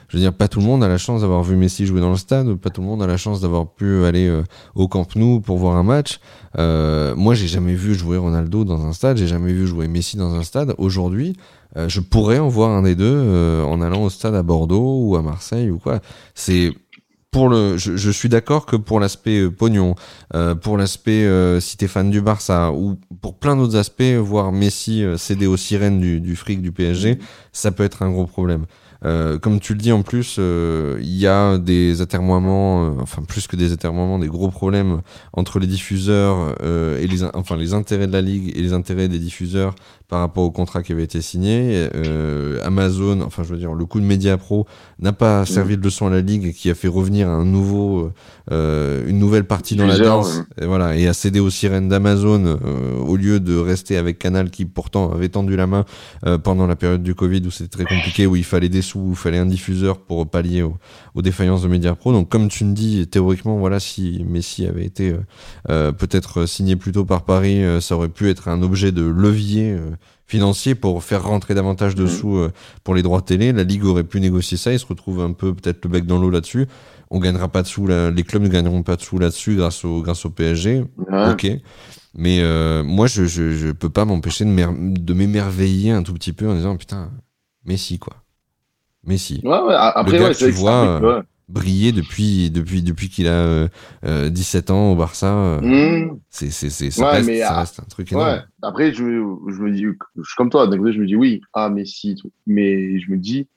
je 0.08 0.16
veux 0.16 0.22
dire, 0.22 0.32
pas 0.32 0.48
tout 0.48 0.60
le 0.60 0.66
monde 0.66 0.82
a 0.82 0.88
la 0.88 0.98
chance 0.98 1.20
d'avoir 1.20 1.42
vu 1.42 1.56
Messi 1.56 1.86
jouer 1.86 2.00
dans 2.00 2.10
le 2.10 2.16
stade, 2.16 2.54
pas 2.54 2.70
tout 2.70 2.80
le 2.80 2.86
monde 2.86 3.02
a 3.02 3.06
la 3.06 3.16
chance 3.16 3.40
d'avoir 3.40 3.68
pu 3.68 4.04
aller 4.04 4.42
au 4.74 4.88
Camp 4.88 5.14
Nou 5.16 5.40
pour 5.40 5.58
voir 5.58 5.76
un 5.76 5.82
match. 5.82 6.18
moi, 6.56 7.34
j'ai 7.34 7.46
jamais 7.46 7.74
vu 7.74 7.94
jouer 7.94 8.16
Ronaldo 8.16 8.64
dans 8.64 8.86
un 8.86 8.92
stade, 8.92 9.18
j'ai 9.18 9.26
jamais 9.26 9.52
vu 9.52 9.66
jouer 9.66 9.86
Messi 9.86 10.16
dans 10.16 10.34
un 10.34 10.42
stade. 10.42 10.74
Aujourd'hui, 10.78 11.36
je 11.76 12.00
pourrais 12.00 12.38
en 12.38 12.48
voir 12.48 12.70
un 12.70 12.82
des 12.82 12.94
deux 12.94 13.62
en 13.66 13.82
allant 13.82 14.02
au 14.02 14.10
stade 14.10 14.34
à 14.34 14.42
Bordeaux 14.42 15.02
ou 15.04 15.16
à 15.16 15.22
Marseille 15.22 15.70
ou 15.70 15.78
quoi. 15.78 16.00
C'est 16.34 16.72
pour 17.30 17.48
le, 17.48 17.76
je, 17.76 17.96
je 17.96 18.10
suis 18.10 18.28
d'accord 18.28 18.66
que 18.66 18.76
pour 18.76 19.00
l'aspect 19.00 19.40
euh, 19.40 19.50
pognon, 19.50 19.94
euh, 20.34 20.54
pour 20.54 20.78
l'aspect 20.78 21.24
euh, 21.26 21.60
si 21.60 21.76
t'es 21.76 21.86
fan 21.86 22.10
du 22.10 22.20
Barça 22.20 22.72
ou 22.72 22.98
pour 23.20 23.38
plein 23.38 23.56
d'autres 23.56 23.76
aspects, 23.76 24.02
voir 24.02 24.50
Messi 24.52 25.02
euh, 25.02 25.16
céder 25.16 25.46
aux 25.46 25.56
sirènes 25.56 26.00
du, 26.00 26.20
du 26.20 26.36
fric 26.36 26.62
du 26.62 26.72
PSG, 26.72 27.18
ça 27.52 27.70
peut 27.70 27.84
être 27.84 28.02
un 28.02 28.10
gros 28.10 28.26
problème. 28.26 28.64
Euh, 29.04 29.38
comme 29.38 29.60
tu 29.60 29.74
le 29.74 29.78
dis 29.78 29.92
en 29.92 30.02
plus, 30.02 30.36
euh, 30.38 30.98
il 31.00 31.16
y 31.16 31.26
a 31.26 31.56
des 31.58 32.00
atermoiements, 32.00 32.84
euh, 32.84 32.90
enfin 33.00 33.22
plus 33.22 33.46
que 33.46 33.54
des 33.54 33.72
atermoiements, 33.72 34.18
des 34.18 34.26
gros 34.26 34.50
problèmes 34.50 35.02
entre 35.32 35.60
les 35.60 35.68
diffuseurs 35.68 36.54
et 36.62 37.06
les, 37.06 37.24
enfin 37.24 37.56
les 37.56 37.74
intérêts 37.74 38.06
de 38.06 38.12
la 38.12 38.22
ligue 38.22 38.52
et 38.56 38.62
les 38.62 38.72
intérêts 38.72 39.08
des 39.08 39.18
diffuseurs 39.18 39.74
par 40.08 40.20
rapport 40.20 40.42
au 40.42 40.50
contrat 40.50 40.82
qui 40.82 40.92
avait 40.92 41.04
été 41.04 41.20
signé. 41.20 41.88
Amazon, 42.64 43.20
enfin 43.20 43.42
je 43.44 43.50
veux 43.50 43.58
dire, 43.58 43.74
le 43.74 43.84
coup 43.84 44.00
de 44.00 44.04
Media 44.04 44.36
Pro 44.36 44.66
n'a 44.98 45.12
pas 45.12 45.44
servi 45.46 45.76
de 45.76 45.82
leçon 45.82 46.06
à 46.06 46.10
la 46.10 46.20
ligue 46.20 46.46
et 46.46 46.52
qui 46.52 46.70
a 46.70 46.74
fait 46.74 46.88
revenir 46.88 47.28
un 47.28 47.44
nouveau, 47.44 48.10
une 48.50 49.18
nouvelle 49.18 49.44
partie 49.44 49.76
dans 49.76 49.86
la 49.86 49.98
danse, 49.98 50.42
et 50.60 50.66
voilà, 50.66 50.96
et 50.96 51.06
a 51.06 51.12
cédé 51.12 51.40
aux 51.40 51.50
sirènes 51.50 51.88
d'Amazon 51.88 52.58
au 53.06 53.16
lieu 53.16 53.38
de 53.38 53.56
rester 53.56 53.96
avec 53.96 54.18
Canal 54.18 54.50
qui 54.50 54.64
pourtant 54.64 55.12
avait 55.12 55.28
tendu 55.28 55.56
la 55.56 55.66
main 55.66 55.84
pendant 56.42 56.66
la 56.66 56.76
période 56.76 57.02
du 57.02 57.14
Covid 57.14 57.42
où 57.46 57.50
c'était 57.50 57.84
très 57.84 57.84
compliqué, 57.84 58.26
où 58.26 58.34
il 58.34 58.44
fallait 58.44 58.68
des 58.68 58.82
où 58.94 59.10
il 59.10 59.16
fallait 59.16 59.38
un 59.38 59.46
diffuseur 59.46 59.98
pour 59.98 60.28
pallier 60.28 60.62
aux, 60.62 60.78
défaillances 61.22 61.62
de 61.62 61.68
Media 61.68 61.94
Pro. 61.94 62.12
Donc 62.12 62.28
comme 62.28 62.48
tu 62.48 62.64
me 62.64 62.74
dis, 62.74 63.06
théoriquement, 63.06 63.58
voilà, 63.58 63.80
si 63.80 64.24
Messi 64.28 64.66
avait 64.66 64.84
été 64.84 65.10
euh, 65.10 65.18
euh, 65.68 65.92
peut-être 65.92 66.46
signé 66.46 66.76
plus 66.76 66.92
tôt 66.92 67.04
par 67.04 67.24
Paris, 67.24 67.64
euh, 67.64 67.80
ça 67.80 67.96
aurait 67.96 68.08
pu 68.08 68.28
être 68.28 68.48
un 68.48 68.62
objet 68.62 68.92
de 68.92 69.02
levier 69.02 69.76
financier 70.26 70.74
pour 70.74 71.02
faire 71.02 71.24
rentrer 71.24 71.54
davantage 71.54 71.94
de 71.94 72.04
mmh. 72.04 72.08
sous 72.08 72.48
pour 72.84 72.94
les 72.94 73.02
droits 73.02 73.22
télé. 73.22 73.52
La 73.52 73.64
Ligue 73.64 73.84
aurait 73.84 74.04
pu 74.04 74.20
négocier 74.20 74.56
ça, 74.56 74.72
il 74.72 74.78
se 74.78 74.86
retrouve 74.86 75.20
un 75.20 75.32
peu 75.32 75.54
peut-être 75.54 75.84
le 75.84 75.90
bec 75.90 76.06
dans 76.06 76.18
l'eau 76.18 76.30
là-dessus. 76.30 76.66
On 77.10 77.20
gagnera 77.20 77.48
pas 77.48 77.62
de 77.62 77.66
sous, 77.66 77.86
les 77.86 78.22
clubs 78.22 78.42
ne 78.42 78.48
gagneront 78.48 78.82
pas 78.82 78.96
de 78.96 79.00
sous 79.00 79.18
là-dessus 79.18 79.56
grâce 79.56 79.84
au, 79.84 80.02
grâce 80.02 80.26
au 80.26 80.30
PSG. 80.30 80.84
Ok. 81.30 81.46
Mais 82.14 82.42
moi, 82.84 83.06
je, 83.06 83.24
je, 83.24 83.52
je 83.52 83.70
peux 83.70 83.90
pas 83.90 84.04
m'empêcher 84.04 84.44
de 84.44 85.14
m'émerveiller 85.14 85.90
un 85.92 86.02
tout 86.02 86.12
petit 86.12 86.32
peu 86.32 86.48
en 86.48 86.54
disant 86.54 86.76
putain, 86.76 87.10
Messi 87.68 87.98
quoi. 87.98 88.17
Messi. 89.08 89.40
Ouais, 89.42 89.58
ouais, 89.60 89.74
après, 89.74 90.18
le 90.18 90.34
tu 90.34 90.50
vois 90.50 91.00
euh, 91.02 91.22
briller 91.48 91.92
depuis, 91.92 92.50
depuis, 92.50 92.82
depuis 92.82 93.08
qu'il 93.08 93.26
a 93.26 93.68
17 94.02 94.04
euh, 94.04 94.72
euh, 94.72 94.76
ans 94.76 94.92
au 94.92 94.96
Barça. 94.96 95.58
Mmh. 95.62 96.18
C'est, 96.30 96.50
c'est, 96.50 96.70
c'est, 96.70 96.90
ça, 96.90 97.10
reste, 97.10 97.38
ça 97.38 97.58
reste 97.58 97.80
un 97.80 97.88
truc 97.88 98.12
énorme. 98.12 98.44
Après, 98.62 98.92
je, 98.92 98.96
je 98.98 99.62
me 99.62 99.72
dis, 99.72 99.82
je 99.82 100.22
suis 100.22 100.36
comme 100.36 100.50
toi, 100.50 100.66
d'un 100.66 100.78
côté, 100.78 100.92
je 100.92 101.00
me 101.00 101.06
dis 101.06 101.16
oui, 101.16 101.40
ah, 101.54 101.70
Messi, 101.70 102.20
mais 102.46 103.00
je 103.00 103.10
me 103.10 103.16
dis, 103.16 103.48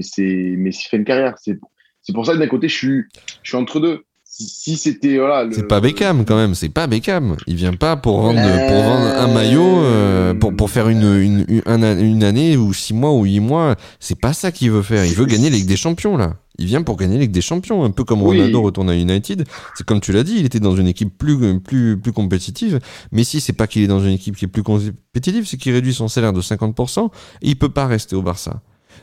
c'est, 0.00 0.54
Messi 0.58 0.88
fait 0.88 0.96
une 0.96 1.04
carrière. 1.04 1.36
C'est, 1.38 1.58
c'est 2.02 2.12
pour 2.12 2.26
ça 2.26 2.34
que 2.34 2.38
d'un 2.38 2.48
côté, 2.48 2.68
je 2.68 2.74
suis, 2.74 3.04
je 3.42 3.50
suis 3.50 3.56
entre 3.56 3.78
deux 3.78 4.04
si 4.32 4.76
c'était 4.76 5.18
voilà. 5.18 5.48
C'est 5.52 5.66
pas 5.66 5.80
Beckham 5.80 6.24
quand 6.24 6.36
même, 6.36 6.54
c'est 6.54 6.68
pas 6.68 6.86
Beckham. 6.86 7.36
Il 7.46 7.56
vient 7.56 7.74
pas 7.74 7.96
pour 7.96 8.20
vendre 8.20 8.40
pour 8.40 8.82
vendre 8.82 9.06
un 9.06 9.26
maillot 9.26 9.82
euh, 9.82 10.34
pour 10.34 10.54
pour 10.54 10.70
faire 10.70 10.88
une 10.88 11.20
une, 11.20 11.62
une 11.66 12.24
année 12.24 12.56
ou 12.56 12.72
six 12.72 12.94
mois 12.94 13.12
ou 13.12 13.24
huit 13.24 13.40
mois. 13.40 13.76
C'est 13.98 14.18
pas 14.18 14.32
ça 14.32 14.52
qu'il 14.52 14.70
veut 14.70 14.82
faire. 14.82 15.04
Il 15.04 15.14
veut 15.14 15.26
gagner 15.26 15.50
Ligue 15.50 15.66
des 15.66 15.76
Champions 15.76 16.16
là. 16.16 16.36
Il 16.58 16.66
vient 16.66 16.82
pour 16.82 16.96
gagner 16.96 17.18
Ligue 17.18 17.30
des 17.30 17.40
Champions, 17.40 17.84
un 17.84 17.90
peu 17.90 18.04
comme 18.04 18.22
Ronaldo 18.22 18.60
retourne 18.60 18.90
à 18.90 18.94
United. 18.94 19.46
C'est 19.74 19.86
comme 19.86 20.00
tu 20.00 20.12
l'as 20.12 20.22
dit, 20.22 20.36
il 20.38 20.44
était 20.44 20.60
dans 20.60 20.76
une 20.76 20.86
équipe 20.86 21.16
plus 21.16 21.58
plus 21.58 21.98
plus 21.98 22.12
compétitive. 22.12 22.78
Mais 23.12 23.24
si 23.24 23.40
c'est 23.40 23.54
pas 23.54 23.66
qu'il 23.66 23.82
est 23.82 23.88
dans 23.88 24.00
une 24.00 24.12
équipe 24.12 24.36
qui 24.36 24.44
est 24.44 24.48
plus 24.48 24.62
compétitive, 24.62 25.46
c'est 25.46 25.56
qu'il 25.56 25.72
réduit 25.72 25.94
son 25.94 26.08
salaire 26.08 26.32
de 26.32 26.40
50% 26.40 27.10
et 27.42 27.48
il 27.48 27.56
peut 27.56 27.70
pas 27.70 27.86
rester 27.86 28.14
au 28.14 28.22
Barça. 28.22 28.60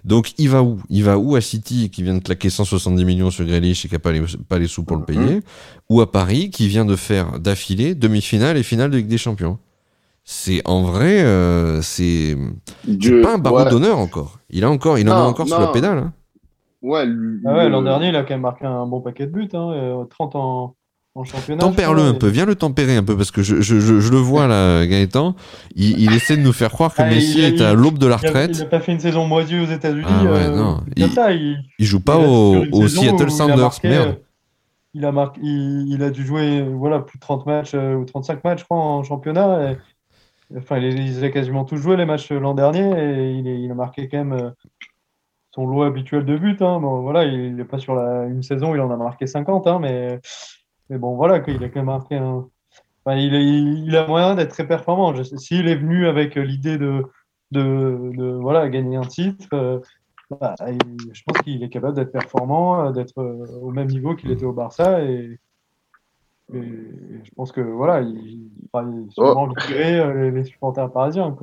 Donc 0.07 0.33
il 0.37 0.49
va 0.49 0.63
où? 0.63 0.79
Il 0.89 1.03
va 1.03 1.17
où 1.17 1.35
à 1.35 1.41
City 1.41 1.89
qui 1.89 2.01
vient 2.01 2.15
de 2.15 2.23
claquer 2.23 2.49
170 2.49 3.03
millions 3.03 3.29
sur 3.29 3.45
Grealish 3.45 3.83
et 3.83 3.89
qui 3.89 3.93
n'a 3.93 3.99
pas 3.99 4.13
les, 4.13 4.21
pas 4.47 4.57
les 4.57 4.67
sous 4.67 4.83
pour 4.85 4.95
le 4.95 5.01
mhm. 5.01 5.05
payer? 5.05 5.41
Ou 5.89 5.99
à 5.99 6.09
Paris 6.09 6.49
qui 6.49 6.69
vient 6.69 6.85
de 6.85 6.95
faire 6.95 7.39
d'affilée 7.39 7.93
demi-finale 7.93 8.55
et 8.55 8.63
finale 8.63 8.89
de 8.89 8.97
Ligue 8.97 9.07
des 9.07 9.17
Champions? 9.17 9.59
C'est 10.23 10.61
en 10.65 10.81
vrai, 10.83 11.23
euh, 11.23 11.81
c'est 11.81 12.37
pas 13.21 13.35
un 13.35 13.37
baron 13.37 13.69
d'honneur 13.69 13.97
encore. 13.97 14.39
Il 14.49 14.63
a 14.63 14.69
encore, 14.69 14.97
il 14.97 15.09
en 15.09 15.13
a 15.13 15.21
encore 15.23 15.47
sur 15.47 15.59
la 15.59 15.67
pédale. 15.67 15.97
Hein. 15.97 16.13
Ouais, 16.81 17.05
ah 17.45 17.67
l'an 17.67 17.81
dernier, 17.81 18.09
il 18.09 18.15
a 18.15 18.23
quand 18.23 18.33
même 18.33 18.41
marqué 18.41 18.65
un 18.65 18.85
bon 18.85 19.01
paquet 19.01 19.25
de 19.25 19.31
buts, 19.31 19.49
hein, 19.53 20.05
30 20.09 20.35
euh, 21.18 21.53
ans 21.55 21.57
Tempère-le 21.57 22.01
un 22.01 22.13
peu, 22.13 22.28
viens 22.28 22.45
le 22.45 22.55
tempérer 22.55 22.95
un 22.95 23.03
peu, 23.03 23.15
parce 23.15 23.32
que 23.32 23.41
je, 23.41 23.61
je, 23.61 23.80
je, 23.80 24.11
le 24.11 24.18
vois 24.18 24.47
là, 24.47 24.86
Gaëtan. 24.88 25.36
Il, 25.76 25.99
il, 25.99 26.13
essaie 26.13 26.38
de 26.38 26.41
nous 26.41 26.53
faire 26.53 26.72
croire 26.72 26.93
que 26.93 27.01
ah, 27.01 27.09
Messi 27.09 27.41
est 27.41 27.61
à 27.61 27.74
l'aube 27.74 27.97
de 27.97 28.07
la 28.07 28.18
retraite. 28.18 28.51
Il 28.53 28.59
n'a 28.59 28.65
pas 28.65 28.80
fait 28.80 28.91
une 28.91 28.99
saison 28.99 29.26
moisie 29.26 29.59
aux 29.59 29.65
États-Unis. 29.65 30.05
Ah, 30.07 30.24
ouais, 30.24 30.45
euh. 30.45 30.74
Il, 30.95 31.11
ça, 31.11 31.32
il, 31.32 31.63
joue 31.80 31.99
pas 31.99 32.18
au, 32.18 32.65
au 32.72 32.88
Seattle 32.88 33.32
Sounders, 33.32 33.80
merde. 33.84 34.20
Il 34.93 35.05
a, 35.05 35.11
marqué, 35.11 35.39
il, 35.43 36.01
a 36.01 36.09
dû 36.09 36.26
jouer 36.26 36.63
voilà, 36.63 36.99
plus 36.99 37.18
de 37.18 37.22
30 37.22 37.45
matchs 37.45 37.74
euh, 37.76 37.93
ou 37.95 38.05
35 38.05 38.43
matchs, 38.43 38.61
je 38.61 38.65
crois, 38.65 38.78
en 38.78 39.03
championnat. 39.03 39.72
Et, 39.72 40.57
enfin, 40.57 40.78
il, 40.80 41.24
a 41.24 41.30
quasiment 41.30 41.65
tous 41.65 41.78
joué 41.78 41.97
les 41.97 42.05
matchs 42.05 42.32
l'an 42.32 42.55
dernier 42.55 42.82
et 42.82 43.32
il, 43.32 43.70
a 43.70 43.76
marqué 43.76 44.07
quand 44.07 44.18
même 44.18 44.34
euh, 44.34 44.49
son 45.53 45.68
lot 45.68 45.84
habituel 45.84 46.26
de 46.26 46.38
buts. 46.38 46.57
Hein. 46.61 46.80
Bon, 46.80 47.01
voilà, 47.01 47.26
il 47.26 47.55
n'est 47.55 47.65
pas 47.65 47.80
sur 47.80 47.95
la, 47.95 48.26
une 48.26 48.43
saison, 48.43 48.74
il 48.74 48.82
en 48.82 48.89
a 48.89 48.95
marqué 48.95 49.28
50, 49.28 49.68
hein, 49.68 49.80
mais 49.80 50.20
mais 50.89 50.97
bon, 50.97 51.15
voilà, 51.15 51.43
il 51.47 51.63
a 51.63 51.69
quand 51.69 51.79
même 51.79 51.85
marqué 51.85 52.15
un. 52.15 52.47
il, 53.07 53.35
a, 53.35 53.39
il, 53.39 53.95
a 53.95 54.07
moyen 54.07 54.35
d'être 54.35 54.51
très 54.51 54.67
performant. 54.67 55.13
S'il 55.23 55.67
est 55.67 55.75
venu 55.75 56.07
avec 56.07 56.35
l'idée 56.35 56.77
de, 56.77 57.03
de, 57.51 58.11
de, 58.15 58.31
voilà, 58.41 58.69
gagner 58.69 58.97
un 58.97 59.01
titre, 59.01 59.47
euh, 59.53 59.79
bah, 60.39 60.55
je 60.59 61.21
pense 61.25 61.41
qu'il 61.43 61.63
est 61.63 61.69
capable 61.69 61.95
d'être 61.95 62.11
performant, 62.11 62.91
d'être 62.91 63.17
euh, 63.19 63.45
au 63.61 63.71
même 63.71 63.88
niveau 63.88 64.15
qu'il 64.15 64.31
était 64.31 64.45
au 64.45 64.53
Barça. 64.53 65.03
Et, 65.03 65.39
je 66.53 67.29
pense 67.35 67.51
que 67.51 67.59
voilà, 67.59 67.99
il, 67.99 68.17
il, 68.17 68.51
il 68.73 69.07
oh. 69.17 69.49
Euh, 69.69 70.31
les, 70.31 70.45
supporters 70.45 70.89
parisiens. 70.93 71.35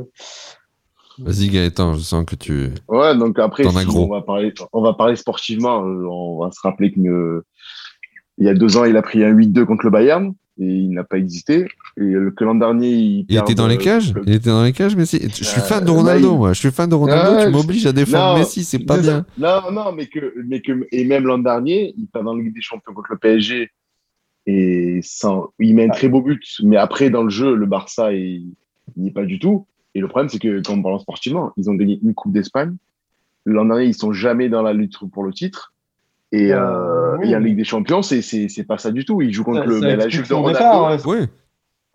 Vas-y 1.19 1.51
Gaëtan, 1.51 1.93
je 1.93 2.01
sens 2.01 2.25
que 2.25 2.35
tu. 2.35 2.71
Ouais, 2.89 3.15
donc 3.15 3.39
après, 3.39 3.67
on, 3.67 4.09
va 4.09 4.23
parler, 4.23 4.55
on 4.73 4.81
va 4.81 4.95
parler 4.95 5.17
sportivement. 5.17 5.81
On 5.81 6.39
va 6.39 6.51
se 6.51 6.61
rappeler 6.63 6.91
que 6.91 7.45
il 8.39 8.47
y 8.47 8.49
a 8.49 8.55
deux 8.55 8.77
ans, 8.77 8.85
il 8.85 8.97
a 8.97 9.03
pris 9.03 9.25
un 9.25 9.35
8-2 9.35 9.65
contre 9.65 9.85
le 9.85 9.91
Bayern 9.91 10.35
et 10.59 10.67
il 10.67 10.91
n'a 10.91 11.05
pas 11.05 11.19
existé. 11.19 11.67
Et 11.97 12.13
que 12.37 12.45
l'an 12.45 12.55
dernier, 12.55 12.91
il, 12.91 13.27
il 13.29 13.37
était 13.37 13.55
dans 13.55 13.67
les 13.67 13.79
cages. 13.79 14.13
Il 14.27 14.35
était 14.35 14.51
dans 14.51 14.65
les 14.65 14.73
cages, 14.73 14.97
Messi. 14.97 15.21
Je 15.23 15.45
suis 15.45 15.61
fan 15.61 15.85
de 15.85 15.91
euh, 15.91 15.93
Ronaldo, 15.93 16.37
moi. 16.37 16.53
Je 16.53 16.59
suis 16.59 16.71
fan 16.71 16.89
de 16.89 16.95
Ronaldo. 16.95 17.45
tu 17.45 17.51
m'obliges 17.51 17.87
à 17.87 17.93
défendre 17.93 18.39
Messi, 18.39 18.65
c'est 18.65 18.81
pas 18.81 18.99
bien. 18.99 19.25
Non, 19.39 19.71
non, 19.73 19.93
mais 19.93 20.07
que, 20.07 20.35
mais 20.47 20.61
que, 20.61 20.87
et 20.91 21.05
même 21.05 21.25
l'an 21.25 21.39
dernier, 21.39 21.95
il 21.97 22.07
part 22.07 22.25
dans 22.25 22.35
la 22.35 22.43
Ligue 22.43 22.55
des 22.55 22.61
Champions 22.61 22.93
contre 22.93 23.13
le 23.13 23.19
PSG 23.19 23.71
et 24.47 25.01
sans, 25.03 25.53
il 25.59 25.75
met 25.75 25.87
un 25.87 25.91
très 25.91 26.09
beau 26.09 26.21
but. 26.21 26.43
Mais 26.63 26.77
après, 26.77 27.11
dans 27.11 27.23
le 27.23 27.31
jeu, 27.31 27.55
le 27.55 27.67
Barça, 27.67 28.13
il 28.13 28.53
n'y 28.97 29.09
est 29.09 29.13
pas 29.13 29.25
du 29.25 29.39
tout. 29.39 29.67
Et 29.95 30.01
le 30.01 30.09
problème, 30.09 30.29
c'est 30.29 30.41
que 30.41 30.61
quand 30.61 30.75
on 30.75 30.83
parle 30.83 31.01
sportivement, 31.01 31.53
ils 31.57 31.71
ont 31.71 31.75
gagné 31.75 31.99
une 32.03 32.15
Coupe 32.15 32.33
d'Espagne 32.33 32.77
L'an 33.47 33.67
dernier, 33.67 33.85
ils 33.85 33.95
sont 33.95 34.13
jamais 34.13 34.49
dans 34.49 34.63
la 34.63 34.73
lutte 34.73 34.97
pour 35.13 35.23
le 35.23 35.33
titre. 35.33 35.74
Et, 36.37 36.53
Euh, 36.53 36.59
euh, 36.59 37.17
oui. 37.21 37.31
et 37.31 37.37
en 37.37 37.39
Ligue 37.41 37.57
des 37.57 37.65
Champions, 37.65 38.03
c'est 38.03 38.65
pas 38.67 38.79
ça 38.79 38.91
du 38.91 39.05
tout. 39.05 39.23
Ils 39.23 39.33
jouent 39.33 39.45
contre 39.45 39.61
Ça- 39.61 39.67
le 39.67 39.81
ça 39.81 39.87
mais 39.87 39.97
la 39.97 40.09
Juve 40.09 40.23
de 40.23 40.27
son 40.29 40.43
Ronaldo. 40.43 40.59
départ, 40.59 40.91
ouais. 40.91 40.97
Oui, 41.21 41.27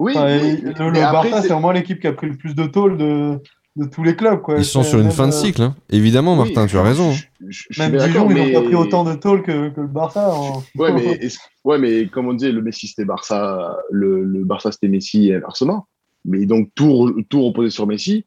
Oui, 0.01 0.13
Enfin, 0.15 0.25
oui, 0.27 0.31
et 0.31 0.61
le, 0.61 0.91
mais 0.91 0.99
le 0.99 1.05
après, 1.05 1.29
Barça, 1.29 1.41
c'est- 1.41 1.49
vraiment 1.49 1.71
l'équipe 1.71 1.99
qui 1.99 2.07
a 2.07 2.13
pris 2.13 2.27
le 2.29 2.37
plus 2.37 2.55
de 2.55 2.65
tôle 2.67 2.97
de, 2.97 3.37
de 3.75 3.85
tous 3.85 4.01
les 4.03 4.15
clubs. 4.15 4.39
Quoi. 4.41 4.55
ils 4.57 4.63
sont 4.63 4.81
sur 4.83 4.99
une 4.99 5.11
fin 5.11 5.27
de 5.27 5.33
euh, 5.33 5.35
cycle. 5.35 5.61
hein. 5.61 5.75
Évidemment, 5.89 6.33
oui, 6.33 6.39
Martin, 6.53 6.67
tu 6.67 6.77
as 6.77 6.83
raison. 6.83 7.11
Je, 7.11 7.25
je- 7.49 7.81
Même 7.81 7.91
bien 7.91 8.07
Dijon, 8.07 8.13
d'accord, 8.21 8.31
ils 8.31 8.37
n'ont 8.37 8.45
mais 8.45 8.53
pas 8.53 8.61
pris 8.61 8.75
autant 8.75 9.03
de 9.03 9.13
tôle 9.15 9.41
que, 9.43 9.69
que 9.69 9.81
le 9.81 9.87
Barça. 9.87 10.33
en- 10.33 10.63
Ouais, 10.77 10.93
mais, 10.93 11.19
ouais, 11.65 11.77
mais 11.77 12.07
comme 12.07 12.27
on 12.29 12.33
disait, 12.33 12.53
le 12.53 12.61
Messi 12.61 12.87
c'était 12.87 13.03
Barça, 13.03 13.77
le, 13.91 14.23
le 14.23 14.45
Barça 14.45 14.71
c'était 14.71 14.87
Messi 14.87 15.29
et 15.31 15.35
inversement. 15.35 15.87
Mais 16.23 16.45
donc 16.45 16.69
tout, 16.75 17.21
tout 17.29 17.43
reposer 17.43 17.69
sur 17.69 17.85
Messi. 17.85 18.25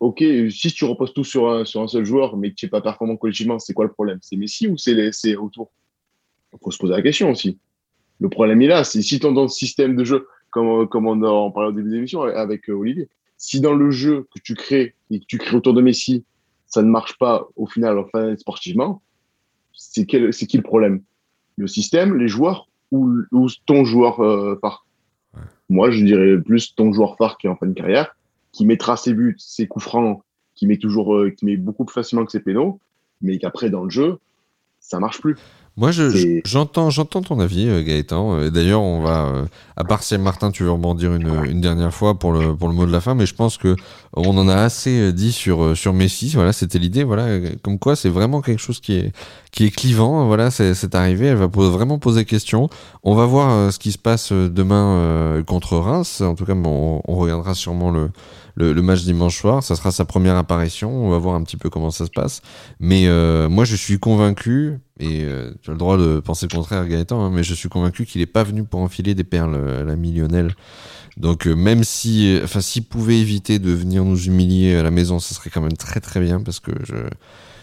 Ok, 0.00 0.24
si 0.50 0.72
tu 0.72 0.86
reposes 0.86 1.12
tout 1.12 1.24
sur 1.24 1.50
un, 1.50 1.64
sur 1.66 1.82
un 1.82 1.86
seul 1.86 2.04
joueur, 2.06 2.36
mais 2.36 2.50
que 2.50 2.54
tu 2.54 2.64
n'es 2.64 2.70
pas 2.70 2.80
performant 2.80 3.16
collectivement, 3.16 3.58
c'est 3.58 3.74
quoi 3.74 3.84
le 3.84 3.92
problème? 3.92 4.18
C'est 4.22 4.36
Messi 4.36 4.66
ou 4.66 4.78
c'est 4.78 5.12
c'est 5.12 5.36
autour? 5.36 5.70
Il 6.54 6.58
faut 6.62 6.70
se 6.70 6.78
poser 6.78 6.94
la 6.94 7.02
question 7.02 7.30
aussi. 7.30 7.58
Le 8.18 8.30
problème 8.30 8.62
est 8.62 8.66
là, 8.66 8.82
c'est 8.82 9.02
si 9.02 9.20
ton 9.20 9.32
dans 9.32 9.42
le 9.42 9.48
système 9.48 9.96
de 9.96 10.04
jeu, 10.04 10.26
comme, 10.50 10.88
comme 10.88 11.06
on 11.06 11.22
en 11.22 11.50
parlait 11.50 11.68
au 11.68 11.72
début 11.72 11.90
de 11.90 11.94
l'émission 11.96 12.22
avec 12.22 12.68
euh, 12.70 12.72
Olivier, 12.72 13.08
si 13.36 13.60
dans 13.60 13.74
le 13.74 13.90
jeu 13.90 14.26
que 14.34 14.40
tu 14.42 14.54
crées 14.54 14.94
et 15.10 15.20
que 15.20 15.24
tu 15.26 15.38
crées 15.38 15.56
autour 15.56 15.74
de 15.74 15.82
Messi, 15.82 16.24
ça 16.66 16.82
ne 16.82 16.88
marche 16.88 17.18
pas 17.18 17.46
au 17.56 17.66
final, 17.66 17.98
enfin 17.98 18.36
sportivement, 18.36 19.02
c'est 19.72 20.06
quel- 20.06 20.32
c'est 20.32 20.46
qui 20.46 20.56
le 20.56 20.62
problème? 20.62 21.02
Le 21.56 21.66
système, 21.66 22.16
les 22.16 22.28
joueurs 22.28 22.68
ou, 22.90 23.18
ou 23.32 23.48
ton 23.66 23.84
joueur 23.84 24.20
euh, 24.20 24.58
phare? 24.60 24.86
Moi, 25.68 25.90
je 25.90 26.04
dirais 26.04 26.38
plus 26.40 26.74
ton 26.74 26.92
joueur 26.92 27.16
phare 27.16 27.38
qui 27.38 27.46
est 27.46 27.50
en 27.50 27.56
fin 27.56 27.66
de 27.66 27.74
carrière, 27.74 28.16
qui 28.52 28.66
mettra 28.66 28.96
ses 28.96 29.14
buts, 29.14 29.36
ses 29.38 29.66
coups 29.66 29.84
francs, 29.84 30.22
qui 30.54 30.66
met 30.66 30.76
toujours, 30.76 31.14
euh, 31.14 31.30
qui 31.30 31.44
met 31.44 31.56
beaucoup 31.56 31.84
plus 31.84 31.94
facilement 31.94 32.24
que 32.24 32.32
ses 32.32 32.40
pénaux, 32.40 32.80
mais 33.20 33.38
qu'après 33.38 33.70
dans 33.70 33.84
le 33.84 33.90
jeu, 33.90 34.18
ça 34.80 34.98
marche 34.98 35.20
plus. 35.20 35.36
Moi, 35.76 35.92
je- 35.92 36.40
j'entends, 36.44 36.90
j'entends 36.90 37.22
ton 37.22 37.40
avis, 37.40 37.66
euh, 37.68 37.82
Gaëtan. 37.82 38.34
Euh, 38.36 38.50
D'ailleurs, 38.50 38.82
on 38.82 39.00
va, 39.00 39.24
euh, 39.26 39.44
à 39.76 39.84
part 39.84 40.02
si 40.02 40.18
Martin, 40.18 40.50
tu 40.50 40.64
veux 40.64 40.72
rebondir 40.72 41.14
une, 41.14 41.28
une 41.48 41.60
dernière 41.62 41.94
fois 41.94 42.18
pour 42.18 42.32
le, 42.32 42.54
pour 42.54 42.68
le 42.68 42.74
mot 42.74 42.84
de 42.84 42.92
la 42.92 43.00
fin, 43.00 43.14
mais 43.14 43.24
je 43.24 43.34
pense 43.34 43.56
que 43.56 43.76
on 44.14 44.36
en 44.36 44.46
a 44.48 44.56
assez 44.56 45.12
dit 45.12 45.32
sur, 45.32 45.74
sur 45.76 45.92
Messi. 45.94 46.32
Voilà, 46.34 46.52
c'était 46.52 46.78
l'idée. 46.78 47.02
Voilà, 47.04 47.38
comme 47.62 47.78
quoi 47.78 47.96
c'est 47.96 48.10
vraiment 48.10 48.42
quelque 48.42 48.58
chose 48.60 48.80
qui 48.80 48.94
est, 48.94 49.12
qui 49.52 49.64
est 49.64 49.70
clivant. 49.70 50.26
Voilà, 50.26 50.50
c'est, 50.50 50.74
c'est 50.74 50.94
arrivé. 50.94 51.26
Elle 51.26 51.36
va 51.36 51.46
vraiment 51.46 51.98
poser 51.98 52.24
question. 52.26 52.68
On 53.02 53.14
va 53.14 53.24
voir 53.24 53.72
ce 53.72 53.78
qui 53.78 53.92
se 53.92 53.98
passe 53.98 54.32
demain 54.32 55.42
contre 55.46 55.76
Reims. 55.78 56.20
En 56.20 56.34
tout 56.34 56.44
cas, 56.44 56.52
on, 56.54 57.00
on 57.06 57.14
regardera 57.16 57.54
sûrement 57.54 57.90
le, 57.90 58.10
le, 58.60 58.82
match 58.82 59.02
dimanche 59.02 59.38
soir. 59.38 59.62
Ça 59.62 59.76
sera 59.76 59.90
sa 59.90 60.04
première 60.04 60.36
apparition. 60.36 60.90
On 60.90 61.10
va 61.10 61.18
voir 61.18 61.34
un 61.34 61.42
petit 61.42 61.56
peu 61.56 61.70
comment 61.70 61.90
ça 61.90 62.06
se 62.06 62.10
passe. 62.10 62.42
Mais 62.78 63.06
euh, 63.06 63.48
moi, 63.48 63.64
je 63.64 63.76
suis 63.76 63.98
convaincu, 63.98 64.78
et 64.98 65.22
euh, 65.24 65.52
tu 65.62 65.70
as 65.70 65.72
le 65.72 65.78
droit 65.78 65.96
de 65.96 66.20
penser 66.20 66.46
le 66.50 66.54
contraire, 66.54 66.86
Gaëtan, 66.86 67.24
hein, 67.24 67.30
mais 67.32 67.42
je 67.42 67.54
suis 67.54 67.68
convaincu 67.68 68.04
qu'il 68.04 68.20
n'est 68.20 68.26
pas 68.26 68.44
venu 68.44 68.64
pour 68.64 68.80
enfiler 68.80 69.14
des 69.14 69.24
perles 69.24 69.54
euh, 69.54 69.82
à 69.82 69.84
la 69.84 69.94
Lionel. 69.94 70.54
Donc 71.16 71.46
même 71.46 71.84
si, 71.84 72.38
enfin, 72.42 72.60
s'il 72.60 72.84
pouvait 72.84 73.18
éviter 73.18 73.58
de 73.58 73.72
venir 73.72 74.04
nous 74.04 74.26
humilier 74.26 74.76
à 74.76 74.82
la 74.82 74.90
maison, 74.90 75.18
ça 75.18 75.34
serait 75.34 75.50
quand 75.50 75.60
même 75.60 75.76
très 75.76 76.00
très 76.00 76.20
bien 76.20 76.40
parce 76.40 76.60
que 76.60 76.70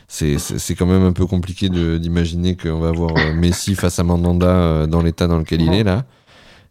c'est, 0.08 0.76
quand 0.76 0.86
même 0.86 1.04
un 1.04 1.14
peu 1.14 1.26
compliqué 1.26 1.70
d'imaginer 1.70 2.56
qu'on 2.56 2.80
va 2.80 2.90
avoir 2.90 3.14
Messi 3.34 3.74
face 3.76 4.00
à 4.00 4.04
Mandanda 4.04 4.86
dans 4.86 5.02
l'état 5.02 5.28
dans 5.28 5.40
lequel 5.40 5.62
il 5.62 5.74
est 5.74 5.84
là. 5.84 6.06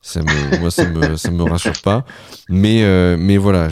Ça 0.07 0.23
me, 0.23 0.53
moi, 0.53 0.71
ça 0.71 0.87
me, 0.87 1.17
ça 1.17 1.31
me 1.33 1.43
rassure 1.43 1.79
pas. 1.79 2.05
Mais, 2.49 2.85
euh, 2.85 3.17
mais 3.19 3.39
voilà, 3.39 3.69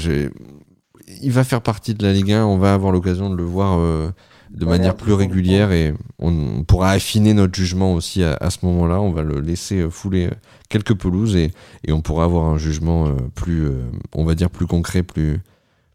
il 1.23 1.31
va 1.33 1.45
faire 1.45 1.63
partie 1.63 1.95
de 1.95 2.03
la 2.05 2.13
Ligue 2.13 2.33
1. 2.33 2.45
On 2.45 2.59
va 2.59 2.75
avoir 2.75 2.93
l'occasion 2.93 3.31
de 3.31 3.37
le 3.37 3.45
voir 3.45 3.79
euh, 3.79 4.11
de 4.51 4.65
Ouais, 4.65 4.79
manière 4.79 4.97
plus 4.97 5.13
régulière 5.13 5.73
et 5.73 5.95
on, 6.19 6.33
on 6.59 6.65
pourra 6.65 6.91
affiner 6.91 7.35
notre 7.35 7.55
jugement 7.55 7.95
aussi 7.95 8.25
à, 8.25 8.35
à 8.41 8.51
ce 8.51 8.65
moment-là. 8.67 9.01
On 9.01 9.13
va 9.13 9.23
le 9.23 9.41
laisser 9.41 9.81
euh, 9.83 9.91
fouler 9.91 10.31
quelques 10.69 10.95
pelouses 10.95 11.37
et, 11.37 11.53
et 11.87 11.93
on 11.93 12.01
pourra 12.03 12.25
avoir 12.25 12.47
un 12.47 12.59
jugement 12.59 13.07
euh, 13.07 13.15
plus, 13.35 13.67
euh, 13.67 13.85
on 14.15 14.25
va 14.25 14.35
dire, 14.35 14.51
plus 14.51 14.67
concret, 14.67 15.03
plus, 15.05 15.41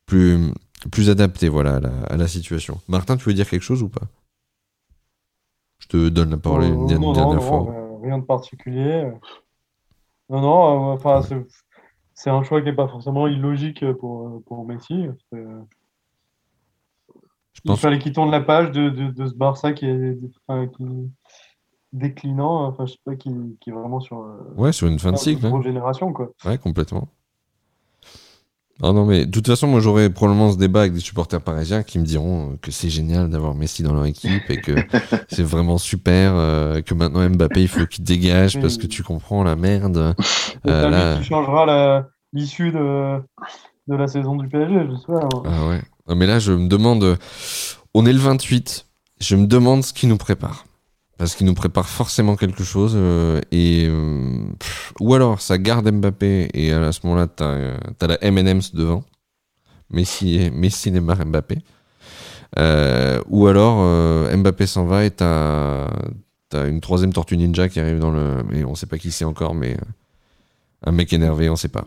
plus, 0.05 0.39
plus 0.91 1.09
adapté 1.09 1.49
voilà, 1.49 1.75
à, 1.77 1.79
la, 1.81 1.91
à 2.09 2.17
la 2.17 2.27
situation. 2.27 2.79
Martin, 2.87 3.17
tu 3.17 3.25
veux 3.25 3.33
dire 3.33 3.49
quelque 3.49 3.63
chose 3.63 3.83
ou 3.83 3.89
pas? 3.89 4.07
Je 5.79 5.87
te 5.87 6.09
donne 6.09 6.29
la 6.31 6.37
parole 6.37 6.63
une, 6.63 6.87
Euh, 6.91 6.97
une 6.99 6.99
non, 6.99 7.11
dernière 7.11 7.41
non, 7.41 7.41
fois. 7.41 7.65
non, 7.65 7.99
rien 8.01 8.17
de 8.19 8.25
particulier. 8.25 9.11
Non, 10.29 10.41
non, 10.41 10.91
euh, 10.91 10.93
enfin, 10.93 11.21
c'est- 11.21 11.45
c'est 12.13 12.29
un 12.29 12.43
choix 12.43 12.61
qui 12.61 12.65
n'est 12.65 12.75
pas 12.75 12.87
forcément 12.87 13.27
illogique 13.27 13.83
pour, 13.93 14.27
euh, 14.27 14.43
pour 14.45 14.65
Messi. 14.65 15.07
Je 15.31 15.37
Il 17.65 17.67
pense 17.71 17.81
fallait 17.81 17.99
qu'il 17.99 18.13
tourne 18.13 18.31
la 18.31 18.41
page 18.41 18.71
de, 18.71 18.89
de, 18.89 19.07
de 19.11 19.27
ce 19.27 19.33
Barça 19.35 19.73
qui 19.73 19.85
est, 19.85 20.15
enfin, 20.47 20.67
qui 20.67 20.85
déclinant, 21.91 22.67
enfin, 22.67 22.85
je 22.85 22.93
sais 22.93 22.99
pas, 23.03 23.15
qui, 23.15 23.31
qui 23.59 23.69
est 23.71 23.73
vraiment 23.73 23.99
sur, 23.99 24.21
euh, 24.21 24.37
ouais, 24.55 24.71
sur 24.71 24.87
une 24.87 24.99
fin 24.99 25.09
de 25.09 25.15
une 25.15 25.19
cycle. 25.19 25.45
hein. 25.45 25.49
grosse 25.49 25.63
génération, 25.65 26.13
quoi. 26.13 26.29
Ouais, 26.45 26.57
complètement. 26.57 27.09
Ah 28.81 28.93
non, 28.93 29.05
mais 29.05 29.25
de 29.25 29.31
toute 29.31 29.47
façon, 29.47 29.67
moi 29.67 29.81
j'aurai 29.81 30.09
probablement 30.09 30.51
ce 30.53 30.57
débat 30.57 30.81
avec 30.81 30.93
des 30.93 31.01
supporters 31.01 31.41
parisiens 31.41 31.83
qui 31.83 31.99
me 31.99 32.05
diront 32.05 32.57
que 32.61 32.71
c'est 32.71 32.89
génial 32.89 33.29
d'avoir 33.29 33.53
Messi 33.53 33.83
dans 33.83 33.93
leur 33.93 34.05
équipe 34.05 34.49
et 34.49 34.61
que 34.61 34.71
c'est 35.29 35.43
vraiment 35.43 35.77
super, 35.77 36.33
euh, 36.35 36.81
que 36.81 36.93
maintenant 36.93 37.29
Mbappé 37.29 37.61
il 37.63 37.67
faut 37.67 37.85
qu'il 37.85 38.05
dégage 38.05 38.59
parce 38.61 38.77
que 38.77 38.87
tu 38.87 39.03
comprends 39.03 39.43
la 39.43 39.55
merde. 39.57 39.97
Euh, 39.97 40.13
pas 40.83 40.89
là- 40.89 41.17
qui 41.17 41.25
changera 41.25 41.65
la- 41.65 42.07
l'issue 42.31 42.71
de, 42.71 43.17
de 43.87 43.95
la 43.95 44.07
saison 44.07 44.35
du 44.35 44.47
PSG, 44.47 44.87
j'espère. 44.89 45.25
hein. 45.25 45.43
Ah 45.45 45.67
ouais. 45.67 45.81
Non, 46.07 46.15
mais 46.15 46.25
là, 46.25 46.39
je 46.39 46.53
me 46.53 46.67
demande. 46.67 47.17
On 47.93 48.05
est 48.05 48.13
le 48.13 48.19
28. 48.19 48.85
Je 49.19 49.35
me 49.35 49.45
demande 49.45 49.83
ce 49.83 49.91
qui 49.93 50.07
nous 50.07 50.17
prépare. 50.17 50.65
Parce 51.19 51.35
qu'il 51.35 51.45
nous 51.45 51.53
prépare 51.53 51.87
forcément 51.87 52.35
quelque 52.35 52.63
chose. 52.63 52.93
euh, 52.95 53.39
et 53.51 53.85
euh, 53.87 54.41
pff, 54.57 54.93
Ou 55.01 55.13
alors, 55.13 55.39
ça 55.41 55.57
garde 55.59 55.91
Mbappé. 55.91 56.49
Et 56.55 56.71
à 56.73 56.91
ce 56.91 57.01
moment-là, 57.03 57.27
t'as 57.27 57.45
euh, 57.51 57.77
t'as 57.99 58.07
la 58.07 58.23
M&M's 58.23 58.73
devant. 58.73 59.03
Messi, 59.91 60.49
Messi 60.53 60.91
Neymar, 60.91 61.25
Mbappé. 61.25 61.59
Euh, 62.57 63.21
ou 63.29 63.47
alors, 63.47 63.79
euh, 63.81 64.35
Mbappé 64.35 64.65
s'en 64.65 64.85
va 64.85 65.05
et 65.05 65.11
t'as 65.11 65.87
as 66.53 66.65
une 66.65 66.81
troisième 66.81 67.13
Tortue 67.13 67.37
Ninja 67.37 67.69
qui 67.69 67.79
arrive 67.79 67.99
dans 67.99 68.11
le. 68.11 68.41
Mais 68.49 68.63
on 68.63 68.73
sait 68.73 68.87
pas 68.87 68.97
qui 68.97 69.11
c'est 69.11 69.25
encore, 69.25 69.53
mais. 69.53 69.73
euh, 69.73 69.85
Un 70.85 70.91
mec 70.93 71.11
énervé, 71.13 71.49
on 71.49 71.55
sait 71.57 71.67
pas 71.69 71.85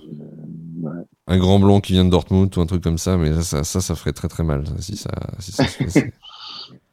un 1.29 1.39
grand 1.39 1.61
blond 1.61 1.81
qui 1.81 1.93
vient 1.93 2.05
de 2.05 2.11
Dortmund 2.11 2.53
ou 2.57 2.61
un 2.61 2.67
truc 2.67 2.83
comme 2.83 2.99
ça, 2.99 3.17
mais 3.17 3.33
ça, 3.35 3.43
ça, 3.43 3.65
ça, 3.65 3.81
ça 3.81 3.95
ferait 3.95 4.13
très 4.13 4.27
très 4.29 4.43
mal 4.43 4.65
si 4.81 4.97
ça, 4.97 5.11
si 5.39 5.53
ça 5.53 5.65
se 5.69 5.79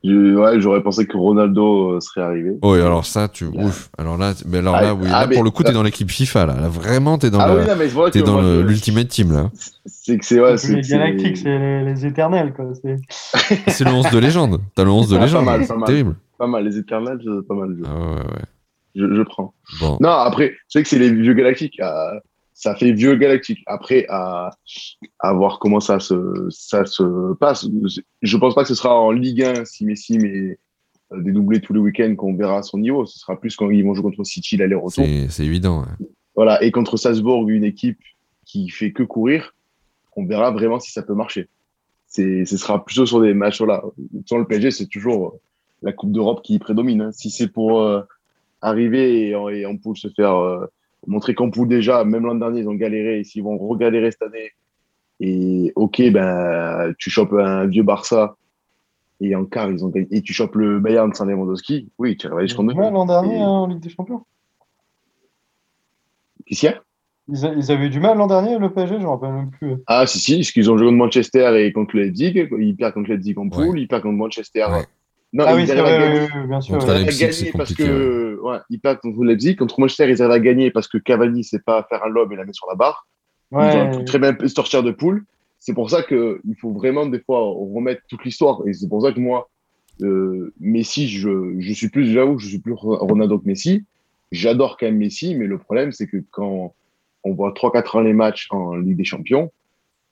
ouais, 0.04 0.62
j'aurais 0.62 0.82
pensé 0.82 1.06
que 1.06 1.18
Ronaldo 1.18 1.93
euh, 1.95 2.00
serait 2.00 2.22
arrivé. 2.22 2.52
Oh, 2.62 2.76
et 2.76 2.82
alors 2.82 3.06
ça, 3.06 3.28
tu, 3.28 3.45
ouf. 3.45 3.89
Alors 3.97 4.18
là, 4.18 4.34
tu- 4.34 4.43
mais 4.47 4.60
alors 4.60 4.76
Ah, 4.76 4.82
là, 4.82 4.93
oui, 4.93 5.08
ah, 5.10 5.22
là 5.22 5.28
mais- 5.28 5.36
pour 5.36 5.43
le 5.43 5.52
coup, 5.52 5.64
t'es 5.64 5.72
dans 5.74 5.84
l'équipe 5.84 6.10
FIFA 6.10 6.45
là. 6.45 6.56
Là, 6.56 6.68
vraiment, 6.70 7.18
t'es 7.18 7.30
dans 7.30 7.39
ah 7.39 7.54
oui, 7.54 7.62
non, 7.66 8.24
dans 8.26 8.41
je- 8.41 8.62
l'ultimate 8.62 9.08
team 9.10 9.32
là. 9.34 9.50
C'est 9.86 10.18
que 10.18 10.26
c'est 10.26 10.39
ouais, 10.39 10.58
C'est 10.58 10.74
les 10.76 10.82
que 10.82 10.88
galactiques, 10.89 11.38
c'est 11.38 11.58
les, 11.60 11.84
les 11.84 12.06
éternels, 12.06 12.54
quoi. 12.56 12.66
C'est- 13.68 13.84
le 13.84 13.91
11 13.91 14.10
de 14.12 14.18
légende. 14.20 14.62
T'as 14.76 14.84
le 14.84 14.89
11 14.91 15.10
de 15.10 15.16
Ah, 15.16 15.20
pas 15.20 15.26
légende. 15.26 15.45
mal, 15.45 15.68
pas 15.68 15.76
mal. 15.76 15.88
Terrible. 15.88 16.16
pas 16.38 16.47
mal. 16.47 16.64
Les 16.66 16.78
éternels, 16.78 17.20
pas 17.47 17.56
mal. 17.56 17.76
Je, 17.78 17.84
Ah 17.86 18.00
ouais, 18.00 18.16
ouais. 18.16 18.45
je, 18.95 19.16
je 19.16 19.22
prends. 19.24 19.54
Bon. 19.80 19.97
Non, 20.00 20.10
après, 20.10 20.52
je 20.68 20.80
sais 20.80 20.84
que 20.84 20.89
c'est 20.89 21.00
les 21.00 21.12
vieux 21.12 21.34
galactiques. 21.34 21.80
euh, 21.82 22.20
ça 22.62 22.76
fait 22.76 22.91
vieux 22.91 23.16
galactique. 23.16 23.60
Après, 23.68 24.05
à, 24.10 24.49
à 25.20 25.34
voir 25.34 25.60
comment 25.60 25.80
ça 25.80 25.99
se, 26.01 26.45
ça 26.49 26.86
se 26.86 27.34
passe. 27.36 27.66
Je 28.22 28.38
pense 28.38 28.53
pas 28.53 28.64
que 28.64 28.68
ce 28.68 28.76
sera 28.76 28.99
en 28.99 29.12
Ligue 29.12 29.43
1 29.43 29.64
si 29.64 29.86
Messi 29.86 30.18
met 30.18 30.60
euh, 31.14 31.22
des 31.22 31.32
doublés 31.32 31.62
tous 31.62 31.72
les 31.74 31.80
week-ends 31.80 32.14
qu'on 32.18 32.36
verra 32.36 32.62
son 32.62 32.78
niveau. 32.80 33.05
Ce 33.05 33.18
sera 33.18 33.39
plus 33.39 33.55
quand 33.55 33.70
ils 33.70 33.84
vont 33.86 33.93
jouer 33.93 34.03
contre 34.03 34.26
City 34.26 34.57
l'aller-retour. 34.57 35.05
C'est 35.05 35.30
c'est 35.30 35.45
évident. 35.45 35.80
ouais. 35.84 36.07
Voilà. 36.36 36.62
Et 36.62 36.72
contre 36.72 36.97
Salzbourg, 36.97 37.47
une 37.49 37.64
équipe 37.64 37.99
qui 38.45 38.70
fait 38.70 38.91
que 38.91 39.03
courir, 39.03 39.55
on 40.18 40.26
verra 40.26 40.51
vraiment 40.51 40.82
si 40.82 40.91
ça 40.91 41.01
peut 41.01 41.14
marcher. 41.16 41.47
C'est, 42.07 42.43
ce 42.43 42.57
sera 42.57 42.84
plutôt 42.84 43.05
sur 43.05 43.22
des 43.22 43.34
matchs 43.34 43.62
là. 43.62 43.82
Sur 44.26 44.38
le 44.38 44.43
PSG, 44.45 44.72
c'est 44.72 44.88
toujours 44.88 45.28
euh, 45.28 45.39
la 45.82 45.93
Coupe 45.93 46.12
d'Europe 46.12 46.41
qui 46.43 46.60
prédomine. 46.60 47.01
hein. 47.03 47.12
Si 47.14 47.30
c'est 47.30 47.47
pour 47.47 47.80
euh, 47.82 48.01
arriver 48.62 49.30
et, 49.30 49.36
en- 49.36 49.47
et 49.47 49.66
en 49.66 49.78
poule 49.78 49.95
se 49.95 50.10
faire 50.10 50.36
euh, 50.36 50.66
montrer 51.08 51.34
qu'en 51.36 51.50
poule 51.50 51.68
déjà, 51.68 52.04
même 52.04 52.26
l'an 52.26 52.36
dernier, 52.36 52.62
ils 52.62 52.70
ont 52.70 52.74
galéré 52.76 53.20
et 53.20 53.24
s'ils 53.24 53.43
vont 53.43 53.58
regalérer 53.58 54.12
cette 54.12 54.22
année. 54.24 54.52
Et 55.20 55.72
ok, 55.76 56.02
ben, 56.12 56.93
tu 56.97 57.10
chopes 57.10 57.34
un 57.34 57.66
vieux 57.68 57.84
Barça 57.84 58.36
et 59.22 59.36
en 59.36 59.45
quart, 59.45 59.70
ils 59.70 59.84
ont 59.84 59.89
gagné. 59.89 60.08
Et 60.12 60.22
tu 60.22 60.34
chopes 60.34 60.56
le 60.56 60.80
Bayern 60.80 61.14
sans 61.14 61.26
Lewandowski. 61.26 61.89
Oui, 61.97 62.16
tu 62.16 62.28
arrives 62.28 62.47
jusqu'en 62.47 62.64
demi. 62.64 62.76
l'an 62.76 63.06
dernier 63.06 63.36
Et- 63.38 63.41
hein, 63.41 63.47
en 63.50 63.68
Ligue 63.68 63.80
des 63.82 63.89
Champions. 63.89 64.24
Qu'est-ce 66.45 66.60
qu'il 66.62 66.70
y 66.70 66.74
a? 66.74 66.82
Ils, 67.32 67.45
a- 67.45 67.54
ils 67.54 67.72
avaient 67.72 67.86
eu 67.88 67.89
du 67.89 68.00
mal 68.00 68.18
l'an 68.18 68.28
dernier, 68.28 68.58
le 68.58 68.72
PSG, 68.74 68.95
je 68.95 69.00
ne 69.00 69.04
me 69.04 69.10
rappelle 69.10 69.34
même 69.34 69.52
plus. 69.52 69.76
Ah, 69.88 70.08
si, 70.08 70.20
si, 70.20 70.36
parce 70.38 70.52
qu'ils 70.52 70.72
ont 70.72 70.78
joué 70.78 70.88
contre 70.88 70.97
Manchester 70.97 71.64
et 71.64 71.72
contre 71.74 71.95
le 71.95 72.04
Leipzig. 72.04 72.47
Ils 72.60 72.76
perdent 72.76 72.93
contre 72.93 73.10
le 73.10 73.16
Leipzig 73.16 73.36
en 73.38 73.50
poule, 73.50 73.80
ils 73.80 73.88
perdent 73.88 74.04
contre 74.04 74.18
Manchester. 74.18 74.66
Ouais. 74.72 74.86
Non, 75.32 75.43
ah 75.47 75.53
ils 75.53 75.57
oui, 75.57 75.67
c'est 75.67 75.73
arrivent 75.77 75.86
à 75.86 75.97
vrai, 75.99 76.07
gagner. 76.09 76.19
oui, 76.34 76.39
oui, 76.41 76.47
bien 76.47 76.61
sûr. 76.61 76.73
Contre 76.73 76.86
Ils 76.86 76.89
ouais. 76.89 76.95
arrivent 76.95 77.07
à 77.09 77.27
gagner 77.27 77.51
parce 77.55 77.73
que 77.75 78.39
ouais, 78.41 78.57
ils 78.69 78.80
perdent 78.80 78.99
contre 78.99 79.23
Leipzig. 79.23 79.55
Contre 79.55 79.80
Manchester, 79.80 80.09
ils 80.09 80.21
arrivent 80.21 80.32
à 80.34 80.39
gagner 80.39 80.71
parce 80.71 80.88
que 80.88 80.97
Cavani 80.97 81.43
sait 81.43 81.59
pas 81.59 81.86
faire 81.89 82.03
un 82.03 82.09
lob 82.09 82.32
et 82.32 82.36
la 82.36 82.45
met 82.45 82.53
sur 82.53 82.67
la 82.67 82.75
barre. 82.75 83.07
Ils 83.51 83.57
Ouais. 83.57 83.82
ont 83.82 83.97
pu 83.97 84.05
très 84.05 84.19
bien 84.19 84.36
sortir 84.47 84.84
de 84.84 84.91
poule. 84.91 85.25
c'est 85.59 85.73
pour 85.73 85.89
ça 85.89 86.03
qu'il 86.03 86.55
faut 86.61 86.71
vraiment 86.71 87.05
des 87.05 87.19
fois 87.19 87.41
remettre 87.41 88.01
toute 88.07 88.23
l'histoire. 88.23 88.61
Et 88.67 88.73
c'est 88.73 88.88
pour 88.88 89.01
ça 89.03 89.11
que 89.11 89.19
moi, 89.19 89.49
euh, 90.01 90.53
Messi, 90.59 91.07
je, 91.09 91.55
je 91.59 91.73
suis 91.73 91.89
plus, 91.89 92.11
j'avoue, 92.13 92.39
je 92.39 92.47
suis 92.47 92.59
plus 92.59 92.73
Ronaldo 92.73 93.38
que 93.39 93.45
Messi. 93.47 93.84
J'adore 94.32 94.77
quand 94.77 94.86
même 94.86 94.97
Messi, 94.97 95.36
mais 95.36 95.47
le 95.47 95.57
problème, 95.57 95.91
c'est 95.91 96.07
que 96.07 96.17
quand 96.32 96.73
on 97.23 97.34
voit 97.34 97.51
3-4 97.51 97.97
ans 97.97 98.01
les 98.01 98.13
matchs 98.13 98.47
en 98.51 98.75
Ligue 98.75 98.95
des 98.97 99.03
Champions, 99.03 99.51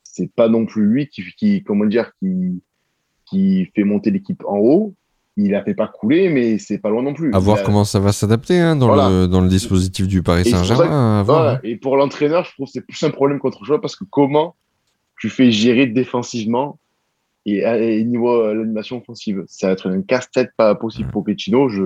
c'est 0.04 0.30
pas 0.32 0.50
non 0.50 0.66
plus 0.66 0.86
lui 0.86 1.08
qui, 1.08 1.24
qui 1.38 1.64
comment 1.64 1.86
dire, 1.86 2.12
qui, 2.20 2.62
qui 3.26 3.72
fait 3.76 3.84
monter 3.84 4.10
l'équipe 4.12 4.44
en 4.48 4.58
haut. 4.58 4.94
Il 5.38 5.54
a 5.54 5.64
fait 5.64 5.76
pas 5.76 5.88
couler, 5.88 6.30
mais 6.30 6.58
c'est 6.58 6.80
pas 6.80 6.90
loin 6.90 7.04
non 7.04 7.14
plus. 7.14 7.34
À 7.34 7.40
voir 7.40 7.62
comment 7.64 7.84
ça 7.84 8.00
va 8.00 8.12
s'adapter 8.12 8.60
hein, 8.60 8.76
dans, 8.76 8.96
le, 8.96 9.28
dans 9.28 9.40
le 9.40 9.48
dispositif 9.48 10.08
du 10.08 10.24
Paris 10.24 10.50
Saint-Germain. 10.50 11.22
Voilà. 11.24 11.60
Et 11.64 11.76
pour 11.76 11.96
l'entraîneur, 11.96 12.44
je 12.44 12.54
trouve 12.54 12.66
que 12.66 12.72
c'est 12.72 12.82
plus 12.82 13.02
un 13.04 13.12
problème 13.12 13.40
qu'autre 13.40 13.64
chose 13.64 13.80
parce 13.82 13.96
que 13.96 14.04
comment 14.10 14.56
tu 15.20 15.30
fais 15.30 15.52
gérer 15.52 15.86
défensivement 15.86 16.80
et, 17.46 18.04
niveau 18.04 18.54
l'animation 18.54 18.98
offensive, 18.98 19.44
ça 19.48 19.68
va 19.68 19.74
être 19.74 19.90
un 19.90 20.02
casse-tête 20.02 20.52
pas 20.58 20.76
possible 20.76 21.10
pour 21.12 21.24
Pochettino. 21.24 21.70
Je, 21.70 21.84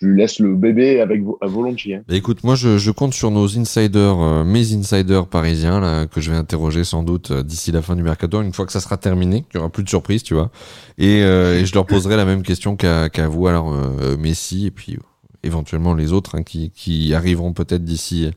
je 0.00 0.06
lui 0.06 0.18
laisse 0.18 0.38
le 0.38 0.54
bébé 0.54 1.00
avec 1.00 1.22
à 1.40 1.46
volontiers. 1.46 1.96
Hein. 1.96 2.02
Bah, 2.08 2.14
écoute, 2.14 2.42
moi 2.42 2.54
je, 2.54 2.78
je, 2.78 2.90
compte 2.90 3.12
sur 3.12 3.30
nos 3.30 3.58
insiders, 3.58 4.18
euh, 4.18 4.44
mes 4.44 4.74
insiders 4.74 5.26
parisiens 5.26 5.80
là, 5.80 6.06
que 6.06 6.20
je 6.20 6.30
vais 6.30 6.36
interroger 6.36 6.84
sans 6.84 7.02
doute 7.02 7.30
euh, 7.30 7.42
d'ici 7.42 7.70
la 7.70 7.82
fin 7.82 7.96
du 7.96 8.02
mercato, 8.02 8.40
une 8.40 8.52
fois 8.52 8.66
que 8.66 8.72
ça 8.72 8.80
sera 8.80 8.96
terminé, 8.96 9.42
qu'il 9.42 9.58
n'y 9.58 9.60
aura 9.60 9.70
plus 9.70 9.84
de 9.84 9.88
surprise, 9.88 10.22
tu 10.22 10.34
vois. 10.34 10.50
Et, 10.96 11.22
euh, 11.22 11.60
et, 11.60 11.66
je 11.66 11.74
leur 11.74 11.86
poserai 11.86 12.16
la 12.16 12.24
même 12.24 12.42
question 12.42 12.76
qu'à 12.76 13.08
vous, 13.28 13.46
alors 13.46 13.74
Messi 14.18 14.66
et 14.66 14.70
puis 14.70 14.98
éventuellement 15.42 15.94
les 15.94 16.12
autres 16.12 16.36
hein, 16.36 16.42
qui, 16.42 16.70
qui 16.70 17.14
arriveront 17.14 17.52
peut-être 17.52 17.84
d'ici 17.84 18.30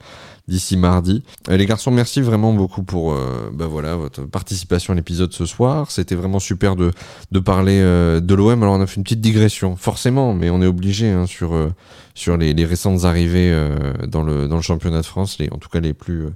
d'ici 0.47 0.75
mardi. 0.75 1.23
Euh, 1.49 1.57
les 1.57 1.65
garçons, 1.65 1.91
merci 1.91 2.21
vraiment 2.21 2.53
beaucoup 2.53 2.83
pour 2.83 3.13
euh, 3.13 3.49
bah 3.53 3.67
voilà, 3.67 3.95
votre 3.95 4.23
participation 4.23 4.93
à 4.93 4.95
l'épisode 4.95 5.31
ce 5.31 5.45
soir. 5.45 5.89
C'était 5.89 6.15
vraiment 6.15 6.39
super 6.39 6.75
de, 6.75 6.91
de 7.31 7.39
parler 7.39 7.79
euh, 7.79 8.19
de 8.19 8.35
l'OM. 8.35 8.61
Alors 8.61 8.75
on 8.75 8.81
a 8.81 8.87
fait 8.87 8.97
une 8.97 9.03
petite 9.03 9.21
digression, 9.21 9.75
forcément, 9.75 10.33
mais 10.33 10.49
on 10.49 10.61
est 10.61 10.67
obligé 10.67 11.09
hein, 11.09 11.27
sur, 11.27 11.53
sur 12.13 12.37
les, 12.37 12.53
les, 12.53 12.65
récentes 12.65 13.05
arrivées 13.05 13.53
dans, 14.07 14.23
le, 14.23 14.47
dans 14.47 14.57
le 14.57 14.61
championnat 14.61 15.01
de 15.01 15.05
France, 15.05 15.37
les, 15.39 15.49
en 15.51 15.57
tout 15.57 15.69
cas 15.69 15.79
les 15.79 15.93
plus 15.93 16.27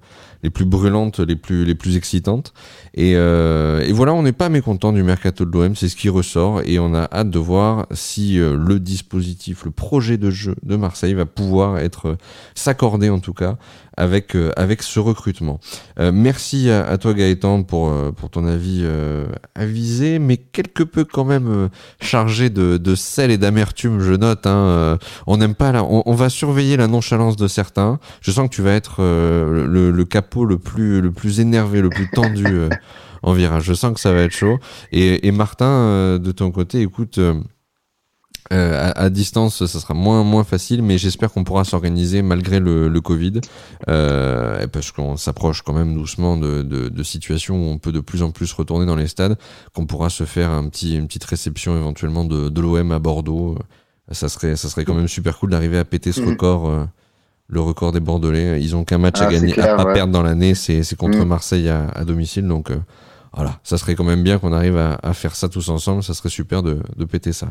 les 0.47 0.51
plus 0.51 0.63
brûlantes, 0.63 1.19
les 1.19 1.35
plus, 1.35 1.65
les 1.65 1.75
plus 1.75 1.97
excitantes. 1.97 2.53
Et, 2.93 3.13
euh, 3.15 3.85
voilà, 3.91 4.13
on 4.13 4.23
n'est 4.23 4.31
pas 4.31 4.47
mécontent 4.47 4.93
du 4.93 5.03
mercato 5.03 5.43
de 5.43 5.51
l'OM, 5.51 5.75
c'est 5.75 5.89
ce 5.89 5.97
qui 5.97 6.07
ressort, 6.07 6.61
et 6.63 6.79
on 6.79 6.93
a 6.93 7.09
hâte 7.11 7.29
de 7.29 7.39
voir 7.39 7.85
si 7.91 8.39
euh, 8.39 8.55
le 8.55 8.79
dispositif, 8.79 9.65
le 9.65 9.71
projet 9.71 10.17
de 10.17 10.29
jeu 10.29 10.55
de 10.63 10.77
Marseille 10.77 11.13
va 11.15 11.25
pouvoir 11.25 11.79
être 11.79 12.07
euh, 12.07 12.17
s'accorder 12.55 13.09
en 13.09 13.19
tout 13.19 13.33
cas 13.33 13.57
avec 13.97 14.35
euh, 14.35 14.51
avec 14.55 14.83
ce 14.83 14.99
recrutement. 14.99 15.59
Euh, 15.99 16.11
merci 16.13 16.69
à, 16.69 16.87
à, 16.87 16.97
toi 16.97 17.13
Gaëtan 17.13 17.63
pour 17.63 17.93
pour 18.13 18.29
ton 18.29 18.45
avis 18.45 18.85
avisé, 19.55 20.19
mais 20.19 20.37
quelque 20.37 20.83
peu 20.83 21.03
quand 21.03 21.25
même 21.25 21.69
chargé 22.01 22.49
de, 22.49 22.77
de 22.77 22.95
sel 22.95 23.31
et 23.31 23.37
d'amertume, 23.37 23.99
je 23.99 24.13
note. 24.13 24.45
Hein, 24.45 24.97
on 25.25 25.37
n'aime 25.37 25.55
pas 25.55 25.71
là, 25.71 25.83
on, 25.83 26.03
on, 26.05 26.13
va 26.13 26.29
surveiller 26.29 26.77
la 26.77 26.87
nonchalance 26.87 27.35
de 27.35 27.47
certains. 27.47 27.99
Je 28.21 28.31
sens 28.31 28.49
que 28.49 28.53
tu 28.53 28.61
vas 28.61 28.73
être 28.73 29.01
le, 29.01 29.91
le 29.91 30.05
cap 30.05 30.27
le 30.35 30.57
plus, 30.57 31.01
le 31.01 31.11
plus 31.11 31.39
énervé, 31.39 31.81
le 31.81 31.89
plus 31.89 32.09
tendu 32.09 32.45
euh, 32.45 32.69
en 33.23 33.33
virage. 33.33 33.63
Je 33.63 33.73
sens 33.73 33.93
que 33.93 33.99
ça 33.99 34.11
va 34.11 34.21
être 34.21 34.35
chaud. 34.35 34.59
Et, 34.91 35.31
Martin, 35.31 35.65
euh, 35.65 36.17
de 36.19 36.31
ton 36.31 36.51
côté, 36.51 36.81
écoute, 36.81 37.19
euh, 38.53 38.91
à, 38.95 39.09
distance, 39.09 39.65
ça 39.65 39.79
sera 39.79 39.93
moins, 39.93 40.23
moins 40.23 40.43
facile, 40.43 40.81
mais 40.81 40.97
j'espère 40.97 41.31
qu'on 41.31 41.43
pourra 41.43 41.63
s'organiser 41.63 42.21
malgré 42.21 42.59
le, 42.59 42.87
le 42.87 43.01
Covid, 43.01 43.41
parce 43.85 44.91
qu'on 44.91 45.17
s'approche 45.17 45.61
quand 45.61 45.73
même 45.73 45.95
doucement 45.95 46.37
de, 46.37 46.61
de, 46.61 47.03
situations 47.03 47.55
où 47.55 47.69
on 47.69 47.77
peut 47.77 47.91
de 47.91 47.99
plus 47.99 48.23
en 48.23 48.31
plus 48.31 48.51
retourner 48.53 48.85
dans 48.85 48.95
les 48.95 49.07
stades, 49.07 49.37
qu'on 49.73 49.85
pourra 49.85 50.09
se 50.09 50.23
faire 50.25 50.49
un 50.49 50.67
petit, 50.69 50.97
une 50.97 51.07
petite 51.07 51.25
réception 51.25 51.77
éventuellement 51.77 52.25
de, 52.25 52.49
de 52.49 52.61
l'OM 52.61 52.91
à 52.91 52.99
Bordeaux. 52.99 53.57
Ça 54.11 54.29
serait, 54.29 54.55
ça 54.55 54.69
serait 54.69 54.85
quand 54.85 54.93
même 54.93 55.07
super 55.07 55.37
cool 55.37 55.51
d'arriver 55.51 55.77
à 55.77 55.85
péter 55.85 56.11
ce 56.11 56.21
mhm. 56.21 56.29
record 56.29 56.87
le 57.49 57.61
record 57.61 57.91
des 57.91 57.99
Bordelais. 57.99 58.61
Ils 58.61 58.75
ont 58.75 58.83
qu'un 58.83 58.97
match 58.97 59.19
à 59.21 59.27
ah, 59.27 59.31
gagner, 59.31 59.57
à 59.59 59.75
pas 59.75 59.93
perdre 59.93 60.13
dans 60.13 60.23
l'année, 60.23 60.55
c'est 60.55 60.95
contre 60.95 61.19
mm. 61.19 61.27
Marseille 61.27 61.69
à, 61.69 61.89
à, 61.89 62.05
domicile. 62.05 62.47
Donc 62.47 62.71
euh, 62.71 62.77
voilà, 63.38 63.59
ça 63.61 63.77
serait 63.77 63.93
quand 63.93 64.03
même 64.03 64.23
bien 64.23 64.39
qu'on 64.39 64.51
arrive 64.51 64.77
à, 64.77 65.13
faire 65.13 65.35
ça 65.35 65.47
tous 65.47 65.69
ensemble. 65.69 66.01
Ça 66.01 66.15
serait 66.15 66.29
super 66.29 66.63
de, 66.63 66.79
de 66.95 67.05
péter 67.05 67.33
ça. 67.33 67.49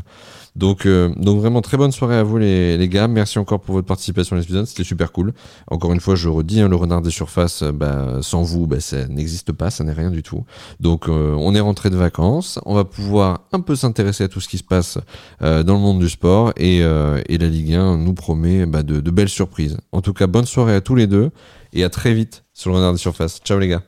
Donc, 0.56 0.84
euh, 0.84 1.14
donc 1.14 1.38
vraiment 1.38 1.60
très 1.60 1.76
bonne 1.76 1.92
soirée 1.92 2.16
à 2.16 2.24
vous 2.24 2.38
les, 2.38 2.76
les 2.76 2.88
gars. 2.88 3.06
Merci 3.06 3.38
encore 3.38 3.60
pour 3.60 3.76
votre 3.76 3.86
participation 3.86 4.34
à 4.34 4.40
l'épisode, 4.40 4.66
c'était 4.66 4.82
super 4.82 5.12
cool. 5.12 5.32
Encore 5.70 5.92
une 5.92 6.00
fois, 6.00 6.16
je 6.16 6.28
redis, 6.28 6.60
hein, 6.60 6.68
le 6.68 6.74
renard 6.74 7.02
des 7.02 7.10
surfaces, 7.10 7.62
euh, 7.62 7.70
bah, 7.70 8.18
sans 8.20 8.42
vous, 8.42 8.66
bah, 8.66 8.80
ça 8.80 9.06
n'existe 9.06 9.52
pas, 9.52 9.70
ça 9.70 9.84
n'est 9.84 9.92
rien 9.92 10.10
du 10.10 10.24
tout. 10.24 10.44
Donc 10.80 11.08
euh, 11.08 11.36
on 11.38 11.54
est 11.54 11.60
rentré 11.60 11.88
de 11.88 11.96
vacances, 11.96 12.58
on 12.66 12.74
va 12.74 12.84
pouvoir 12.84 13.42
un 13.52 13.60
peu 13.60 13.76
s'intéresser 13.76 14.24
à 14.24 14.28
tout 14.28 14.40
ce 14.40 14.48
qui 14.48 14.58
se 14.58 14.64
passe 14.64 14.98
dans 15.40 15.74
le 15.74 15.78
monde 15.78 16.00
du 16.00 16.08
sport 16.08 16.52
et, 16.56 16.78
et 16.78 17.38
la 17.38 17.48
Ligue 17.48 17.74
1 17.74 17.98
nous 17.98 18.14
promet 18.14 18.66
bah, 18.66 18.82
de, 18.82 19.00
de 19.00 19.10
belles 19.12 19.28
surprises. 19.28 19.76
En 19.92 20.00
tout 20.00 20.14
cas, 20.14 20.26
bonne 20.26 20.46
soirée 20.46 20.74
à 20.74 20.80
tous 20.80 20.96
les 20.96 21.06
deux 21.06 21.30
et 21.72 21.84
à 21.84 21.90
très 21.90 22.12
vite 22.12 22.44
sur 22.52 22.70
le 22.70 22.76
renard 22.76 22.92
des 22.92 22.98
surfaces. 22.98 23.40
Ciao 23.44 23.60
les 23.60 23.68
gars. 23.68 23.82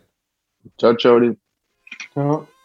Ciao, 0.78 0.94
ciao 0.94 1.18
les. 1.18 1.47
Ciao. 2.18 2.57